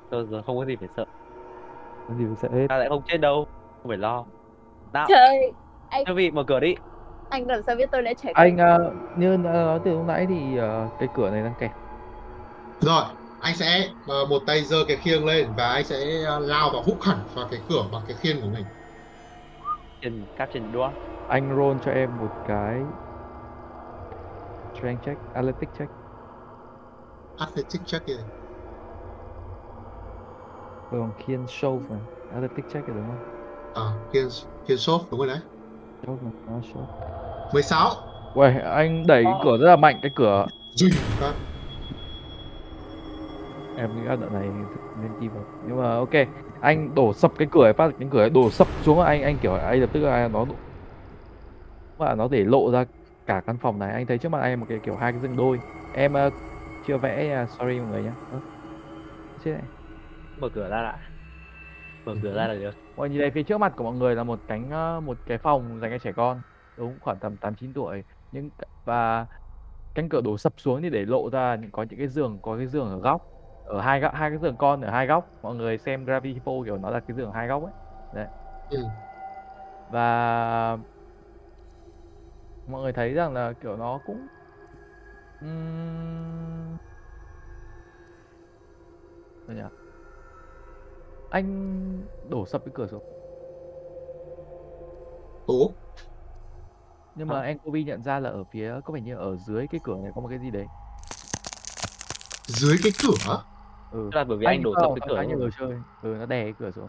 Tôi 0.10 0.28
giờ 0.30 0.44
không 0.44 0.58
có 0.58 0.66
gì 0.66 0.76
phải 0.80 0.88
sợ. 0.90 1.06
Gì 2.18 2.26
mà 2.26 2.36
sợ 2.42 2.50
hết 2.52 2.66
Ta 2.70 2.78
lại 2.78 2.90
không 2.90 3.02
chết 3.08 3.18
đâu. 3.18 3.48
Không 3.82 3.88
phải 3.88 3.98
lo. 3.98 4.26
Nào, 4.94 5.06
Trời, 5.10 5.52
anh 5.90 6.04
quý 6.08 6.14
vị 6.14 6.32
mở 6.32 6.44
cửa 6.44 6.60
đi. 6.60 6.76
anh 7.30 7.48
làm 7.48 7.62
sao 7.62 7.76
biết 7.76 7.92
tôi 7.92 8.02
đã 8.02 8.14
qua 8.24 8.32
anh 8.36 8.58
à, 8.58 8.78
như 9.18 9.38
đã 9.38 9.52
nói 9.54 9.80
từ 9.86 9.92
lúc 9.92 10.06
nãy 10.08 10.26
thì 10.30 10.58
à, 10.58 10.88
cái 11.00 11.10
cửa 11.16 11.30
này 11.30 11.44
đang 11.44 11.54
kẹt 11.60 11.72
Rồi, 12.82 13.04
anh 13.42 13.56
sẽ 13.56 13.88
ờ, 14.08 14.26
một 14.30 14.40
tay 14.48 14.62
giơ 14.62 14.78
cái 14.88 14.98
khiêng 14.98 15.26
lên 15.26 15.48
và 15.58 15.68
anh 15.68 15.84
sẽ 15.84 16.24
ờ, 16.26 16.40
lao 16.40 16.70
và 16.74 16.80
húc 16.86 17.02
hẳn 17.02 17.18
vào 17.36 17.48
cái 17.52 17.60
cửa 17.70 17.84
bằng 17.92 18.02
cái 18.08 18.18
khiên 18.20 18.42
của 18.42 18.48
mình. 18.54 18.66
Trên 20.02 20.24
Captain 20.38 20.72
Dwarf. 20.72 20.92
anh 21.30 21.56
roll 21.58 21.78
cho 21.86 21.92
em 21.92 22.10
một 22.20 22.32
cái 22.48 22.82
strength 24.78 25.06
check 25.06 25.20
athletic 25.34 25.70
check 25.80 25.92
Athletic 27.40 27.82
check 27.86 28.06
kìa. 28.06 28.18
Còn 30.92 31.12
khiên 31.26 31.46
show 31.46 31.80
mà. 31.90 31.96
Athletic 32.34 32.66
check 32.74 32.90
là 32.90 32.96
đúng 32.96 33.06
không? 33.08 33.38
À, 33.74 33.88
khiên 34.14 34.28
khiên 34.68 34.78
shop 34.78 35.02
đúng 35.12 35.20
rồi 35.20 35.28
đấy. 35.28 35.40
show 36.06 36.18
mà 36.22 36.32
nó 36.48 36.54
show 36.74 36.84
16. 37.54 37.92
Uầy, 38.34 38.60
anh 38.60 39.08
đẩy 39.08 39.24
cái 39.24 39.34
cửa 39.44 39.58
rất 39.58 39.68
là 39.68 39.76
mạnh 39.76 40.00
cái 40.02 40.12
cửa. 40.16 40.46
Phát. 41.20 41.34
em 43.78 43.90
nghĩ 43.96 44.08
đoạn 44.08 44.34
này 44.34 44.48
nên 45.02 45.12
chi 45.22 45.28
vào. 45.28 45.44
Nhưng 45.68 45.78
mà 45.78 45.96
ok 45.96 46.28
anh 46.62 46.96
đổ 46.96 47.14
sập 47.14 47.32
cái 47.38 47.48
cửa 47.52 47.64
ấy 47.64 47.74
phát 47.74 47.92
cái 48.00 48.08
cửa 48.12 48.22
ấy 48.22 48.30
đổ 48.30 48.50
sập 48.50 48.68
xuống 48.82 49.00
anh 49.00 49.22
anh 49.22 49.38
kiểu 49.42 49.54
anh 49.54 49.82
lập 49.82 49.90
tức 49.94 50.00
là 50.00 50.28
nó 50.28 50.46
và 51.98 52.16
nó 52.16 52.28
để 52.32 52.44
lộ 52.44 52.72
ra 52.72 52.86
cả 53.26 53.42
căn 53.46 53.58
phòng 53.58 53.80
này. 53.80 53.92
Anh 53.92 54.06
thấy 54.06 54.18
trước 54.18 54.30
mặt 54.30 54.40
anh 54.40 54.60
một 54.60 54.66
cái 54.70 54.80
kiểu 54.84 54.96
hai 54.96 55.12
cái 55.12 55.22
rừng 55.22 55.38
đôi. 55.38 55.60
Em 55.94 56.14
ờ, 56.14 56.30
chưa 56.88 56.98
vẽ 56.98 57.44
uh, 57.44 57.50
sorry 57.50 57.80
mọi 57.80 57.88
người 57.92 58.04
nhé 58.04 58.12
Ơ, 58.32 58.40
chết 59.46 59.52
này 59.52 59.62
Mở 60.38 60.50
cửa 60.54 60.70
ra 60.70 60.82
đã. 60.84 61.12
Mở 62.06 62.18
cửa 62.22 62.34
ra 62.36 62.48
là 62.48 62.54
được. 62.56 62.72
mọi 62.96 63.10
người 63.10 63.14
nhìn 63.14 63.22
thấy 63.22 63.32
phía 63.36 63.44
trước 63.44 63.58
mặt 63.58 63.74
của 63.78 63.84
mọi 63.84 63.96
người 63.96 64.16
là 64.16 64.24
một 64.24 64.44
cánh 64.48 64.70
ờ, 64.70 65.02
một 65.02 65.20
cái 65.26 65.38
phòng 65.38 65.80
dành 65.82 65.92
cho 65.92 66.00
trẻ 66.00 66.14
con. 66.16 66.42
Đúng 66.76 67.00
khoảng 67.00 67.20
tầm 67.20 67.38
tám 67.38 67.56
chín 67.56 67.74
tuổi. 67.74 68.04
Nhưng 68.32 68.52
và 68.86 69.26
cánh 69.96 70.10
cửa 70.10 70.22
đổ 70.22 70.38
sập 70.38 70.54
xuống 70.58 70.82
thì 70.82 70.90
để 70.90 71.06
lộ 71.06 71.30
ra 71.30 71.56
những 71.56 71.72
có 71.72 71.84
những 71.84 72.00
cái 72.00 72.08
giường 72.08 72.40
có 72.42 72.58
cái 72.58 72.68
giường 72.68 72.90
ở 72.90 73.00
góc. 73.00 73.30
Ở 73.64 73.82
hai 73.82 74.00
góc 74.00 74.14
hai 74.16 74.30
cái 74.30 74.40
giường 74.40 74.58
con 74.58 74.82
ở 74.82 74.92
hai 74.92 75.08
góc. 75.08 75.34
Mọi 75.42 75.56
người 75.56 75.78
xem 75.78 76.06
Gravity 76.06 76.40
Falls 76.40 76.66
kiểu 76.66 76.78
nó 76.78 76.90
là 76.92 77.00
cái 77.00 77.16
giường 77.18 77.32
hai 77.32 77.48
góc 77.48 77.64
ấy. 77.64 77.74
Đấy. 78.12 78.28
Ừ. 78.70 78.92
và 79.90 80.78
mọi 82.66 82.82
người 82.82 82.94
thấy 82.94 83.14
rằng 83.14 83.34
là 83.34 83.54
kiểu 83.60 83.78
nó 83.78 84.00
cũng 84.00 84.28
nhỉ 89.48 89.62
anh 91.30 92.08
đổ 92.30 92.46
sập 92.46 92.66
cái 92.66 92.72
cửa 92.76 92.88
xuống 92.88 93.04
Ủa? 95.46 95.68
nhưng 97.16 97.28
mà 97.28 97.42
anh 97.42 97.58
Kobe 97.60 97.82
nhận 97.82 98.04
ra 98.04 98.20
là 98.20 98.30
ở 98.30 98.44
phía 98.44 98.74
có 98.86 98.94
vẻ 98.94 99.02
như 99.02 99.16
ở 99.16 99.36
dưới 99.36 99.68
cái 99.68 99.80
cửa 99.84 99.96
này 100.04 100.12
có 100.16 100.22
một 100.22 100.28
cái 100.28 100.40
gì 100.40 100.52
đấy 100.52 100.66
Dưới 102.48 102.78
cái 102.84 102.92
cửa? 103.04 103.44
ừ 103.92 104.10
Tức 104.12 104.18
là 104.18 104.24
bởi 104.24 104.38
vì 104.38 104.46
anh 104.46 104.64
đổ 104.64 104.74
không, 104.76 104.96
sập 105.00 105.08
cái 105.10 105.10
cửa 105.30 105.36
đồ 105.40 105.50
chơi 105.60 105.72
ừ 106.04 106.16
nó 106.20 106.26
đè 106.26 106.44
cái 106.44 106.54
cửa 106.60 106.72
xuống 106.72 106.88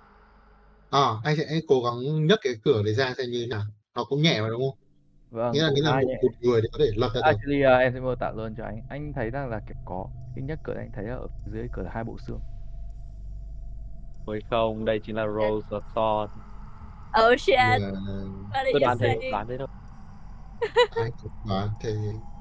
À, 0.91 1.09
anh 1.25 1.37
sẽ 1.37 1.45
cố 1.69 1.75
gắng 1.85 2.27
nhấc 2.27 2.39
cái 2.43 2.53
cửa 2.65 2.83
đấy 2.83 2.95
ra 2.95 3.15
xem 3.19 3.31
như 3.31 3.39
thế 3.41 3.47
nào. 3.47 3.63
Nó 3.95 4.05
cũng 4.05 4.23
nhẹ 4.23 4.41
mà 4.41 4.49
đúng 4.49 4.61
không? 4.61 4.79
vâng 5.31 5.53
Nghĩa 5.53 5.63
là 5.63 5.71
nghĩa 5.71 5.83
là 5.83 5.93
một, 5.93 6.07
nhẹ. 6.07 6.15
một 6.23 6.33
người 6.41 6.61
thì 6.63 6.69
có 6.73 6.79
thể 6.79 6.91
lật 6.97 7.09
ra 7.15 7.15
được. 7.15 7.21
Actually, 7.23 7.63
uh, 7.65 7.81
em 7.81 7.93
sẽ 7.95 8.01
mô 8.01 8.15
tả 8.15 8.31
luôn 8.37 8.55
cho 8.59 8.65
anh. 8.65 8.83
Anh 8.89 9.13
thấy 9.13 9.31
rằng 9.31 9.49
là 9.51 9.61
có 9.85 10.07
cái 10.37 10.45
nhất 10.45 10.59
cửa 10.65 10.75
anh 10.79 10.91
thấy 10.95 11.07
ở 11.07 11.27
dưới 11.53 11.67
cửa 11.73 11.83
là 11.83 11.91
hai 11.95 12.05
bộ 12.05 12.17
xương. 12.27 12.41
Ôi 14.29 14.43
không, 14.51 14.85
đây 14.85 15.01
chính 15.05 15.17
là 15.17 15.27
Rose 15.27 15.67
và 15.71 15.81
Thorn. 15.95 16.29
Oh 17.27 17.41
shit. 17.41 17.57
Và 17.57 17.79
What 18.51 18.65
did 18.65 18.73
Tôi 18.73 18.81
đoán 18.81 18.99
thế, 18.99 19.19
say? 19.21 19.31
đoán 19.31 19.47
thế 19.49 19.59
thôi. 19.59 19.67
anh 20.97 21.11
cũng 21.23 21.33
đoán 21.49 21.69
thì 21.81 21.91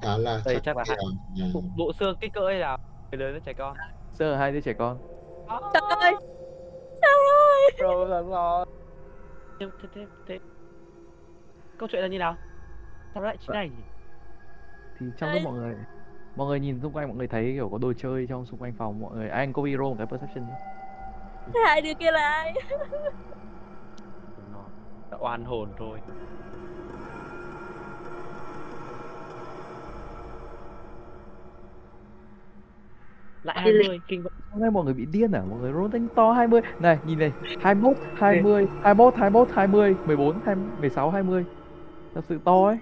khá 0.02 0.18
là 0.18 0.40
Đây 0.44 0.60
chắc 0.64 0.76
là 0.76 0.84
hai-. 0.88 0.98
Bộ, 1.76 1.92
xương 1.92 2.16
kích 2.20 2.32
cỡ 2.32 2.46
hay 2.46 2.58
là 2.58 2.76
người 3.10 3.18
lớn 3.20 3.32
hay 3.32 3.40
trẻ 3.40 3.52
con? 3.52 3.76
Sơ 4.12 4.36
hai 4.36 4.52
đứa 4.52 4.60
trẻ 4.60 4.72
con. 4.72 4.98
Trời 5.48 5.82
ơi. 6.00 6.14
Sao 7.02 7.10
rồi? 7.28 7.70
Rose 7.78 8.10
và 8.10 8.22
Thorn. 8.22 8.68
Thế, 9.60 9.66
thế, 9.82 9.88
thế, 9.94 10.06
thế. 10.28 10.38
Câu 11.78 11.88
chuyện 11.92 12.02
là 12.02 12.08
như 12.08 12.18
nào? 12.18 12.36
Sao 13.14 13.22
lại 13.22 13.36
thế 13.40 13.54
này 13.54 13.68
nhỉ? 13.68 13.82
Thì 15.00 15.06
trong 15.18 15.32
lúc 15.32 15.42
mọi 15.44 15.52
người 15.54 15.74
mọi 16.36 16.46
người 16.48 16.60
nhìn 16.60 16.80
xung 16.80 16.92
quanh 16.92 17.08
mọi 17.08 17.16
người 17.16 17.28
thấy 17.28 17.52
kiểu 17.54 17.68
có 17.68 17.78
đồ 17.78 17.92
chơi 17.92 18.26
trong 18.28 18.46
xung 18.46 18.60
quanh 18.60 18.72
phòng 18.78 19.00
mọi 19.00 19.14
người 19.14 19.28
anh 19.28 19.52
Kobe 19.52 19.70
roll 19.70 19.82
một 19.88 19.94
cái 19.98 20.06
perception 20.06 20.46
đi. 20.46 20.52
Thế 21.54 21.60
hai 21.66 21.80
đứa 21.80 21.94
kia 21.94 22.10
là 22.10 22.20
ai? 22.20 22.54
Nó 24.52 24.64
đã 25.10 25.16
oan 25.20 25.44
hồn 25.44 25.68
thôi. 25.78 25.98
Lại 33.42 33.60
20, 33.60 34.00
kinh 34.08 34.22
vậy. 34.22 34.32
Hôm 34.50 34.60
nay 34.60 34.70
mọi 34.70 34.84
người 34.84 34.94
bị 34.94 35.06
điên 35.12 35.32
à? 35.32 35.42
Mọi 35.50 35.58
người 35.58 35.72
roll 35.72 35.92
đánh 35.92 36.08
to 36.14 36.32
20. 36.32 36.60
Này, 36.78 36.98
nhìn 37.06 37.18
này, 37.18 37.32
21, 37.60 37.96
20, 38.16 38.66
21, 38.82 39.14
21, 39.16 39.48
20, 39.54 39.96
14, 40.06 40.40
20, 40.46 40.64
16, 40.80 41.10
20. 41.10 41.44
Thật 42.14 42.20
sự 42.28 42.38
to 42.44 42.66
ấy. 42.66 42.78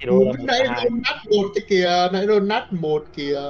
Thì 0.00 0.06
đồ 0.06 0.18
là 0.24 0.32
nãy 0.46 0.60
đồn 0.84 1.00
nát 1.04 1.16
một 1.30 1.46
cái 1.54 1.64
kìa, 1.68 2.08
nãy 2.12 2.26
nát 2.42 2.72
một 2.72 3.04
kìa. 3.14 3.40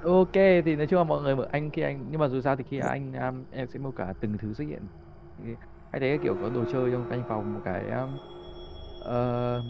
Ok 0.00 0.32
thì 0.64 0.76
nói 0.76 0.86
chung 0.86 0.96
là 0.98 1.04
mọi 1.04 1.22
người 1.22 1.46
anh 1.50 1.70
khi 1.72 1.82
anh 1.82 2.10
nhưng 2.10 2.20
mà 2.20 2.28
dù 2.28 2.40
sao 2.40 2.56
thì 2.56 2.64
khi 2.64 2.78
anh 2.78 3.12
um, 3.12 3.44
em 3.50 3.68
sẽ 3.68 3.78
mô 3.78 3.92
cả 3.92 4.14
từng 4.20 4.38
thứ 4.38 4.54
xuất 4.54 4.64
hiện. 4.64 4.88
Thì 5.36 5.44
anh 5.90 6.00
thấy 6.02 6.18
kiểu 6.22 6.36
có 6.36 6.50
đồ 6.50 6.64
chơi 6.64 6.90
trong 6.92 7.06
canh 7.06 7.24
phòng 7.24 7.52
một 7.52 7.60
cái 7.64 7.88
um, 7.90 8.18
ờ, 8.98 9.62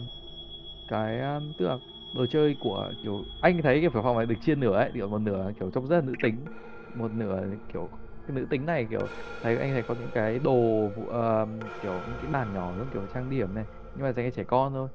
cái 0.87 1.21
um, 1.21 1.53
tức 1.53 1.65
là 1.67 1.77
đồ 2.11 2.25
chơi 2.27 2.55
của 2.59 2.93
kiểu 3.01 3.25
anh 3.39 3.61
thấy 3.63 3.81
cái 3.81 3.89
phòng 4.03 4.17
này 4.17 4.25
được 4.25 4.35
chia 4.41 4.55
nửa 4.55 4.75
ấy 4.77 4.91
kiểu 4.93 5.09
một 5.09 5.19
nửa 5.19 5.51
kiểu 5.59 5.71
trông 5.71 5.87
rất 5.87 5.95
là 5.95 6.01
nữ 6.01 6.17
tính 6.21 6.45
một 6.93 7.11
nửa 7.13 7.41
kiểu 7.69 7.89
cái 8.25 8.35
nữ 8.35 8.47
tính 8.49 8.65
này 8.65 8.87
kiểu 8.89 9.11
thấy 9.41 9.57
anh 9.57 9.73
thấy 9.73 9.83
có 9.83 9.95
những 9.95 10.11
cái 10.11 10.39
đồ 10.39 10.53
um, 10.95 11.69
kiểu 11.79 12.03
những 12.07 12.17
cái 12.19 12.27
bàn 12.27 12.53
nhỏ 12.53 12.77
giống 12.77 12.89
kiểu 12.89 13.07
trang 13.07 13.29
điểm 13.29 13.53
này 13.53 13.65
nhưng 13.93 14.03
mà 14.05 14.13
dành 14.13 14.25
cho 14.27 14.31
trẻ 14.35 14.43
con 14.47 14.73
thôi 14.73 14.89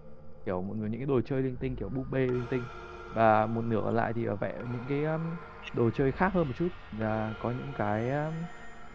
kiểu 0.44 0.62
một 0.62 0.75
những 0.77 0.92
cái 1.01 1.07
đồ 1.07 1.20
chơi 1.25 1.42
linh 1.42 1.59
tinh 1.59 1.77
kiểu 1.77 1.88
búp 1.88 2.07
bê 2.11 2.27
linh 2.27 2.49
tinh 2.49 2.68
và 3.16 3.46
một 3.46 3.62
nửa 3.62 3.81
còn 3.85 3.94
lại 3.96 4.12
thì 4.14 4.24
ở 4.24 4.37
vẽ 4.37 4.62
những 4.68 4.87
cái 4.87 5.05
um, 5.05 5.38
đồ 5.74 5.90
chơi 5.90 6.12
khác 6.12 6.31
hơn 6.35 6.46
một 6.48 6.55
chút 6.57 6.68
là 6.90 7.35
có 7.38 7.50
những 7.50 7.74
cái 7.74 8.11
um, 8.11 8.46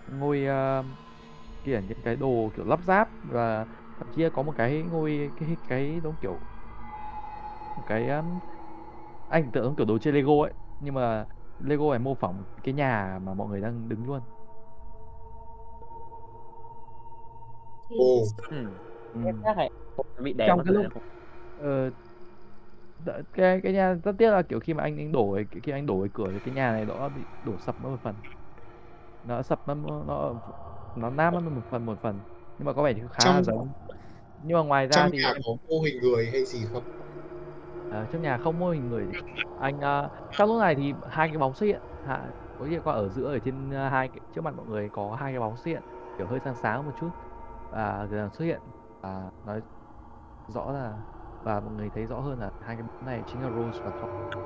ngôi 0.08 0.46
um, 0.48 0.96
kiểu 1.64 1.82
những 1.82 2.02
cái 2.04 2.16
đồ 2.16 2.52
kiểu 2.56 2.66
lắp 2.66 2.84
ráp 2.84 3.10
và 3.24 3.68
thậm 3.98 4.10
chí 4.12 4.24
là 4.24 4.30
có 4.34 4.44
một 4.44 4.54
cái 4.58 4.84
ngôi 4.84 5.34
cái 5.38 5.58
cái 5.68 6.02
giống 6.04 6.18
kiểu 6.18 6.42
một 7.76 7.84
cái 7.86 8.08
um, 8.08 8.40
anh 9.28 9.52
tưởng 9.54 9.64
giống 9.66 9.76
kiểu 9.76 9.86
đồ 9.86 10.00
chơi 10.00 10.14
Lego 10.14 10.34
ấy 10.44 10.54
nhưng 10.80 10.94
mà 10.96 11.28
Lego 11.60 11.90
này 11.92 12.00
mô 12.00 12.16
phỏng 12.16 12.46
cái 12.64 12.74
nhà 12.76 13.20
mà 13.24 13.34
mọi 13.34 13.50
người 13.50 13.62
đang 13.62 13.90
đứng 13.90 14.06
luôn 14.08 14.24
Ồ, 17.90 18.26
Ừ. 18.50 18.78
ừ. 19.12 19.20
Trong 20.46 20.64
cái 20.66 20.74
lúc-. 20.74 20.88
Ờ, 21.56 21.92
cái 23.34 23.60
cái 23.64 23.74
nhà 23.74 23.94
rất 23.94 24.12
tiếc 24.18 24.32
là 24.32 24.42
kiểu 24.42 24.60
khi 24.60 24.74
mà 24.74 24.84
anh 24.84 24.98
anh 24.98 25.12
đổ 25.12 25.38
cái 25.52 25.62
khi 25.64 25.72
anh 25.72 25.86
đổ 25.86 26.02
cái 26.02 26.10
cửa 26.14 26.32
thì 26.34 26.40
cái 26.44 26.54
nhà 26.54 26.72
này 26.72 26.86
nó 26.86 27.10
bị 27.10 27.26
đổ 27.44 27.58
sập 27.58 27.80
mất 27.80 27.90
một 27.90 28.00
phần. 28.04 28.16
Nó 29.24 29.42
sập 29.44 29.68
một- 29.68 30.04
nó 30.08 30.34
nó 30.96 31.10
nát 31.10 31.32
mất 31.32 31.40
một 31.52 31.66
phần 31.70 31.86
một 31.86 32.00
phần. 32.02 32.22
Nhưng 32.58 32.66
mà 32.66 32.74
có 32.74 32.84
vẻ 32.84 32.94
thì 32.94 33.02
khá 33.12 33.26
là 33.26 33.42
Trong- 33.42 33.44
giống. 33.44 33.72
Nhưng 34.44 34.58
mà 34.58 34.64
ngoài 34.64 34.88
ra 34.88 34.98
trong 34.98 35.12
thì 35.12 35.18
nhà 35.18 35.34
có 35.46 35.58
mô 35.70 35.82
hình 35.82 36.02
người 36.02 36.30
hay 36.32 36.46
gì 36.46 36.66
không? 36.72 36.84
ờ, 37.90 38.06
trong 38.12 38.22
nhà 38.22 38.38
không 38.38 38.60
mô 38.60 38.70
hình 38.70 38.88
người 38.90 39.08
anh 39.56 39.78
uh, 39.78 40.12
trong 40.38 40.50
lúc 40.50 40.60
này 40.62 40.76
thì 40.76 40.94
hai 41.10 41.28
cái 41.30 41.38
bóng 41.38 41.54
xuất 41.54 41.66
hiện. 41.66 41.82
Hạ 42.04 42.32
có 42.56 42.66
nghĩa 42.66 42.80
qua 42.80 42.94
ở 42.94 43.10
giữa 43.10 43.26
ở 43.28 43.40
trên 43.40 43.70
ờ, 43.70 43.90
hai 43.90 44.10
cái 44.10 44.22
trước 44.34 44.42
mặt 44.42 44.56
mọi 44.56 44.66
người 44.66 44.90
có 44.90 45.16
hai 45.20 45.34
cái 45.34 45.40
bóng 45.40 45.58
xuất 45.58 45.72
hiện 45.72 45.84
kiểu 46.18 46.28
hơi 46.28 46.40
sáng 46.40 46.56
sáng 46.56 46.86
một 46.86 46.92
chút. 46.96 47.10
Và 47.70 48.08
dần 48.12 48.32
xuất 48.32 48.46
hiện. 48.46 48.62
Và 49.02 49.32
nói 49.46 49.62
rõ 50.48 50.72
là 50.74 51.04
và 51.44 51.60
mọi 51.60 51.74
người 51.78 51.90
thấy 51.96 52.06
rõ 52.06 52.20
hơn 52.20 52.40
là 52.40 52.50
hai 52.66 52.76
cái 52.76 52.84
bóng 52.84 53.06
này 53.06 53.22
chính 53.28 53.42
là 53.44 53.50
Rose 53.50 53.84
và 53.84 53.92
Thor 54.02 54.44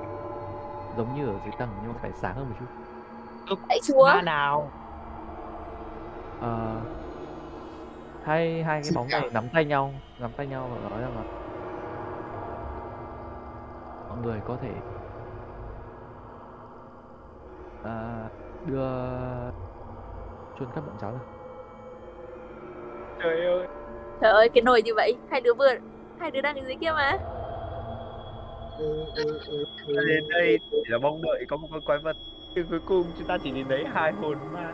giống 0.96 1.14
như 1.14 1.26
ở 1.26 1.34
dưới 1.44 1.52
tầng 1.58 1.68
nhưng 1.82 1.92
mà 1.92 1.98
phải 2.02 2.12
sáng 2.12 2.34
hơn 2.34 2.48
một 2.48 2.54
chút 2.60 2.66
Tại 3.68 3.80
chúa. 3.82 4.04
Ma 4.04 4.22
nào? 4.22 4.70
Ờ, 6.40 6.80
hai 8.24 8.62
hai 8.62 8.82
cái 8.82 8.92
bóng 8.94 9.08
này 9.08 9.30
nắm 9.32 9.44
tay 9.54 9.64
nhau 9.64 9.94
nắm 10.18 10.30
tay 10.36 10.46
nhau 10.46 10.70
và 10.72 10.88
nói 10.88 11.00
rằng 11.00 11.16
là 11.16 11.22
mọi 14.08 14.18
người 14.24 14.40
có 14.48 14.56
thể 14.62 14.70
à, 17.84 18.28
đưa 18.66 18.88
chôn 20.58 20.68
cất 20.74 20.86
bọn 20.86 20.96
cháu 21.00 21.12
được 21.12 21.26
Trời 23.22 23.46
ơi. 23.46 23.66
Trời 24.20 24.32
ơi, 24.32 24.48
cái 24.48 24.62
nồi 24.62 24.82
như 24.82 24.94
vậy. 24.94 25.16
Hai 25.30 25.40
đứa 25.40 25.54
vừa 25.54 25.68
hai 26.20 26.30
đứa 26.30 26.40
đang 26.40 26.56
ở 26.56 26.64
dưới 26.66 26.76
kia 26.80 26.92
mà. 26.92 27.12
Ừ, 28.78 29.04
ừ, 29.16 29.40
ừ, 29.46 29.64
ừ. 29.86 30.06
Đến 30.08 30.24
đây 30.28 30.58
chỉ 30.70 30.76
là 30.88 30.98
mong 30.98 31.22
đợi 31.22 31.44
có 31.48 31.56
một 31.56 31.68
con 31.70 31.80
quái 31.80 31.98
vật 31.98 32.16
nhưng 32.54 32.66
cuối 32.70 32.80
cùng 32.86 33.06
chúng 33.18 33.28
ta 33.28 33.38
chỉ 33.44 33.50
nhìn 33.50 33.68
thấy 33.68 33.84
hai 33.94 34.12
hồn 34.12 34.38
ma 34.52 34.72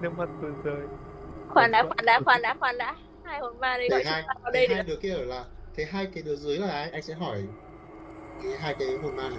nước 0.00 0.10
mắt 0.18 0.28
tuôn 0.42 0.62
rơi 0.64 0.86
Khoan 1.48 1.70
đã, 1.72 1.82
khoan 1.82 2.04
đã, 2.06 2.20
khoan 2.20 2.42
đã, 2.42 2.54
khoan 2.60 2.78
đã. 2.78 2.94
Hai 3.24 3.40
hồn 3.40 3.60
ma 3.60 3.76
đây 3.76 3.88
gọi 3.88 4.02
hai, 4.04 4.22
vào 4.42 4.52
đây 4.52 4.68
hai 4.68 4.82
đứa 4.82 4.96
kia 4.96 5.14
ở 5.14 5.24
là 5.24 5.44
thế 5.76 5.84
hai 5.84 6.06
cái 6.14 6.22
đứa 6.22 6.36
dưới 6.36 6.58
là 6.58 6.70
ai? 6.70 6.90
Anh 6.90 7.02
sẽ 7.02 7.14
hỏi 7.14 7.42
cái 8.42 8.52
hai 8.58 8.74
cái 8.78 8.88
hồn 9.02 9.16
ma 9.16 9.22
này. 9.22 9.38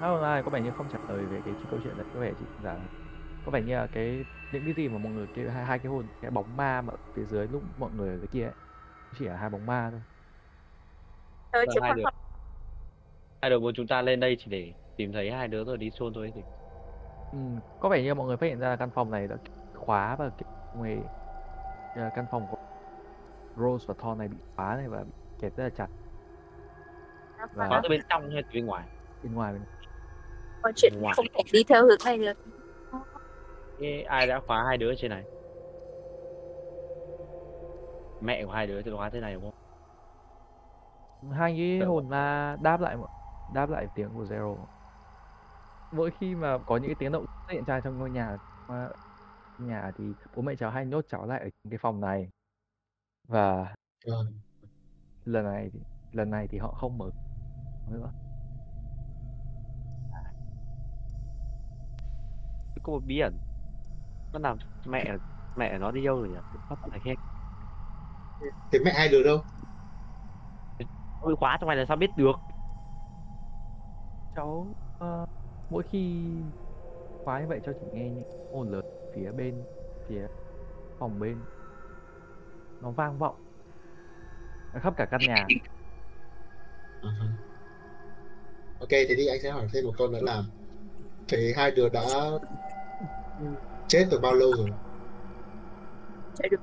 hai 0.00 0.10
hôm 0.10 0.22
nay 0.22 0.42
có 0.42 0.50
vẻ 0.50 0.60
như 0.60 0.70
không 0.78 0.86
trả 0.92 0.98
lời 1.08 1.24
về 1.24 1.38
cái 1.44 1.54
câu 1.70 1.80
chuyện 1.84 1.96
đấy 1.96 2.06
có 2.14 2.20
vẻ 2.20 2.32
chỉ 2.38 2.44
là 2.62 2.76
có 3.44 3.50
vẻ 3.52 3.60
như 3.62 3.74
là 3.74 3.86
cái 3.86 4.24
những 4.52 4.64
cái 4.64 4.74
gì 4.74 4.88
mà 4.88 4.98
mọi 4.98 5.12
người 5.12 5.26
kêu 5.34 5.50
hai, 5.50 5.64
hai 5.64 5.78
cái 5.78 5.86
hồn 5.86 6.04
cái 6.22 6.30
bóng 6.30 6.56
ma 6.56 6.82
mà 6.82 6.92
ở 6.92 6.96
phía 7.14 7.24
dưới 7.30 7.46
lúc 7.52 7.62
mọi 7.78 7.90
người 7.96 8.08
ở 8.08 8.16
dưới 8.16 8.26
kia 8.26 8.44
ấy 8.44 8.54
chỉ 9.18 9.24
là 9.24 9.36
hai 9.36 9.50
bóng 9.50 9.66
ma 9.66 9.88
thôi. 9.90 10.00
Ơi, 11.50 11.66
Vâng, 11.66 11.74
chứ 11.74 11.80
hai 11.82 11.92
đứa. 11.96 12.02
hai 13.42 13.50
đứa 13.50 13.58
muốn 13.58 13.74
chúng 13.74 13.86
ta 13.86 14.02
lên 14.02 14.20
đây 14.20 14.36
chỉ 14.38 14.50
để 14.50 14.72
tìm 14.96 15.12
thấy 15.12 15.30
hai 15.30 15.48
đứa 15.48 15.64
rồi 15.64 15.76
đi 15.76 15.90
chôn 15.90 16.14
thôi 16.14 16.32
thì. 16.34 16.42
Ừ, 17.32 17.38
có 17.80 17.88
vẻ 17.88 18.02
như 18.02 18.14
mọi 18.14 18.26
người 18.26 18.36
phát 18.36 18.46
hiện 18.46 18.58
ra 18.58 18.68
là 18.68 18.76
căn 18.76 18.90
phòng 18.90 19.10
này 19.10 19.28
đã 19.28 19.36
khóa 19.74 20.16
và 20.16 20.30
người 20.78 20.98
ờ, 21.96 22.10
căn 22.14 22.26
phòng 22.30 22.46
của 22.50 22.56
Rose 23.56 23.84
và 23.88 23.94
Thor 23.98 24.18
này 24.18 24.28
bị 24.28 24.36
khóa 24.56 24.76
này 24.76 24.88
và 24.88 24.98
bị 25.04 25.12
kẹt 25.40 25.52
rất 25.56 25.64
là 25.64 25.70
chặt. 25.70 25.86
Và 27.54 27.68
khóa. 27.68 27.80
Từ 27.82 27.88
bên 27.88 28.00
trong 28.08 28.30
hay 28.30 28.42
từ 28.42 28.48
bên 28.54 28.66
ngoài? 28.66 28.84
Bên 29.22 29.34
ngoài 29.34 29.52
bên 29.52 29.62
Còn 30.62 30.72
chuyện 30.76 30.92
Ngoài. 31.00 31.14
không 31.16 31.26
thể 31.34 31.40
đi 31.52 31.64
theo 31.68 31.82
hướng 31.82 31.98
này 32.04 32.18
được. 32.18 32.32
Thế 33.80 34.02
ai 34.08 34.26
đã 34.26 34.40
khóa 34.46 34.64
hai 34.68 34.76
đứa 34.76 34.94
trên 34.94 35.10
này 35.10 35.24
mẹ 38.26 38.44
của 38.44 38.52
hai 38.52 38.66
đứa 38.66 38.82
thì 38.82 38.90
khóa 38.96 39.10
thế 39.10 39.20
này 39.20 39.34
đúng 39.34 39.42
không? 39.44 39.54
Hai 41.32 41.52
cái 41.56 41.80
Dạ. 41.80 41.86
hồn 41.86 42.08
ma 42.08 42.56
đáp 42.60 42.80
lại 42.80 42.96
đáp 43.48 43.70
lại 43.70 43.86
tiếng 43.94 44.10
của 44.14 44.24
Zero. 44.24 44.66
Mỗi 45.90 46.10
khi 46.10 46.34
mà 46.34 46.58
có 46.66 46.76
những 46.76 46.88
cái 46.88 46.94
tiếng 46.98 47.12
động 47.12 47.24
xuất 47.46 47.52
hiện 47.54 47.64
ra 47.64 47.80
trong 47.80 47.98
ngôi 47.98 48.10
nhà 48.10 48.36
mà 48.68 48.88
nhà 49.58 49.92
thì 49.96 50.16
bố 50.36 50.42
mẹ 50.42 50.56
cháu 50.56 50.70
hay 50.70 50.86
nhốt 50.86 51.04
cháu 51.08 51.26
lại 51.26 51.40
ở 51.40 51.50
cái 51.70 51.78
phòng 51.82 52.00
này. 52.00 52.30
Và 53.28 53.74
Ờ, 54.06 54.26
lần 55.24 55.44
này 55.44 55.70
thì, 55.72 55.80
lần 56.12 56.30
này 56.30 56.48
thì 56.48 56.58
họ 56.58 56.72
không 56.74 56.98
mở 56.98 57.10
nữa. 57.90 58.10
Có 62.82 62.92
một 62.92 63.00
bí 63.04 63.18
ẩn 63.18 63.38
nó 64.32 64.38
làm 64.40 64.58
mẹ 64.86 65.16
mẹ 65.56 65.78
nó 65.78 65.92
đi 65.92 66.04
đâu 66.04 66.18
rồi 66.20 66.30
nhỉ? 66.30 66.36
Bắt 66.68 66.78
lại 66.90 67.00
hết 67.04 67.14
thế 68.70 68.78
mẹ 68.78 68.92
hai 68.92 69.08
đứa 69.08 69.22
đâu? 69.22 69.42
Ôi 71.18 71.36
khóa 71.36 71.56
trong 71.60 71.68
này 71.68 71.76
là 71.76 71.84
sao 71.88 71.96
biết 71.96 72.16
được? 72.16 72.32
Cháu 74.34 74.72
ờ, 74.98 75.24
mỗi 75.68 75.82
khi 75.90 76.52
khóa 77.24 77.40
như 77.40 77.46
vậy 77.48 77.60
cháu 77.64 77.74
chỉ 77.80 77.86
nghe 77.92 78.10
những 78.10 78.24
ồn 78.48 78.70
lớn 78.70 78.80
phía 79.12 79.32
bên 79.32 79.66
phía 80.08 80.26
phòng 80.98 81.18
bên. 81.18 81.46
Nó 82.80 82.92
vang 82.92 83.18
vọng 83.18 83.36
ở 84.70 84.80
khắp 84.80 84.94
cả 84.96 85.06
căn 85.10 85.24
nhà. 85.24 85.48
À, 87.02 87.08
ok 88.78 88.88
thế 88.90 89.14
thì 89.16 89.26
anh 89.26 89.38
sẽ 89.42 89.50
hỏi 89.50 89.68
thêm 89.72 89.84
một 89.84 89.92
câu 89.98 90.08
nữa 90.08 90.20
là 90.22 90.42
thế 91.28 91.54
hai 91.56 91.70
đứa 91.70 91.88
đã 91.90 92.02
chết 93.88 94.08
từ 94.10 94.18
bao 94.20 94.34
lâu 94.34 94.56
rồi? 94.56 94.70
Chạy 96.34 96.48
được 96.50 96.56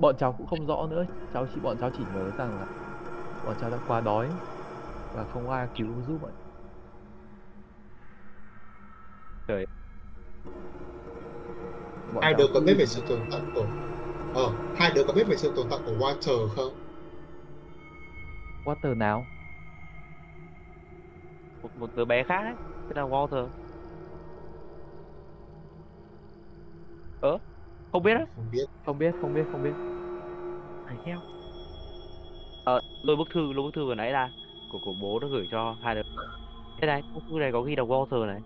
bọn 0.00 0.16
cháu 0.18 0.32
cũng 0.32 0.46
không 0.46 0.66
rõ 0.66 0.86
nữa. 0.90 1.04
Cháu 1.34 1.46
chỉ 1.54 1.60
bọn 1.60 1.76
cháu 1.80 1.90
chỉ 1.98 2.04
nhớ 2.14 2.30
rằng 2.38 2.58
là 2.60 2.66
bọn 3.44 3.56
cháu 3.60 3.70
đã 3.70 3.78
quá 3.88 4.00
đói 4.00 4.28
và 5.14 5.24
không 5.32 5.50
ai 5.50 5.68
cứu 5.76 5.86
giúp 6.08 6.18
bọn 6.22 6.30
Trời. 9.48 9.66
bọn 12.14 12.24
hai 12.24 12.34
đứa 12.34 12.46
có 12.54 12.60
biết 12.60 12.74
về 12.78 12.86
sự 12.86 13.00
tồn 13.08 13.18
tại 13.30 13.40
của 13.54 13.66
ờ 14.34 14.52
hai 14.74 14.92
đứa 14.94 15.04
có 15.06 15.12
biết 15.12 15.24
về 15.28 15.36
sự 15.36 15.52
tồn 15.56 15.66
tại 15.70 15.78
của 15.86 15.92
Walter 15.92 16.48
không? 16.48 16.74
Water 18.64 18.98
nào? 18.98 19.26
Một, 21.62 21.70
một 21.78 21.90
đứa 21.96 22.04
bé 22.04 22.24
khác 22.24 22.40
ấy 22.44 22.54
tên 22.88 22.96
là 22.96 23.02
Walter. 23.02 23.48
Ớ 27.20 27.38
không 27.92 28.02
biết 28.02 28.12
á. 28.14 28.26
Không 28.34 28.50
biết. 28.50 28.64
Không 28.84 28.98
biết 28.98 29.12
không 29.20 29.32
biết 29.32 29.44
không 29.50 29.62
biết. 29.62 29.76
Thầy 30.86 30.98
theo. 31.04 31.22
Ờ 32.64 32.80
lôi 33.02 33.16
bức 33.16 33.28
thư 33.34 33.52
lôi 33.52 33.64
bức 33.64 33.70
thư 33.74 33.86
vừa 33.86 33.94
nãy 33.94 34.12
ra 34.12 34.30
của 34.68 34.78
của 34.78 34.92
bố 34.94 35.18
nó 35.20 35.28
gửi 35.28 35.46
cho 35.50 35.76
hai 35.82 35.94
đứa. 35.94 36.02
Thế 36.82 36.86
này 36.86 37.02
bức 37.14 37.20
thư 37.30 37.38
này 37.40 37.52
có 37.52 37.62
ghi 37.62 37.76
là 37.76 37.82
Walter 37.84 38.26
này. 38.26 38.40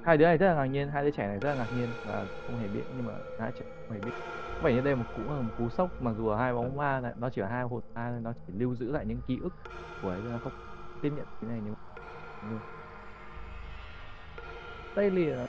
Hai 0.00 0.16
đứa 0.16 0.24
này 0.24 0.38
rất 0.38 0.46
là 0.48 0.54
ngạc 0.54 0.66
nhiên 0.66 0.88
hai 0.88 1.04
đứa 1.04 1.10
trẻ 1.10 1.26
này 1.26 1.38
rất 1.40 1.48
là 1.48 1.54
ngạc 1.54 1.66
nhiên 1.72 1.94
và 2.02 2.26
không 2.46 2.56
hề 2.58 2.68
biết 2.68 2.84
nhưng 2.88 3.04
mà 3.06 3.12
hai 3.38 3.52
trẻ 3.54 3.64
không 3.86 3.94
hề 3.96 4.00
biết. 4.00 4.12
Vẻ 4.60 4.72
như 4.74 4.80
đây 4.80 4.96
một 4.96 5.04
cũng 5.12 5.30
là 5.30 5.40
một 5.42 5.52
cú 5.56 5.70
sốc 5.70 5.90
mặc 6.00 6.12
dù 6.16 6.30
là 6.30 6.36
hai 6.38 6.52
bóng 6.54 6.76
ma 6.76 7.00
này 7.00 7.12
nó 7.16 7.30
chỉ 7.32 7.40
là 7.40 7.48
hai 7.48 7.62
hồn 7.64 7.80
ma 7.94 8.10
thôi, 8.10 8.20
nó 8.20 8.32
chỉ 8.46 8.52
lưu 8.52 8.74
giữ 8.76 8.92
lại 8.92 9.06
những 9.06 9.22
ký 9.22 9.38
ức 9.42 9.56
của 10.00 10.08
ấy 10.08 10.22
nó 10.22 10.38
không 10.38 10.52
tiếp 11.00 11.10
nhận 11.10 11.26
cái 11.40 11.48
này 11.50 11.60
nhưng 11.62 11.74
nhưng 12.40 12.60
đây 14.94 15.10
là 15.10 15.46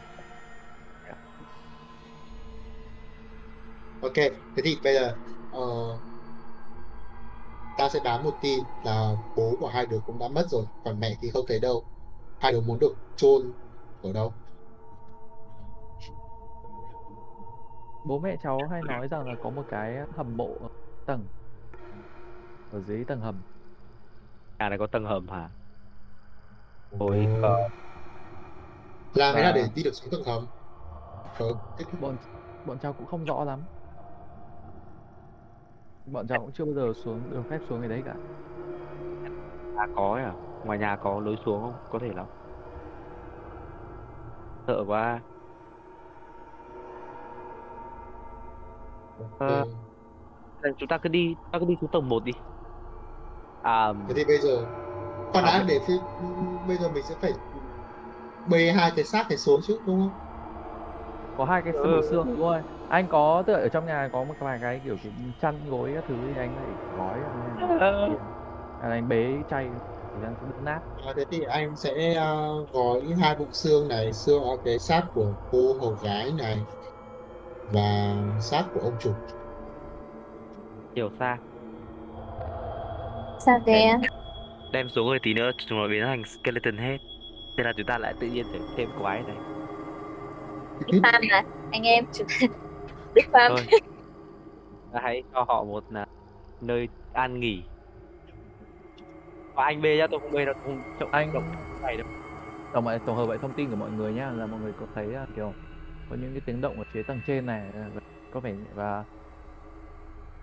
ok 4.02 4.14
thế 4.56 4.62
thì 4.64 4.80
bây 4.84 4.94
giờ 4.94 5.18
ờ, 5.50 5.60
ta 7.78 7.90
sẽ 7.90 8.00
đoán 8.04 8.24
một 8.24 8.38
tin 8.42 8.60
là 8.84 9.12
bố 9.36 9.56
của 9.60 9.68
hai 9.68 9.86
đứa 9.86 10.00
cũng 10.06 10.20
đã 10.20 10.28
mất 10.28 10.46
rồi 10.50 10.66
còn 10.84 11.00
mẹ 11.00 11.16
thì 11.22 11.30
không 11.30 11.46
thấy 11.48 11.60
đâu. 11.60 11.86
Hai 12.40 12.52
đứa 12.52 12.62
muốn 12.62 12.80
được 12.80 12.94
chôn 13.16 13.42
ở 14.02 14.14
đâu? 14.14 14.34
Bố 18.04 18.20
mẹ 18.20 18.38
cháu 18.44 18.68
hay 18.72 18.82
nói 18.84 19.08
rằng 19.08 19.28
là 19.28 19.36
có 19.42 19.50
một 19.50 19.66
cái 19.68 19.96
hầm 20.18 20.38
mộ 20.38 20.58
ở 20.62 20.68
tầng 21.06 21.28
ở 22.70 22.82
dưới 22.82 23.06
tầng 23.06 23.22
hầm. 23.22 23.42
Nhà 24.60 24.70
này 24.70 24.78
có 24.80 24.88
tầng 24.88 25.06
hầm 25.06 25.28
hả? 25.28 25.50
Ôi, 26.90 27.18
ờ. 27.42 27.50
làm 29.14 29.36
thế 29.36 29.42
nào 29.42 29.52
Và- 29.54 29.58
để 29.62 29.68
đi 29.76 29.84
được 29.84 29.92
xuống 29.94 30.12
tầng 30.12 30.24
hầm? 30.26 30.48
Thế 31.78 31.86
thì- 31.92 31.98
bọn 32.00 32.18
bọn 32.66 32.80
cháu 32.80 32.94
cũng 32.94 33.08
không 33.08 33.24
rõ 33.26 33.44
lắm 33.44 33.66
bọn 36.06 36.28
cháu 36.28 36.40
cũng 36.40 36.52
chưa 36.52 36.66
bao 36.66 36.74
giờ 36.74 36.94
xuống 37.04 37.20
được 37.32 37.42
phép 37.50 37.60
xuống 37.70 37.80
cái 37.80 37.90
đấy 37.90 38.02
cả. 38.06 38.14
Nhà 39.76 39.86
có 39.96 40.14
ấy 40.14 40.24
à? 40.24 40.34
Ngoài 40.66 40.80
nhà 40.80 40.96
có 40.96 41.20
lối 41.20 41.38
xuống 41.46 41.62
không? 41.62 41.74
Có 41.92 42.00
thể 42.00 42.10
lắm. 42.16 42.26
Sợ 44.68 44.84
quá. 44.88 45.20
Ờ. 49.40 49.48
ờ, 49.48 49.64
Nên 50.64 50.74
chúng 50.78 50.88
ta 50.88 50.98
cứ 50.98 51.10
đi 51.10 51.36
ta 51.52 51.60
cứ 51.60 51.66
đi 51.66 51.78
xuống 51.82 51.90
tầng 51.90 52.10
1 52.10 52.24
đi. 52.26 52.32
À 53.64 53.94
thế 54.08 54.14
thì 54.18 54.26
bây 54.26 54.38
giờ 54.38 54.66
khoan 55.32 55.46
đã 55.46 55.64
để 55.68 55.80
phi, 55.88 55.94
bây 56.68 56.78
giờ 56.78 56.90
mình 56.94 57.04
sẽ 57.10 57.16
phải 57.22 57.34
bê 58.52 58.72
hai 58.72 58.92
cái 58.96 59.06
xác 59.06 59.26
này 59.30 59.38
xuống 59.38 59.62
chứ 59.68 59.80
đúng 59.86 60.00
không? 60.00 60.12
Có 61.38 61.46
hai 61.46 61.62
cái 61.62 61.74
Ừ. 61.74 61.80
xương 61.84 62.02
xương 62.12 62.26
đúng 62.26 62.40
rồi 62.40 62.62
anh 62.92 63.08
có 63.08 63.44
là 63.48 63.58
ở 63.60 63.70
trong 63.70 63.86
nhà 63.86 64.10
có 64.14 64.24
một 64.24 64.34
vài 64.40 64.60
cái 64.62 64.82
kiểu 64.86 64.96
kiểu 65.04 65.12
chăn 65.42 65.56
gối 65.70 65.92
các 65.96 66.04
thứ 66.08 66.16
thì 66.36 66.42
anh 66.42 66.56
phải 66.56 66.98
gói 66.98 67.20
Ờ. 67.80 68.10
à, 68.82 68.90
anh 68.90 69.10
bế 69.10 69.28
chay 69.50 69.70
thì 70.16 70.24
đang 70.24 70.34
đứt 70.42 70.64
nát. 70.64 70.80
À, 71.06 71.14
thế 71.16 71.26
thì 71.32 71.44
anh 71.44 71.76
sẽ 71.76 72.14
ờ, 72.14 72.66
gói 72.74 73.02
hai 73.22 73.36
bụng 73.36 73.52
xương 73.52 73.88
này 73.88 74.14
xương 74.14 74.44
ở 74.44 74.58
cái 74.66 74.80
xác 74.80 75.02
của 75.14 75.34
cô 75.52 75.74
hầu 75.82 75.98
gái 76.04 76.32
này 76.38 76.58
và 77.72 78.16
xác 78.40 78.64
của 78.74 78.80
ông 78.80 78.94
chủ. 79.00 79.12
Hiểu 80.96 81.10
xa. 81.20 81.38
Sao 83.46 83.60
kìa 83.66 83.98
đem 84.72 84.90
xuống 84.90 85.08
rồi 85.08 85.20
tí 85.24 85.34
nữa 85.34 85.52
chúng 85.58 85.80
nó 85.80 85.88
biến 85.88 86.04
thành 86.06 86.24
skeleton 86.26 86.78
hết. 86.78 86.98
Thế 87.58 87.64
là 87.64 87.74
chúng 87.78 87.86
ta 87.86 87.98
lại 87.98 88.14
tự 88.20 88.28
nhiên 88.28 88.46
thêm 88.78 88.90
quái 89.02 89.24
này. 89.24 89.36
Đi 90.86 91.00
farm 91.00 91.22
mà 91.32 91.42
Anh 91.72 91.84
em 91.84 92.06
chúng 92.14 92.28
Đi 93.16 93.22
farm 93.32 93.50
thôi. 93.50 93.66
Hãy 94.94 95.24
cho 95.34 95.46
họ 95.48 95.64
một 95.64 95.84
là 95.90 96.06
nơi 96.62 96.88
an 97.14 97.40
nghỉ. 97.40 97.64
Và 99.56 99.64
anh 99.64 99.82
bê 99.82 99.98
nhá 99.98 100.08
tôi 100.12 100.20
không 100.20 100.32
bê 100.32 100.46
đâu 100.46 100.54
tôi 100.64 100.74
không 100.74 100.82
trọng 101.00 101.10
anh 101.12 101.34
động 101.34 101.44
này 101.82 101.98
đâu. 101.98 102.08
Tổng 102.74 102.88
lại 102.88 103.00
tổng 103.06 103.18
hợp 103.18 103.30
lại 103.30 103.38
thông 103.42 103.54
tin 103.54 103.70
của 103.70 103.76
mọi 103.76 103.92
người 103.92 104.14
nhá 104.14 104.32
là 104.32 104.46
mọi 104.46 104.60
người 104.60 104.74
có 104.80 104.86
thấy 104.96 105.08
là 105.08 105.26
kiểu 105.36 105.54
có 106.10 106.16
những 106.16 106.32
cái 106.34 106.42
tiếng 106.46 106.62
động 106.62 106.78
ở 106.78 106.84
phía 106.92 107.04
tầng 107.04 107.20
trên 107.28 107.46
này 107.46 107.62
à, 107.74 107.90
có 108.32 108.40
vẻ 108.40 108.54
và 108.76 109.04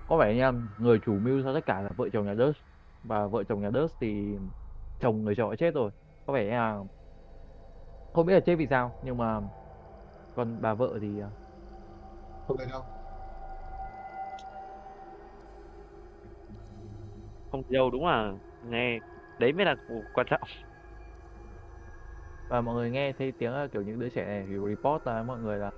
có 0.08 0.16
vẻ 0.16 0.34
nha 0.34 0.52
người 0.78 0.98
chủ 0.98 1.12
mưu 1.12 1.42
cho 1.42 1.54
tất 1.54 1.66
cả 1.66 1.80
là 1.80 1.90
vợ 1.96 2.08
chồng 2.12 2.26
nhà 2.26 2.34
Dust. 2.34 2.58
Và 3.02 3.26
vợ 3.26 3.44
chồng 3.44 3.62
nhà 3.62 3.70
Dust 3.70 3.94
thì 4.00 4.36
chồng 5.00 5.24
người 5.24 5.34
chồng 5.34 5.50
đã 5.50 5.56
chết 5.56 5.74
rồi. 5.74 5.90
Có 6.26 6.32
vẻ 6.32 6.44
là 6.44 6.78
không 8.12 8.26
biết 8.26 8.34
là 8.34 8.40
chết 8.40 8.54
vì 8.56 8.66
sao 8.70 8.92
nhưng 9.04 9.16
mà 9.16 9.40
còn 10.34 10.58
bà 10.60 10.74
vợ 10.74 10.98
thì 11.00 11.20
à, 11.20 11.30
không 12.49 12.57
phải 12.57 12.66
đâu. 12.66 12.82
Không 17.53 17.62
gì 17.62 17.76
đâu 17.76 17.90
đúng 17.90 18.07
là 18.07 18.32
nghe 18.64 18.99
đấy 19.38 19.53
mới 19.53 19.64
là 19.66 19.74
quan 20.14 20.26
trọng. 20.30 20.40
Và 22.49 22.61
mọi 22.61 22.74
người 22.74 22.90
nghe 22.90 23.12
thấy 23.12 23.32
tiếng 23.32 23.53
là 23.53 23.66
kiểu 23.72 23.82
những 23.82 23.99
đứa 23.99 24.09
trẻ 24.09 24.24
này 24.24 24.44
thì 24.49 24.55
report 24.68 25.07
là 25.07 25.22
mọi 25.22 25.38
người 25.38 25.59
là 25.59 25.70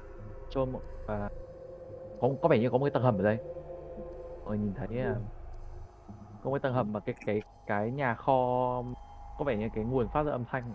chôn 0.50 0.72
một 0.72 0.80
và 1.06 1.28
có 2.20 2.28
có 2.42 2.48
vẻ 2.48 2.58
như 2.58 2.70
có 2.70 2.78
một 2.78 2.84
cái 2.84 2.90
tầng 2.90 3.02
hầm 3.02 3.18
ở 3.18 3.22
đây. 3.22 3.38
Mọi 4.44 4.48
người 4.48 4.58
nhìn 4.58 4.74
thấy 4.74 4.88
là 4.88 5.14
có 6.44 6.50
một 6.50 6.52
cái 6.52 6.60
tầng 6.60 6.74
hầm 6.74 6.92
mà 6.92 7.00
cái 7.00 7.14
cái 7.26 7.42
cái 7.66 7.90
nhà 7.90 8.14
kho 8.14 8.32
có 9.38 9.44
vẻ 9.44 9.56
như 9.56 9.68
cái 9.74 9.84
nguồn 9.84 10.08
phát 10.08 10.22
ra 10.22 10.32
âm 10.32 10.44
thanh. 10.44 10.74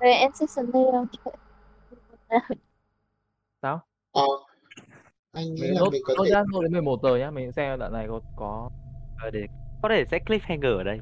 Rồi 0.00 0.12
em 0.12 0.30
sẽ 0.32 0.62
đi 0.72 0.80
không 0.92 1.06
sao? 3.62 3.80
Ờ 4.12 4.22
anh 5.32 5.54
nghĩ 5.54 5.60
mình 5.60 5.74
là 5.74 5.80
mình 5.90 6.02
có 6.06 6.14
thể 6.24 6.30
ra 6.30 6.44
nốt 6.52 6.62
đến 6.62 6.72
11 6.72 7.00
giờ 7.02 7.16
nhá 7.16 7.30
mình 7.30 7.52
xem 7.52 7.78
đoạn 7.78 7.92
này 7.92 8.06
có 8.08 8.20
có 8.36 8.68
Ờ, 9.16 9.30
để 9.30 9.46
có 9.80 9.88
thể 9.88 10.04
sẽ 10.10 10.18
cliffhanger 10.26 10.78
ở 10.78 10.82
đây. 10.84 10.98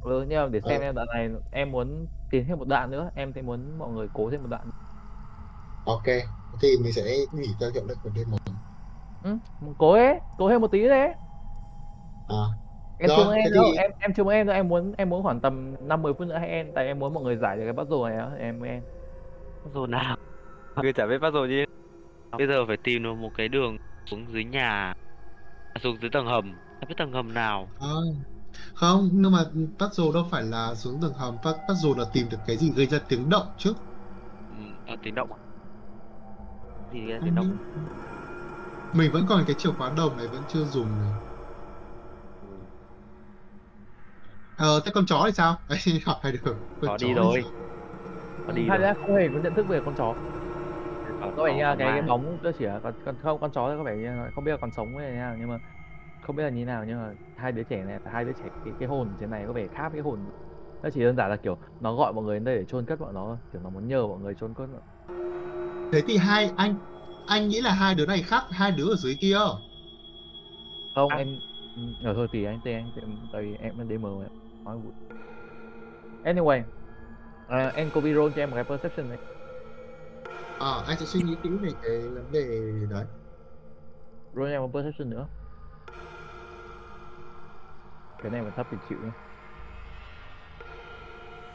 Ừ, 0.00 0.24
nhưng 0.28 0.38
mà 0.42 0.48
để 0.48 0.60
xem 0.60 0.80
Ừ. 0.80 0.84
em 0.84 0.94
đoạn 0.94 1.06
này 1.14 1.28
em 1.50 1.70
muốn 1.72 2.06
tiến 2.30 2.44
thêm 2.48 2.58
một 2.58 2.68
đoạn 2.68 2.90
nữa 2.90 3.10
em 3.14 3.32
sẽ 3.34 3.42
muốn 3.42 3.78
mọi 3.78 3.90
người 3.92 4.08
cố 4.12 4.30
thêm 4.30 4.42
một 4.42 4.48
đoạn. 4.48 4.68
Ok 5.84 6.04
thì 6.60 6.76
mình 6.82 6.92
sẽ 6.92 7.16
nghỉ 7.32 7.56
theo 7.60 7.70
hiệu 7.74 7.84
lệnh 7.88 7.98
của 8.02 8.10
đêm 8.10 8.30
một. 8.30 8.38
Ừ, 9.22 9.38
cố 9.78 9.92
ấy 9.92 10.20
cố 10.36 10.48
thêm 10.50 10.60
một 10.60 10.68
tí 10.72 10.88
đấy. 10.88 11.14
À 12.26 12.36
em 12.96 13.08
Rồi, 13.08 13.16
chưa 13.18 13.24
muốn 13.24 13.34
em 13.34 13.52
đâu 13.52 13.64
thì- 13.72 13.78
em 13.78 13.90
em 13.98 14.14
chưa 14.16 14.24
muốn 14.24 14.32
em 14.32 14.46
đâu 14.46 14.56
em 14.56 14.68
muốn 14.68 14.92
em 14.98 15.08
muốn 15.10 15.22
khoảng 15.22 15.40
tầm 15.40 15.74
50 15.80 16.12
phút 16.18 16.26
nữa 16.28 16.38
hay 16.38 16.48
em 16.48 16.72
tại 16.74 16.86
em 16.86 16.98
muốn 16.98 17.14
mọi 17.14 17.22
người 17.24 17.36
giải 17.36 17.56
được 17.56 17.62
cái 17.64 17.72
puzzle 17.72 18.08
này 18.08 18.18
á 18.18 18.30
em 18.38 18.62
em 18.62 18.82
rồi 19.64 19.88
nào 19.88 20.16
người 20.82 20.94
chả 20.94 21.06
biết 21.06 21.18
bắt 21.18 21.30
rồi 21.30 21.48
đi 21.48 21.64
bây 22.38 22.46
giờ 22.48 22.66
phải 22.66 22.78
tìm 22.84 23.02
được 23.04 23.14
một 23.14 23.30
cái 23.34 23.48
đường 23.48 23.76
xuống 24.10 24.32
dưới 24.32 24.44
nhà 24.44 24.94
à, 25.72 25.80
xuống 25.84 25.98
dưới 26.00 26.10
tầng 26.10 26.26
hầm 26.26 26.58
không 26.80 26.88
biết 26.88 26.94
tầng 26.98 27.12
hầm 27.12 27.34
nào 27.34 27.72
À, 27.78 27.86
Không, 28.74 29.10
nhưng 29.12 29.32
mà 29.32 29.44
puzzle 29.78 30.12
đâu 30.14 30.28
phải 30.30 30.42
là 30.44 30.74
xuống 30.74 31.00
tầng 31.02 31.14
hầm, 31.14 31.38
pu- 31.42 31.66
puzzle 31.66 31.98
là 31.98 32.04
tìm 32.12 32.28
được 32.30 32.40
cái 32.46 32.58
gì 32.58 32.72
gây 32.74 32.86
ra 32.86 33.00
tiếng 33.08 33.28
động 33.28 33.46
chứ. 33.58 33.74
Ừ, 34.50 34.56
à, 34.84 34.96
tiếng 35.02 35.14
động 35.14 35.32
à? 35.32 35.38
Gì 36.90 37.04
gây 37.06 37.12
ra 37.14 37.20
tiếng 37.24 37.34
động? 37.34 37.46
Mình 38.92 39.12
vẫn 39.12 39.26
còn 39.28 39.44
cái 39.46 39.56
chìa 39.58 39.70
khóa 39.72 39.90
đồng 39.96 40.16
này 40.16 40.28
vẫn 40.28 40.44
chưa 40.48 40.64
dùng 40.64 40.98
này. 40.98 41.12
Ừ. 42.40 42.66
Ờ, 44.56 44.80
thế 44.84 44.90
con 44.94 45.06
chó 45.06 45.22
thì 45.26 45.32
sao? 45.36 45.56
Hỏi 46.04 46.16
hai 46.22 46.32
đứa. 46.32 46.54
Con 46.78 46.90
Có 46.90 46.98
chó 46.98 47.08
đi 47.08 47.14
rồi. 47.14 47.42
sao? 47.42 47.59
Có 48.46 48.52
đi 48.52 48.68
hai 48.68 48.78
rồi. 48.78 48.88
đứa 48.88 48.92
không 49.00 49.14
hề 49.14 49.28
có 49.32 49.38
nhận 49.38 49.54
thức 49.54 49.66
về 49.68 49.80
con 49.84 49.94
chó 49.94 50.14
Có- 51.20 51.32
vẻ 51.44 51.54
như 51.56 51.62
là 51.62 51.76
cái, 51.78 51.86
cái 51.92 52.02
bóng 52.02 52.38
nó 52.42 52.50
chỉ 52.58 52.64
là 52.64 52.80
con, 52.80 52.94
con 53.04 53.16
không 53.16 53.40
con 53.40 53.50
chó 53.52 53.76
có 53.76 53.82
vẻ 53.84 53.96
như 53.96 54.04
là 54.04 54.30
không 54.34 54.44
biết 54.44 54.50
là 54.52 54.56
còn 54.60 54.70
sống 54.72 54.96
hay 54.96 55.10
thế 55.10 55.16
nào 55.16 55.36
nhưng 55.38 55.48
mà 55.48 55.58
không 56.20 56.36
biết 56.36 56.42
là 56.44 56.50
như 56.50 56.64
nào 56.64 56.84
nhưng 56.84 56.98
mà 56.98 57.14
hai 57.36 57.52
đứa 57.52 57.64
trẻ 57.64 57.84
này 57.84 58.00
hai 58.04 58.24
đứa 58.24 58.32
trẻ 58.32 58.48
cái 58.64 58.74
cái 58.78 58.88
hồn 58.88 59.16
trên 59.20 59.30
này 59.30 59.46
có 59.46 59.52
vẻ 59.52 59.68
khác 59.68 59.90
cái 59.92 60.00
hồn 60.02 60.30
nó 60.82 60.90
chỉ 60.94 61.00
đơn 61.00 61.16
giản 61.16 61.30
là 61.30 61.36
kiểu 61.36 61.58
nó 61.80 61.94
gọi 61.96 62.12
mọi 62.12 62.24
người 62.24 62.36
đến 62.36 62.44
đây 62.44 62.56
để 62.58 62.64
chôn 62.66 62.86
cất 62.86 63.00
bọn 63.00 63.14
nó 63.14 63.38
kiểu 63.52 63.60
nó 63.62 63.70
muốn 63.70 63.88
nhờ 63.88 64.06
mọi 64.06 64.20
người 64.20 64.34
chôn 64.34 64.54
cất 64.54 64.70
nó. 64.70 64.80
Thế 65.92 66.02
thì 66.06 66.16
hai 66.16 66.50
anh 66.56 66.74
anh 67.26 67.48
nghĩ 67.48 67.60
là 67.60 67.72
hai 67.74 67.94
đứa 67.94 68.06
này 68.06 68.22
khác 68.22 68.42
hai 68.50 68.72
đứa 68.72 68.84
ở 68.90 68.96
dưới 68.96 69.16
kia. 69.20 69.38
không 70.94 71.10
À. 71.10 71.18
em 71.18 71.40
ừ, 71.76 71.82
ở 72.08 72.14
thôi 72.14 72.28
thì 72.32 72.44
anh 72.44 72.60
tên 72.64 72.74
anh 72.76 72.90
tên 72.96 73.18
tại 73.32 73.42
vì 73.42 73.54
em 73.54 73.78
là 73.78 73.84
nói 74.64 74.78
vui 74.78 74.92
anyway 76.24 76.64
uh, 77.50 77.74
em 77.74 77.90
copy 77.90 78.14
roll 78.14 78.32
cho 78.36 78.42
em 78.42 78.50
một 78.50 78.54
cái 78.54 78.64
perception 78.64 79.08
này. 79.08 79.18
Ờ, 80.58 80.84
anh 80.88 80.96
sẽ 80.98 81.06
suy 81.06 81.20
nghĩ 81.22 81.36
kỹ 81.42 81.50
về 81.62 81.68
cái 81.82 82.08
vấn 82.14 82.32
đề 82.32 82.72
đấy. 82.90 83.04
roll 84.34 84.46
cho 84.48 84.52
em 84.52 84.62
một 84.62 84.70
perception 84.72 85.10
nữa. 85.10 85.26
Cái 88.22 88.30
này 88.30 88.42
mà 88.42 88.50
thấp 88.56 88.66
thì 88.70 88.76
chịu 88.88 88.98
nhá. 89.04 89.10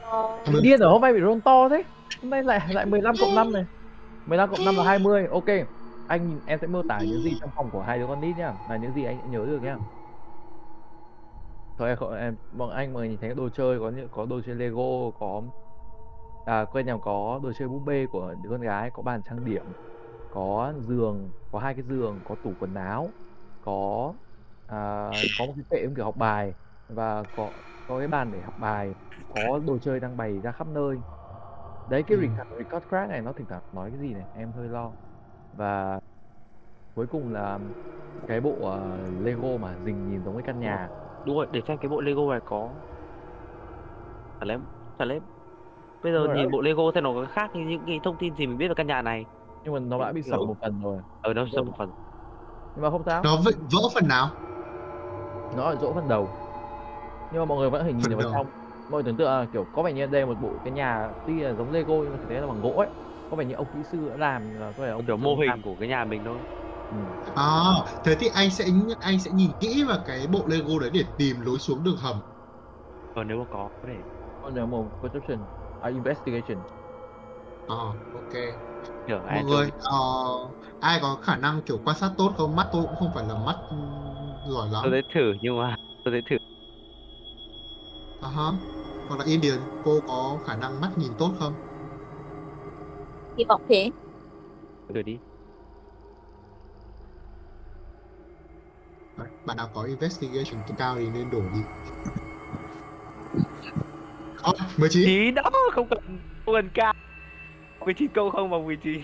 Ờ, 0.02 0.38
Mười- 0.52 0.62
điên 0.62 0.80
rồi 0.80 0.92
hôm 0.92 1.02
nay 1.02 1.14
bị 1.14 1.20
roll 1.22 1.40
to 1.46 1.70
thế. 1.70 1.84
Hôm 2.22 2.30
nay 2.30 2.44
lại 2.44 2.60
lại 2.74 2.86
15 2.86 3.16
cộng 3.20 3.36
5 3.36 3.52
này. 3.54 3.66
15 4.26 4.50
cộng 4.50 4.66
5 4.66 4.76
là 4.76 4.84
20 4.84 5.28
ok. 5.32 5.46
Anh 6.08 6.30
nhìn- 6.30 6.40
em 6.46 6.60
sẽ 6.62 6.68
mô 6.68 6.82
tả 6.84 7.00
những 7.00 7.22
gì 7.24 7.38
trong 7.42 7.50
phòng 7.56 7.70
của 7.72 7.82
hai 7.82 8.00
đứa 8.00 8.08
con 8.08 8.22
nít 8.22 8.38
nhá. 8.38 8.54
Là 8.70 8.78
những 8.78 8.94
gì 8.94 9.04
anh 9.04 9.18
sẽ 9.24 9.28
nhớ 9.30 9.46
được 9.46 9.60
nhá. 9.64 9.78
Thôi 11.78 11.96
em, 12.20 12.36
bọn 12.58 12.70
anh 12.70 12.94
mọi 12.94 13.02
người 13.02 13.10
nhìn 13.10 13.18
thấy 13.22 13.34
đồ 13.36 13.50
chơi 13.50 13.80
có 13.80 13.90
những 13.90 14.08
có 14.12 14.26
đồ 14.26 14.42
chơi 14.46 14.56
Lego 14.56 15.12
có 15.20 15.42
à 16.46 16.66
quên 16.72 16.86
nhầm 16.86 17.02
có 17.02 17.40
đồ 17.44 17.54
chơi 17.54 17.68
búp 17.70 17.80
bê 17.80 18.08
của 18.08 18.36
đứa 18.42 18.50
con 18.50 18.62
gái 18.62 18.92
có 18.94 19.04
bàn 19.04 19.24
trang 19.26 19.44
điểm 19.46 19.66
có 20.30 20.74
giường 20.80 21.34
có 21.52 21.60
hai 21.60 21.76
cái 21.76 21.84
giường 21.86 22.22
có 22.26 22.36
tủ 22.44 22.56
quần 22.60 22.76
áo 22.76 23.16
có 23.62 24.16
à, 24.68 24.78
có 25.36 25.48
một 25.48 25.54
cái 25.58 25.66
kệ 25.70 25.88
kiểu 25.96 26.06
học 26.06 26.16
bài 26.18 26.56
và 26.88 27.24
có 27.32 27.62
có 27.88 28.00
cái 28.00 28.08
bàn 28.10 28.32
để 28.32 28.42
học 28.42 28.56
bài 28.58 28.96
có 29.30 29.60
đồ 29.68 29.80
chơi 29.80 30.00
đang 30.00 30.18
bày 30.18 30.42
ra 30.42 30.52
khắp 30.52 30.68
nơi. 30.68 31.04
Đấy 31.88 32.04
cái 32.08 32.18
record, 32.22 32.50
record 32.60 32.88
crack 32.90 33.10
này 33.10 33.22
nó 33.22 33.34
thỉnh 33.34 33.48
thoảng 33.48 33.64
nói 33.72 33.92
cái 33.92 34.00
gì 34.00 34.14
này 34.14 34.28
em 34.34 34.54
hơi 34.54 34.70
lo. 34.70 34.96
Và 35.52 36.00
cuối 36.96 37.08
cùng 37.08 37.30
là 37.34 37.60
cái 38.28 38.42
bộ 38.42 38.60
ờ, 38.66 38.98
Lego 39.10 39.58
mà 39.62 39.78
dình 39.86 40.08
nhìn 40.10 40.24
giống 40.24 40.36
cái 40.36 40.44
căn 40.44 40.60
nhà. 40.60 40.90
Đúng 41.24 41.36
rồi, 41.38 41.48
để 41.52 41.62
xem 41.68 41.78
cái 41.82 41.90
bộ 41.90 42.02
Lego 42.02 42.32
này 42.32 42.42
có 42.46 42.82
Chả 44.40 44.46
lẽ 44.46 44.58
Chả 44.98 45.06
lẽ 45.06 45.20
Bây 46.06 46.14
giờ 46.14 46.28
nhìn 46.36 46.52
bộ 46.52 46.62
Lego 46.62 46.92
xem 46.94 47.04
nó 47.04 47.14
có 47.14 47.26
khác 47.34 47.56
như 47.56 47.62
những 47.62 47.82
cái 47.88 48.00
thông 48.04 48.16
tin 48.18 48.36
gì 48.36 48.48
mình 48.48 48.58
biết 48.58 48.68
về 48.68 48.74
căn 48.74 48.88
nhà 48.88 49.02
này. 49.02 49.26
Nhưng 49.64 49.74
mà 49.74 49.80
nó 49.80 50.00
đã 50.00 50.12
bị 50.12 50.22
sập 50.22 50.40
một 50.40 50.56
phần 50.62 50.82
rồi. 50.84 50.98
Ở 51.22 51.34
đâu 51.34 51.46
xem 51.48 51.66
một 51.66 51.72
phần. 51.78 51.90
Nhưng 52.76 52.84
mà 52.84 52.90
không 52.90 53.04
sao. 53.06 53.24
Nó 53.24 53.36
vỡ, 53.46 53.52
vỡ 53.72 53.80
phần 53.94 54.08
nào? 54.08 54.30
nó 55.58 55.64
ở 55.64 55.76
chỗ 55.82 55.94
phần 55.94 56.08
đầu. 56.10 56.30
Nhưng 57.32 57.42
mà 57.42 57.46
mọi 57.46 57.58
người 57.58 57.70
vẫn 57.70 57.82
có 57.82 57.86
thể 57.86 57.94
nhìn 57.94 58.12
vào 58.12 58.22
đầu. 58.22 58.32
trong. 58.34 58.46
Mọi 58.90 58.92
người 58.92 59.04
tưởng 59.04 59.16
tượng 59.16 59.28
là 59.30 59.46
kiểu 59.54 59.66
có 59.76 59.84
vẻ 59.84 59.94
như 59.94 60.06
đây 60.06 60.22
là 60.22 60.28
một 60.28 60.34
bộ 60.42 60.50
cái 60.64 60.74
nhà 60.74 61.10
tuy 61.28 61.40
là 61.40 61.54
giống 61.54 61.72
Lego 61.72 61.94
nhưng 61.94 62.12
mà 62.12 62.18
thực 62.18 62.30
tế 62.30 62.42
là 62.42 62.48
bằng 62.48 62.62
gỗ 62.62 62.70
ấy. 62.70 62.88
Có 63.32 63.38
vẻ 63.38 63.46
như 63.46 63.56
ông 63.56 63.68
kỹ 63.74 63.80
sư 63.92 64.10
đã 64.10 64.16
làm 64.18 64.60
là 64.60 64.72
có 64.78 64.84
vẻ 64.84 64.90
ông 64.90 65.06
Kiểu 65.06 65.18
mô 65.18 65.36
hình 65.36 65.50
làm. 65.50 65.62
của 65.62 65.76
cái 65.80 65.88
nhà 65.90 66.06
mình 66.06 66.22
thôi. 66.26 66.38
Ừ. 66.92 66.98
À, 67.36 67.64
thế 68.04 68.16
thì 68.20 68.30
anh 68.36 68.50
sẽ 68.50 68.66
anh 69.02 69.20
sẽ 69.20 69.32
nhìn 69.32 69.52
kỹ 69.60 69.84
vào 69.88 69.98
cái 70.08 70.28
bộ 70.34 70.40
Lego 70.48 70.80
đấy 70.82 70.90
để 70.94 71.04
tìm 71.18 71.36
lối 71.46 71.58
xuống 71.58 71.84
đường 71.84 71.98
hầm. 71.98 72.16
Còn 73.16 73.16
Ờ, 73.16 73.24
nếu 73.24 73.38
mà 73.38 73.46
có 73.52 73.70
có 73.82 73.88
thể. 73.88 73.96
Còn 74.44 74.52
nếu 74.56 74.66
một 74.66 74.86
perception 75.04 75.38
à, 75.86 75.92
investigation 75.92 76.66
À, 77.68 77.74
ok. 78.12 78.34
Kiểu 79.06 79.22
Mọi 79.30 79.44
người, 79.46 79.72
ờ, 79.80 79.98
ai 80.80 81.00
có 81.02 81.16
khả 81.16 81.38
năng 81.38 81.62
kiểu 81.66 81.82
quan 81.86 81.98
sát 82.00 82.12
tốt 82.18 82.34
không? 82.38 82.56
Mắt 82.56 82.70
tôi 82.72 82.84
cũng 82.84 82.96
không 82.98 83.14
phải 83.14 83.26
là 83.26 83.36
mắt 83.36 83.60
ừm, 83.70 84.42
giỏi 84.46 84.70
lắm. 84.72 84.86
Tôi 84.86 84.92
sẽ 84.92 85.02
thử 85.14 85.34
nhưng 85.42 85.58
mà 85.58 85.76
Tôi 86.04 86.14
sẽ 86.18 86.22
thử 86.30 86.38
À 88.20 88.28
ha. 88.30 88.52
Hoặc 89.08 89.20
là 89.20 89.26
Indian, 89.26 89.68
cô 89.82 90.02
có 90.08 90.40
khả 90.46 90.56
năng 90.56 90.82
mắt 90.82 90.94
nhìn 90.96 91.16
tốt 91.18 91.36
không? 91.40 91.58
hy 93.38 93.44
vọng 93.50 93.62
thế. 93.68 93.92
Thử 94.88 95.02
đi 95.04 95.20
Bạn 99.46 99.58
nào 99.58 99.72
có 99.74 99.84
investigation 99.84 100.64
cao 100.78 100.98
thì 101.00 101.10
nên 101.10 101.30
đổ 101.30 101.50
đi. 101.50 101.68
Ờ, 104.46 104.54
19. 104.78 105.06
Tí 105.06 105.32
đó 105.32 105.44
không 105.74 105.88
cần 105.90 106.00
Không 106.46 106.56
cần 106.56 106.70
cao 106.74 106.94
19 107.86 108.12
câu 108.14 108.30
không 108.32 108.50
bằng 108.50 108.66
19 108.66 109.02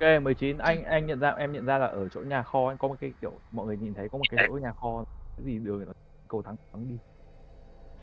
ok 0.00 0.22
19 0.22 0.58
anh 0.58 0.84
anh 0.84 1.06
nhận 1.06 1.20
ra 1.20 1.30
em 1.30 1.52
nhận 1.52 1.66
ra 1.66 1.78
là 1.78 1.86
ở 1.86 2.08
chỗ 2.08 2.20
nhà 2.20 2.42
kho 2.42 2.68
anh 2.68 2.78
có 2.78 2.88
một 2.88 2.96
cái 3.00 3.12
kiểu 3.20 3.40
mọi 3.50 3.66
người 3.66 3.76
nhìn 3.76 3.94
thấy 3.94 4.08
có 4.12 4.18
một 4.18 4.24
cái 4.30 4.40
chỗ 4.48 4.58
nhà 4.62 4.72
kho. 4.72 5.04
Cái 5.36 5.46
gì 5.46 5.58
đường 5.58 5.84
nó 5.86 5.92
cầu 6.28 6.42
thắng 6.42 6.56
thắng 6.72 6.88
đi. 6.88 6.98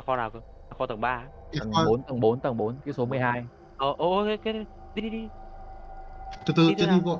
Kho 0.05 0.15
nào 0.15 0.31
cơ? 0.31 0.39
Kho 0.77 0.85
tầng 0.87 1.01
3 1.01 1.27
tầng 1.59 1.71
4 1.85 2.03
tầng 2.03 2.19
4 2.19 2.39
tầng 2.39 2.57
4 2.57 2.79
cái 2.85 2.93
số 2.93 3.05
12 3.05 3.47
Ờ 3.77 3.93
ô 3.97 4.25
cái 4.25 4.37
cái 4.37 4.53
Đi 4.95 5.01
đi 5.01 5.09
đi. 5.09 5.29
Từ 6.45 6.53
từ, 6.55 6.69
Đi 6.69 6.75
chưa 6.79 6.91
đi 6.91 6.99
vội. 6.99 7.19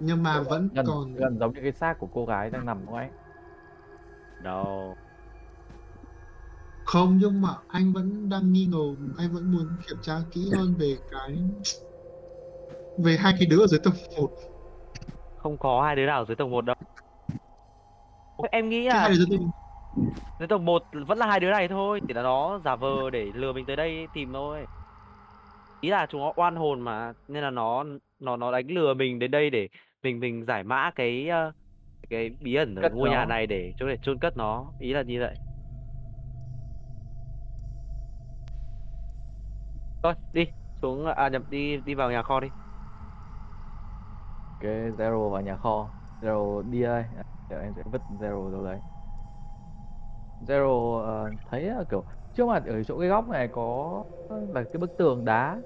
Nhưng 0.00 0.22
mà 0.22 0.40
vẫn 0.40 0.68
gần 0.74 0.86
còn 0.86 1.14
gần 1.14 1.38
giống 1.38 1.52
như 1.52 1.60
cái 1.62 1.72
xác 1.72 1.94
của 1.98 2.08
cô 2.12 2.26
gái 2.26 2.50
đang 2.50 2.66
nằm 2.66 2.84
ngoài 2.84 3.04
ấy. 3.04 3.12
Đâu 4.38 4.96
không 6.92 7.18
nhưng 7.20 7.40
mà 7.42 7.48
anh 7.68 7.92
vẫn 7.92 8.28
đang 8.28 8.52
nghi 8.52 8.66
ngờ, 8.66 8.94
anh 9.18 9.32
vẫn 9.32 9.52
muốn 9.52 9.68
kiểm 9.88 9.96
tra 10.02 10.14
kỹ 10.32 10.40
hơn 10.56 10.74
về 10.78 10.96
cái 11.10 11.36
về 12.98 13.16
hai 13.16 13.32
cái 13.38 13.48
đứa 13.50 13.60
ở 13.60 13.66
dưới 13.66 13.80
tầng 13.84 13.94
1. 14.20 14.30
Không 15.36 15.56
có 15.58 15.82
hai 15.82 15.96
đứa 15.96 16.06
nào 16.06 16.24
dưới 16.24 16.36
tầng 16.36 16.50
1 16.50 16.64
đâu 16.64 16.76
Em 18.50 18.68
nghĩ 18.68 18.88
Cái 18.88 18.94
là 18.94 19.00
hai 19.00 19.08
đứa 19.10 19.14
dưới 19.14 19.26
tầng 19.30 19.50
dưới 20.38 20.48
tầng 20.48 20.64
1 20.64 20.82
vẫn 21.06 21.18
là 21.18 21.26
hai 21.26 21.40
đứa 21.40 21.50
này 21.50 21.68
thôi 21.68 22.00
Chỉ 22.08 22.14
là 22.14 22.22
nó 22.22 22.60
giả 22.64 22.76
vờ 22.76 23.10
để 23.10 23.26
lừa 23.34 23.52
mình 23.52 23.64
tới 23.66 23.76
đây 23.76 24.06
tìm 24.14 24.32
thôi 24.32 24.64
Ý 25.80 25.88
là 25.88 26.06
chúng 26.06 26.20
nó 26.20 26.32
oan 26.36 26.56
hồn 26.56 26.80
mà 26.80 27.12
Nên 27.28 27.42
là 27.42 27.50
nó 27.50 27.84
nó 28.20 28.36
nó 28.36 28.52
đánh 28.52 28.66
lừa 28.68 28.94
mình 28.94 29.18
đến 29.18 29.30
đây 29.30 29.50
để 29.50 29.68
Mình 30.02 30.20
mình 30.20 30.44
giải 30.44 30.64
mã 30.64 30.90
cái 30.94 31.28
ờ, 31.28 31.52
Cái 32.10 32.30
bí 32.40 32.54
ẩn 32.54 32.74
ở 32.74 32.82
Cất 32.82 32.92
ngôi 32.94 33.10
nhà 33.10 33.16
nó. 33.16 33.24
này 33.24 33.46
để 33.46 33.72
chỗ 33.78 33.88
để 33.88 33.96
chôn 34.02 34.18
cất 34.18 34.36
nó 34.36 34.66
Ý 34.80 34.92
là 34.92 35.02
như 35.02 35.20
vậy 35.20 35.34
Thôi 40.02 40.14
đi 40.32 40.44
xuống 40.82 41.06
à 41.06 41.28
nhập 41.28 41.42
đi 41.48 41.76
đi 41.76 41.94
vào 41.94 42.10
nhà 42.10 42.22
kho 42.22 42.40
đi. 42.40 42.48
Cái 44.60 44.90
zero 44.92 45.30
vào 45.30 45.42
nhà 45.42 45.56
kho. 45.56 45.94
Zero 46.20 46.62
đi 46.70 46.82
đây. 46.82 47.04
Để 47.48 47.56
em 47.62 47.74
sẽ 47.74 47.82
vứt 47.84 48.02
zero 48.08 48.52
đâu 48.52 48.64
đấy. 48.64 48.80
Zero 50.40 50.98
ờ, 51.02 51.30
thấy 51.44 51.62
là 51.62 51.84
kiểu 51.90 52.04
trước 52.32 52.46
mặt 52.46 52.62
ở 52.66 52.82
chỗ 52.84 52.98
cái 53.00 53.08
góc 53.08 53.28
này 53.28 53.48
có 53.52 54.04
là 54.28 54.64
cái 54.72 54.78
bức 54.80 54.96
tường 54.96 55.24
đá. 55.24 55.62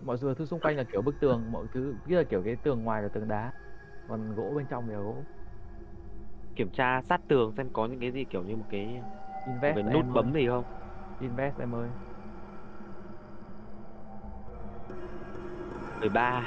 Mọi 0.00 0.18
thứ 0.20 0.34
thứ 0.34 0.46
xung 0.46 0.60
quanh 0.60 0.76
là 0.76 0.84
kiểu 0.92 1.02
bức 1.02 1.18
tường 1.20 1.50
mọi 1.52 1.66
thứ 1.72 1.96
kia 2.04 2.16
là 2.16 2.22
kiểu 2.30 2.42
cái 2.44 2.56
tường 2.62 2.82
ngoài 2.84 3.02
là 3.02 3.08
tường 3.12 3.28
đá. 3.28 3.52
Còn 4.06 4.34
gỗ 4.34 4.52
bên 4.56 4.66
trong 4.66 4.86
thì 4.88 4.92
là 4.94 4.98
gỗ. 5.00 5.26
Kiểm 6.54 6.70
tra 6.72 7.02
sát 7.02 7.20
tường 7.28 7.52
xem 7.56 7.70
có 7.70 7.86
những 7.86 8.00
cái 8.00 8.12
gì 8.12 8.24
kiểu 8.24 8.44
như 8.44 8.56
một 8.56 8.66
cái, 8.68 9.04
invest 9.44 9.80
em 9.86 9.92
nút 9.92 10.06
bấm 10.12 10.32
gì 10.32 10.46
không? 10.46 10.64
Invest 11.18 11.58
em 11.58 11.74
ơi. 11.74 11.94
13 16.00 16.42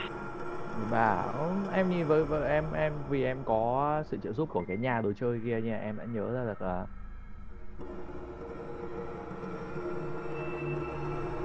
bảo 0.90 1.64
em 1.72 1.90
nhìn 1.90 2.08
với, 2.08 2.26
với 2.26 2.50
em 2.50 2.72
em 2.72 3.06
vì 3.08 3.24
em 3.24 3.44
có 3.46 4.04
sự 4.08 4.20
trợ 4.24 4.34
giúp 4.34 4.50
của 4.50 4.66
cái 4.66 4.78
nhà 4.78 5.02
đồ 5.02 5.14
chơi 5.16 5.42
kia 5.44 5.62
nha 5.62 5.78
em 5.80 5.98
đã 5.98 6.06
nhớ 6.06 6.34
ra 6.34 6.46
được 6.46 6.62
là 6.62 6.88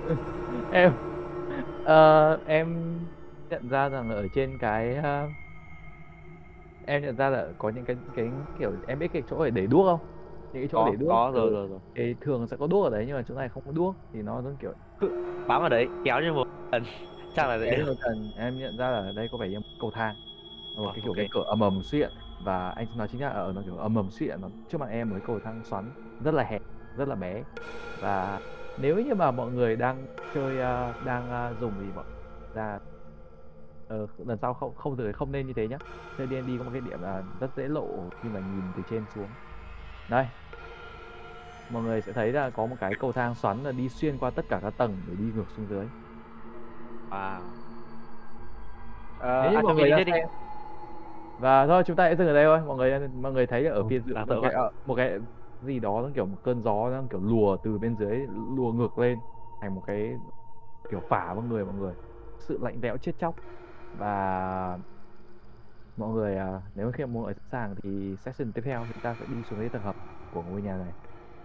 em 0.70 0.94
ờ, 1.82 2.34
em 2.46 2.68
nhận 3.50 3.68
ra 3.68 3.88
rằng 3.88 4.08
ở 4.10 4.28
trên 4.32 4.58
cái 4.58 4.94
ờ, 4.96 5.34
em 6.86 7.02
nhận 7.02 7.16
ra 7.16 7.28
là 7.30 7.52
có 7.58 7.68
những 7.70 7.84
cái 7.84 7.96
cái 8.12 8.32
kiểu 8.54 8.78
em 8.82 8.98
biết 8.98 9.08
cái 9.12 9.22
chỗ 9.26 9.50
để 9.50 9.66
đuốc 9.66 9.86
không 9.86 10.00
những 10.52 10.62
cái 10.62 10.68
chỗ 10.72 10.82
có 10.82 10.84
để 10.84 10.96
đuốc 10.96 11.08
có 11.08 11.30
rồi 11.34 11.50
ừ, 11.50 11.52
rồi 11.52 11.68
rồi. 11.68 11.80
Thì 11.94 12.14
thường 12.20 12.46
sẽ 12.48 12.56
có 12.56 12.66
đuốc 12.66 12.84
ở 12.84 12.90
đấy 12.90 13.04
nhưng 13.06 13.16
mà 13.16 13.22
chỗ 13.28 13.34
này 13.34 13.48
không 13.48 13.64
có 13.64 13.72
đuốc 13.72 14.00
thì 14.12 14.22
nó 14.22 14.42
giống 14.42 14.58
kiểu 14.58 14.74
bám 15.46 15.60
vào 15.62 15.68
đấy 15.68 15.90
kéo 16.04 16.20
như 16.22 16.32
một 16.32 16.44
lần. 16.72 16.84
Chắc 17.34 17.48
là 17.48 17.58
vậy 17.58 17.84
điều 17.84 17.94
cần 18.00 18.30
em 18.36 18.58
nhận 18.58 18.76
ra 18.76 18.90
là 18.90 18.98
ở 18.98 19.12
đây 19.12 19.28
có 19.28 19.38
vẻ 19.38 19.48
như 19.48 19.56
một 19.58 19.64
cầu 19.78 19.90
thang. 19.90 20.16
Một 20.82 20.90
Ờ, 20.90 20.94
cái 20.94 21.02
kiểu 21.04 21.14
ok. 21.14 21.16
cái 21.16 21.26
cửa 21.30 21.44
ầm 21.48 21.60
ầm 21.60 21.82
xuyện 21.82 22.14
và 22.38 22.70
anh 22.70 22.88
nói 22.94 23.08
chính 23.10 23.20
là 23.20 23.28
ở 23.28 23.52
nó 23.52 23.62
kiểu 23.64 23.76
ầm 23.76 23.94
ầm 23.94 24.10
suy 24.10 24.28
nó 24.40 24.50
trước 24.68 24.78
mặt 24.78 24.86
em 24.86 25.08
một 25.08 25.14
cái 25.16 25.22
cầu 25.22 25.40
thang 25.40 25.64
xoắn 25.64 25.92
rất 26.18 26.34
là 26.34 26.44
hẹp 26.44 26.62
rất 26.94 27.08
là 27.08 27.16
bé. 27.16 27.44
Và 27.94 28.40
nếu 28.76 29.00
như 29.00 29.14
mà 29.14 29.30
mọi 29.32 29.52
người 29.52 29.76
đang 29.76 30.06
chơi 30.30 30.58
uh, 30.92 31.00
đang 31.00 31.52
uh, 31.52 31.58
dùng 31.58 31.78
thì 31.80 31.92
mọi 31.92 32.06
ra 32.52 32.78
ờ, 33.86 34.06
lần 34.16 34.38
sau 34.42 34.54
không 34.54 34.74
không 34.74 34.96
được 34.96 35.12
không 35.14 35.32
nên 35.32 35.46
như 35.46 35.52
thế 35.54 35.68
nhá. 35.68 35.78
Chơi 36.16 36.26
D&D 36.26 36.58
có 36.58 36.64
một 36.64 36.70
cái 36.72 36.80
điểm 36.80 37.00
là 37.00 37.22
rất 37.40 37.50
dễ 37.56 37.68
lộ 37.68 38.10
khi 38.22 38.28
mà 38.28 38.40
nhìn 38.40 38.72
từ 38.74 38.82
trên 38.86 39.06
xuống. 39.06 39.36
Đây 40.08 40.26
mọi 41.70 41.82
người 41.82 42.02
sẽ 42.02 42.12
thấy 42.12 42.32
là 42.32 42.50
có 42.50 42.66
một 42.66 42.76
cái 42.80 42.96
cầu 42.96 43.12
thang 43.12 43.34
xoắn 43.34 43.62
là 43.62 43.72
đi 43.72 43.88
xuyên 43.88 44.18
qua 44.18 44.30
tất 44.30 44.46
cả 44.48 44.60
các 44.62 44.70
tầng 44.76 45.02
để 45.06 45.14
đi 45.16 45.32
ngược 45.32 45.50
xuống 45.50 45.66
dưới. 45.68 45.90
Wow. 47.10 47.56
Nếu 49.38 49.50
Ờ, 49.50 49.50
như 49.50 49.58
à, 49.58 49.62
mọi 49.62 49.74
cho 49.74 49.74
người 49.74 49.86
mình 49.86 49.90
đã 49.90 50.00
xem. 50.10 50.26
Và 51.36 51.66
thôi 51.66 51.82
chúng 51.86 51.96
ta 51.96 52.08
sẽ 52.10 52.16
dừng 52.16 52.26
ở 52.26 52.32
đây 52.34 52.44
thôi. 52.44 52.60
Mọi 52.66 52.76
người 52.76 53.08
mọi 53.08 53.32
người 53.32 53.46
thấy 53.46 53.66
ở 53.66 53.82
Ừ, 53.82 53.88
phía 53.88 54.00
dưới 54.00 54.14
một 54.24 54.36
cái 54.40 54.50
ờ, 54.52 54.70
một 54.84 54.94
cái 54.94 55.18
gì 55.60 55.80
đó 55.80 56.02
nó 56.02 56.10
kiểu 56.14 56.26
một 56.26 56.38
cơn 56.42 56.62
gió 56.62 56.90
nó 56.90 57.02
kiểu 57.10 57.20
lùa 57.20 57.56
từ 57.62 57.78
bên 57.78 57.96
dưới 57.96 58.26
lùa 58.56 58.72
ngược 58.72 58.98
lên 58.98 59.22
thành 59.60 59.74
một 59.74 59.80
cái 59.86 60.14
kiểu 60.90 61.00
phả 61.00 61.34
vào 61.34 61.42
người 61.42 61.64
mọi 61.66 61.76
người. 61.76 61.94
Sự 62.38 62.58
lạnh 62.62 62.80
lẽo 62.82 62.98
chết 62.98 63.12
chóc. 63.18 63.36
Và 63.92 64.78
mọi 65.96 66.10
người 66.14 66.36
à, 66.36 66.62
nếu 66.74 66.92
khi 66.92 67.04
mọi 67.06 67.24
người 67.24 67.34
sẵn 67.34 67.44
sàng 67.50 67.74
thì 67.82 68.16
session 68.16 68.52
tiếp 68.52 68.62
theo 68.64 68.86
chúng 68.94 69.00
ta 69.02 69.14
sẽ 69.14 69.26
đi 69.28 69.42
xuống 69.42 69.58
cái 69.60 69.70
tầng 69.70 69.82
hầm 69.82 69.96
của 70.30 70.42
ngôi 70.42 70.62
nhà 70.62 70.76
này 70.78 70.92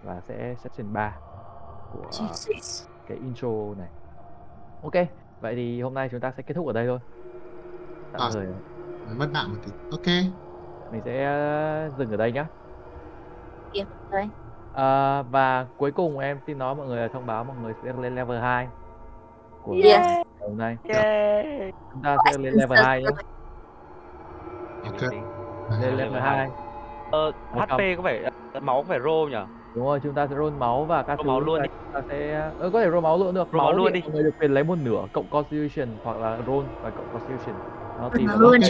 và 0.06 0.20
sẽ 0.20 0.54
session 0.58 0.92
3 0.92 1.12
của 1.92 2.02
Jesus. 2.10 2.86
cái 3.08 3.18
intro 3.18 3.48
này 3.78 3.88
ok 4.82 4.92
vậy 5.40 5.54
thì 5.54 5.82
hôm 5.82 5.94
nay 5.94 6.08
chúng 6.10 6.20
ta 6.20 6.32
sẽ 6.36 6.42
kết 6.42 6.54
thúc 6.54 6.66
ở 6.66 6.72
đây 6.72 6.86
thôi 6.86 6.98
tạm 8.12 8.20
À. 8.22 8.28
thời 8.34 8.46
mất 9.16 9.26
mạng 9.32 9.48
một 9.50 9.56
tí 9.66 9.72
ok 9.90 10.06
mình 10.92 11.02
sẽ 11.04 11.24
ờ, 11.24 11.90
dừng 11.98 12.10
ở 12.10 12.16
đây 12.16 12.32
nhá 12.32 12.46
Kìa, 13.72 13.84
đấy. 14.10 14.28
À, 14.74 15.22
và 15.22 15.66
cuối 15.78 15.90
cùng 15.92 16.18
em 16.18 16.38
xin 16.46 16.58
nói 16.58 16.74
mọi 16.74 16.86
người 16.86 17.00
là 17.00 17.08
thông 17.08 17.26
báo 17.26 17.44
mọi 17.44 17.56
người 17.62 17.72
sẽ 17.84 17.92
lên 18.00 18.14
level 18.14 18.38
2 18.40 18.68
của 19.62 19.72
ngày 19.72 20.24
hôm 20.40 20.58
nay 20.58 20.76
Yeah. 20.84 21.74
chúng 21.92 22.02
ta 22.02 22.16
sẽ 22.24 22.38
lên 22.38 22.54
level 22.54 22.78
2 22.84 23.02
nhé 23.02 23.08
ok 24.84 25.02
lên 25.02 25.80
level 25.80 25.98
level 25.98 26.20
hai. 26.22 26.36
2 26.38 26.50
Ờ, 27.10 27.32
HP 27.52 27.78
có 27.96 28.02
phải 28.02 28.30
máu 28.60 28.76
có 28.76 28.88
phải 28.88 28.98
roll 29.00 29.30
nhỉ? 29.30 29.38
Đúng 29.76 29.86
rồi 29.86 30.00
chúng 30.02 30.14
ta 30.14 30.26
sẽ 30.26 30.36
roll 30.36 30.54
máu 30.58 30.84
và 30.84 31.02
các 31.02 31.18
Roll 31.18 31.28
máu 31.28 31.40
luôn 31.40 31.60
chúng 31.62 31.92
ta 31.92 32.00
sẽ 32.08 32.50
ờ, 32.58 32.70
có 32.70 32.80
thể 32.80 32.90
roll 32.90 33.00
máu 33.00 33.18
luôn 33.18 33.34
được. 33.34 33.48
Roll 33.52 33.58
máu 33.58 33.72
thì 33.72 33.78
luôn 33.78 33.92
đi. 33.92 34.02
người 34.12 34.22
được 34.22 34.30
quyền 34.40 34.50
lấy 34.50 34.64
một 34.64 34.78
nửa 34.84 35.04
cộng 35.12 35.26
constitution 35.30 35.88
hoặc 36.04 36.16
là 36.16 36.38
roll 36.46 36.64
và 36.82 36.90
cộng 36.90 37.08
constitution. 37.12 37.54
Nó 38.00 38.08
tùy 38.08 38.26
vào 38.26 38.50
cái 38.50 38.60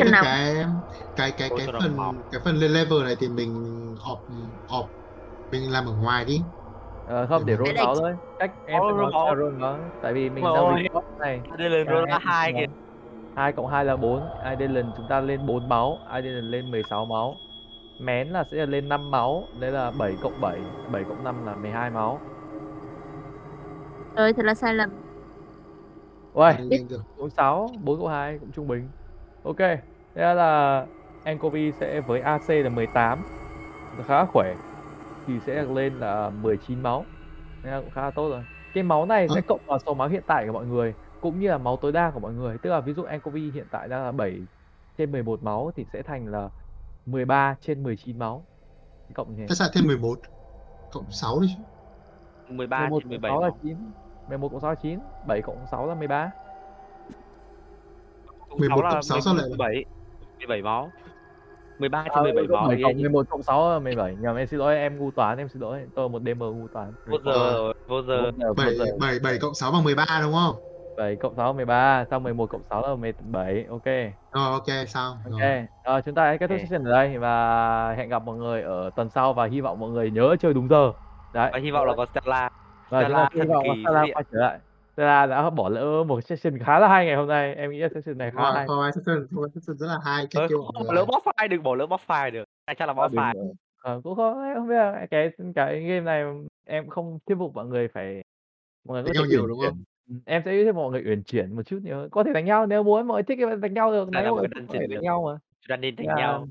cái 1.17 1.31
cái 1.39 1.49
cái 1.49 1.67
cho 1.67 1.73
nó 1.73 1.81
phần 1.81 1.97
máu. 1.97 2.15
cái 2.33 2.41
phần 2.45 2.55
lên 2.55 2.71
level 2.71 3.05
này 3.05 3.17
thì 3.21 3.29
mình 3.29 3.55
họp 4.01 4.19
họp 4.69 4.89
mình 5.53 5.73
làm 5.73 5.87
ở 5.87 5.93
ngoài 6.03 6.25
đi. 6.25 6.41
Ờ, 7.09 7.27
không 7.27 7.47
để 7.47 7.57
Cái 7.65 7.75
roll 7.75 7.87
máu 7.87 7.95
thôi. 7.95 8.15
Cách 8.39 8.51
em 8.67 8.83
sẽ 8.83 8.97
nói 8.97 9.37
roll 9.37 9.59
máu. 9.59 9.73
máu. 9.73 9.79
Tại 10.03 10.13
vì 10.13 10.31
mình 10.31 10.45
rồi. 10.45 10.83
record 10.83 11.07
này. 11.19 11.41
Đây 11.59 11.71
là 11.71 11.93
roll 11.93 12.09
là 12.09 12.19
hai 12.23 12.53
kìa. 12.53 12.67
2 13.37 13.53
cộng 13.53 13.67
2 13.67 13.85
là 13.85 13.97
4 13.97 14.23
Idlen 14.51 14.87
chúng 14.97 15.07
ta 15.09 15.21
lên 15.21 15.47
4 15.47 15.69
máu. 15.69 15.99
Idlen 16.17 16.45
lên 16.45 16.71
16 16.71 17.05
máu 17.05 17.37
Mén 18.01 18.29
là 18.29 18.45
sẽ 18.51 18.57
là 18.57 18.67
lên 18.67 18.89
5 18.89 19.11
máu 19.11 19.45
Đấy 19.61 19.73
là 19.73 19.91
7 19.99 20.17
cộng 20.23 20.41
7 20.41 20.61
7 20.93 21.05
cộng 21.05 21.25
5 21.25 21.47
là 21.47 21.55
12 21.55 21.91
máu 21.91 22.21
Ơi, 24.15 24.33
thật 24.33 24.45
là 24.45 24.55
sai 24.55 24.75
lầm. 24.75 24.91
Uầy, 26.33 26.55
Lên- 26.59 26.69
lên 26.69 26.87
được. 26.89 27.01
cũng 27.17 27.31
6 27.31 27.71
4 27.83 27.99
cộng 28.01 28.09
2 28.09 28.39
cũng 28.39 28.51
trung 28.53 28.69
bình 28.69 28.89
Ok 29.45 29.57
Thế 30.15 30.35
là 30.35 30.87
Anchovy 31.25 31.73
sẽ 31.73 32.01
với 32.01 32.21
AC 32.21 32.49
là 32.49 32.69
18 32.71 33.19
Là 33.99 34.05
khá 34.05 34.25
khỏe 34.25 34.55
Thì 35.27 35.35
sẽ 35.47 35.63
lên 35.75 35.95
là 35.95 36.31
19 36.43 36.83
máu 36.83 37.05
Thế 37.63 37.71
là 37.71 37.81
cũng 37.81 37.91
khá 37.91 38.03
là 38.03 38.11
tốt 38.11 38.29
rồi 38.31 38.45
Cái 38.75 38.83
máu 38.83 39.07
này 39.07 39.29
sẽ 39.29 39.35
Ờ. 39.35 39.41
cộng 39.49 39.61
vào 39.67 39.79
số 39.79 39.95
máu 39.95 40.09
hiện 40.09 40.23
tại 40.27 40.47
của 40.47 40.53
mọi 40.53 40.67
người 40.67 40.95
Cũng 41.21 41.41
như 41.41 41.49
là 41.51 41.59
máu 41.59 41.77
tối 41.77 41.93
đa 41.93 42.11
của 42.11 42.21
mọi 42.21 42.33
người 42.33 42.59
Tức 42.59 42.71
là 42.71 42.81
ví 42.81 42.93
dụ 42.93 43.03
Anchovy 43.03 43.51
hiện 43.51 43.67
tại 43.71 43.89
đang 43.89 44.05
là 44.05 44.13
7 44.13 44.41
trên 44.99 45.13
11 45.13 45.43
máu 45.43 45.71
Thì 45.77 45.85
sẽ 45.93 46.03
thành 46.03 46.27
là 46.27 46.49
13 47.07 47.57
trên 47.61 47.83
19 47.83 48.19
máu. 48.19 48.45
Cộng 49.15 49.31
như 49.31 49.37
thế 49.41 49.47
Thế 49.49 49.55
sao 49.55 49.69
thêm 49.75 49.87
11 49.87 50.19
cộng 50.93 51.11
6 51.11 51.41
đi 51.41 51.49
chứ. 51.57 51.63
13 52.55 52.81
11 52.81 52.99
trên 53.01 53.03
cộng 53.03 53.11
17 53.11 53.31
6 53.31 53.41
là 53.41 53.49
máu. 53.49 53.59
9 53.63 53.77
11 54.29 54.49
cộng 54.53 54.61
6 54.61 54.71
là 54.71 54.75
9 54.75 54.99
7 55.27 55.43
cộng 55.43 55.67
6 55.71 55.87
là 55.87 55.95
13 55.95 56.31
Cộng 58.49 58.59
11 58.59 58.77
sáu 58.77 58.83
là 58.85 58.91
cộng 58.91 59.03
sáu 59.03 59.21
sao 59.21 59.35
lại 59.35 59.43
là- 59.43 59.49
17 59.49 59.85
17 60.39 60.63
máu. 60.63 60.91
13 61.79 61.99
À, 61.99 62.05
trên 62.15 62.23
17 62.25 62.47
máu 62.49 62.69
7 62.69 62.77
thì 62.77 62.83
cộng 62.83 62.97
11 63.03 63.27
cộng 63.31 63.43
6 63.43 63.71
là 63.71 63.79
17 63.79 64.17
Nhầm 64.21 64.37
em 64.37 64.47
xin 64.47 64.61
lỗi 64.61 64.77
em 64.77 64.99
ngu 64.99 65.11
toán 65.11 65.39
em 65.39 65.49
xin 65.49 65.63
lỗi. 65.63 65.87
Tôi 65.95 66.05
là 66.05 66.09
một 66.09 66.23
DM 66.23 66.39
ngu 66.39 66.69
toán. 66.69 66.93
Vô 67.07 67.19
giờ 67.25 67.33
rồi, 67.53 67.75
vô 67.89 68.03
giờ. 68.03 68.23
Vô 68.23 68.31
giờ, 68.39 68.49
vô 68.49 68.55
7 68.57 68.75
giờ. 68.75 68.85
7 69.01 69.19
7 69.19 69.39
cộng 69.39 69.55
6 69.55 69.73
bằng 69.73 69.85
13 69.85 70.05
đúng 70.23 70.33
không 70.33 70.57
7 70.97 71.17
cộng 71.17 71.35
6 71.35 71.47
là 71.47 71.53
13 71.53 72.05
Xong 72.11 72.23
11 72.23 72.51
cộng 72.51 72.63
6 72.71 72.83
là 72.89 72.95
17 72.95 73.65
Ok 73.71 73.85
rồi 74.33 74.51
ok 74.53 74.89
xong 74.89 75.17
Ok 75.25 75.41
rồi 75.41 75.67
Ờ, 75.83 76.01
Chúng 76.01 76.15
ta 76.15 76.25
hãy 76.25 76.39
kết 76.39 76.47
thúc 76.47 76.59
Ok. 76.61 76.69
session 76.69 76.85
ở 76.85 76.91
đây 76.93 77.19
Và 77.19 77.95
hẹn 77.95 78.09
gặp 78.09 78.23
mọi 78.23 78.37
người 78.37 78.63
ở 78.63 78.91
tuần 78.97 79.11
sau 79.11 79.33
Và 79.33 79.47
hy 79.47 79.61
vọng 79.61 79.81
mọi 79.81 79.91
người 79.91 80.11
nhớ 80.11 80.37
chơi 80.41 80.55
đúng 80.55 80.69
giờ 80.69 80.93
Đấy 81.35 81.51
Và 81.53 81.59
hy 81.59 81.71
vọng 81.71 81.87
là 81.87 81.95
có 81.97 82.07
Stella. 82.07 82.49
Và 82.89 83.01
Stella 83.03 83.29
hy 83.35 83.41
vọng 83.41 83.67
Stella 83.85 84.01
quay 84.15 84.25
trở 84.33 84.39
lại 84.39 84.59
Stella 84.97 85.27
đã 85.27 85.51
bỏ 85.51 85.69
lỡ 85.69 86.05
một 86.05 86.21
session 86.25 86.59
khá 86.59 86.79
là 86.79 86.89
hay 86.89 87.07
ngày 87.07 87.17
hôm 87.17 87.29
nay 87.29 87.55
Em 87.55 87.71
nghĩ 87.71 87.79
là 87.79 87.89
session 87.95 88.19
này 88.19 88.31
khá 88.31 88.43
rồi 88.43 88.53
hay 88.53 88.67
ai 88.83 88.93
session 88.93 89.27
session 89.55 89.77
rất 89.77 89.87
là 89.87 89.99
hay 90.05 90.27
Ờ, 90.35 90.49
không 90.49 90.65
mọi 90.75 90.85
bỏ 90.87 90.93
lỡ 90.93 91.05
boss 91.05 91.27
fight 91.27 91.49
đừng 91.49 91.63
bỏ 91.63 91.75
lỡ 91.75 91.87
boss 91.87 92.05
fight 92.07 92.31
được. 92.33 92.45
Này 92.67 92.77
chắc 92.79 92.87
là 92.87 92.93
boss 92.95 93.15
fight. 93.15 93.35
rồi. 93.35 93.53
Ờ, 93.83 94.01
cũng 94.05 94.17
không 94.17 94.43
em 94.45 94.55
không 94.57 94.69
biết 94.69 94.75
là 94.75 95.07
cái 95.11 95.31
cái 95.55 95.81
game 95.81 96.01
này 96.01 96.25
em 96.65 96.89
không 96.89 97.19
thuyết 97.27 97.37
phục 97.39 97.55
mọi 97.55 97.67
người 97.67 97.89
phải 97.89 98.23
mọi 98.89 99.03
người 99.03 99.13
có 99.15 99.25
nhiều 99.25 99.47
đúng 99.47 99.61
không? 99.61 99.83
Ừ, 100.09 100.15
em 100.27 100.43
sẽ 100.45 100.63
thuyết 100.65 100.73
mọi 100.75 100.91
người 100.93 101.03
uyển 101.07 101.23
chuyển 101.23 101.57
một 101.57 101.63
chút 101.63 101.79
nhiều 101.83 102.09
có 102.11 102.25
thể 102.25 102.33
đánh 102.33 102.45
nhau 102.45 102.67
nếu 102.67 102.83
muốn 102.83 103.07
mọi 103.07 103.15
người 103.17 103.23
thích 103.23 103.39
thì 103.39 103.61
đánh 103.61 103.75
nhau 103.75 103.93
được 103.93 104.11
đánh 104.11 104.25
là 104.25 104.31
mọi 104.31 104.37
một 104.37 104.41
người 104.43 104.49
cái 104.55 104.65
có 104.69 104.73
thể 104.73 104.79
đánh 104.81 104.89
được. 104.91 105.01
nhau 105.03 105.25
mà 105.27 105.39
Chúng 105.61 105.69
ta 105.69 105.77
nên 105.77 105.97
đánh 105.97 106.07
Dạ. 106.07 106.15
nhau. 106.17 106.49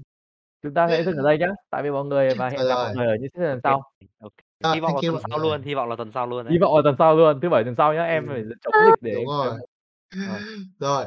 chúng 0.63 0.73
ta 0.73 0.87
sẽ 0.89 1.03
dừng 1.03 1.15
ở 1.17 1.23
đây 1.23 1.37
nhá 1.37 1.47
tạm 1.69 1.83
biệt 1.83 1.91
mọi 1.91 2.05
người 2.05 2.35
và 2.35 2.49
hẹn 2.49 2.59
gặp 2.67 2.75
rồi. 2.75 2.85
mọi 2.85 2.95
người 2.95 3.07
ở 3.07 3.15
những 3.21 3.29
session 3.33 3.59
sau 3.63 3.81
Ok. 4.19 4.33
Rồi, 4.63 4.73
Hy 4.75 4.79
vọng 4.79 4.95
là 4.95 5.01
thank 5.01 5.03
you 5.03 5.11
tuần 5.11 5.13
mọi 5.13 5.21
sau 5.29 5.39
người. 5.39 5.49
luôn, 5.49 5.61
hy 5.63 5.73
vọng 5.75 5.89
là 5.89 5.95
tuần 5.95 6.11
sau 6.11 6.27
luôn 6.27 6.45
hy 6.45 6.49
đấy. 6.49 6.59
vọng 6.61 6.75
là 6.75 6.81
tuần 6.83 6.95
sau 6.99 7.15
luôn 7.17 7.39
thứ 7.41 7.49
bảy 7.49 7.63
tuần 7.63 7.75
sau 7.75 7.93
nhá 7.93 8.03
em 8.03 8.27
Ừ. 8.27 8.31
phải 8.33 8.43
chống 8.61 8.73
dịch 8.85 9.01
để 9.01 9.13
đúng 9.13 9.23
em 9.23 9.27
rồi 9.27 9.57
Rồi. 10.27 10.39
rồi 10.79 11.03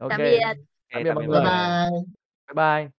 ok 0.00 0.10
Tạm 0.10 0.18
biệt. 0.18 0.40
Ok, 0.42 0.56
tạm 0.92 1.02
biệt 1.04 1.12
mọi 1.14 1.26
bye 1.26 1.28
người 1.28 1.40
bye 1.40 1.90
bye 2.54 2.80
bye 2.80 2.90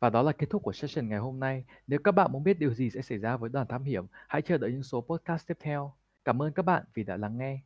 Và 0.00 0.10
đó 0.10 0.22
là 0.22 0.32
kết 0.32 0.46
thúc 0.50 0.62
của 0.62 0.72
session 0.72 1.08
ngày 1.08 1.18
hôm 1.18 1.40
nay. 1.40 1.64
Nếu 1.86 1.98
các 2.04 2.12
bạn 2.12 2.32
muốn 2.32 2.44
biết 2.44 2.58
điều 2.58 2.70
gì 2.74 2.90
sẽ 2.90 3.02
xảy 3.02 3.18
ra 3.18 3.36
với 3.36 3.50
đoàn 3.50 3.66
thám 3.66 3.84
hiểm, 3.84 4.06
hãy 4.28 4.42
chờ 4.42 4.58
đợi 4.58 4.70
những 4.72 4.82
số 4.82 5.00
podcast 5.00 5.48
tiếp 5.48 5.56
theo. 5.60 5.92
Cảm 6.26 6.42
ơn 6.42 6.52
các 6.54 6.62
bạn 6.64 6.84
vì 6.94 7.04
đã 7.04 7.16
lắng 7.16 7.38
nghe. 7.38 7.65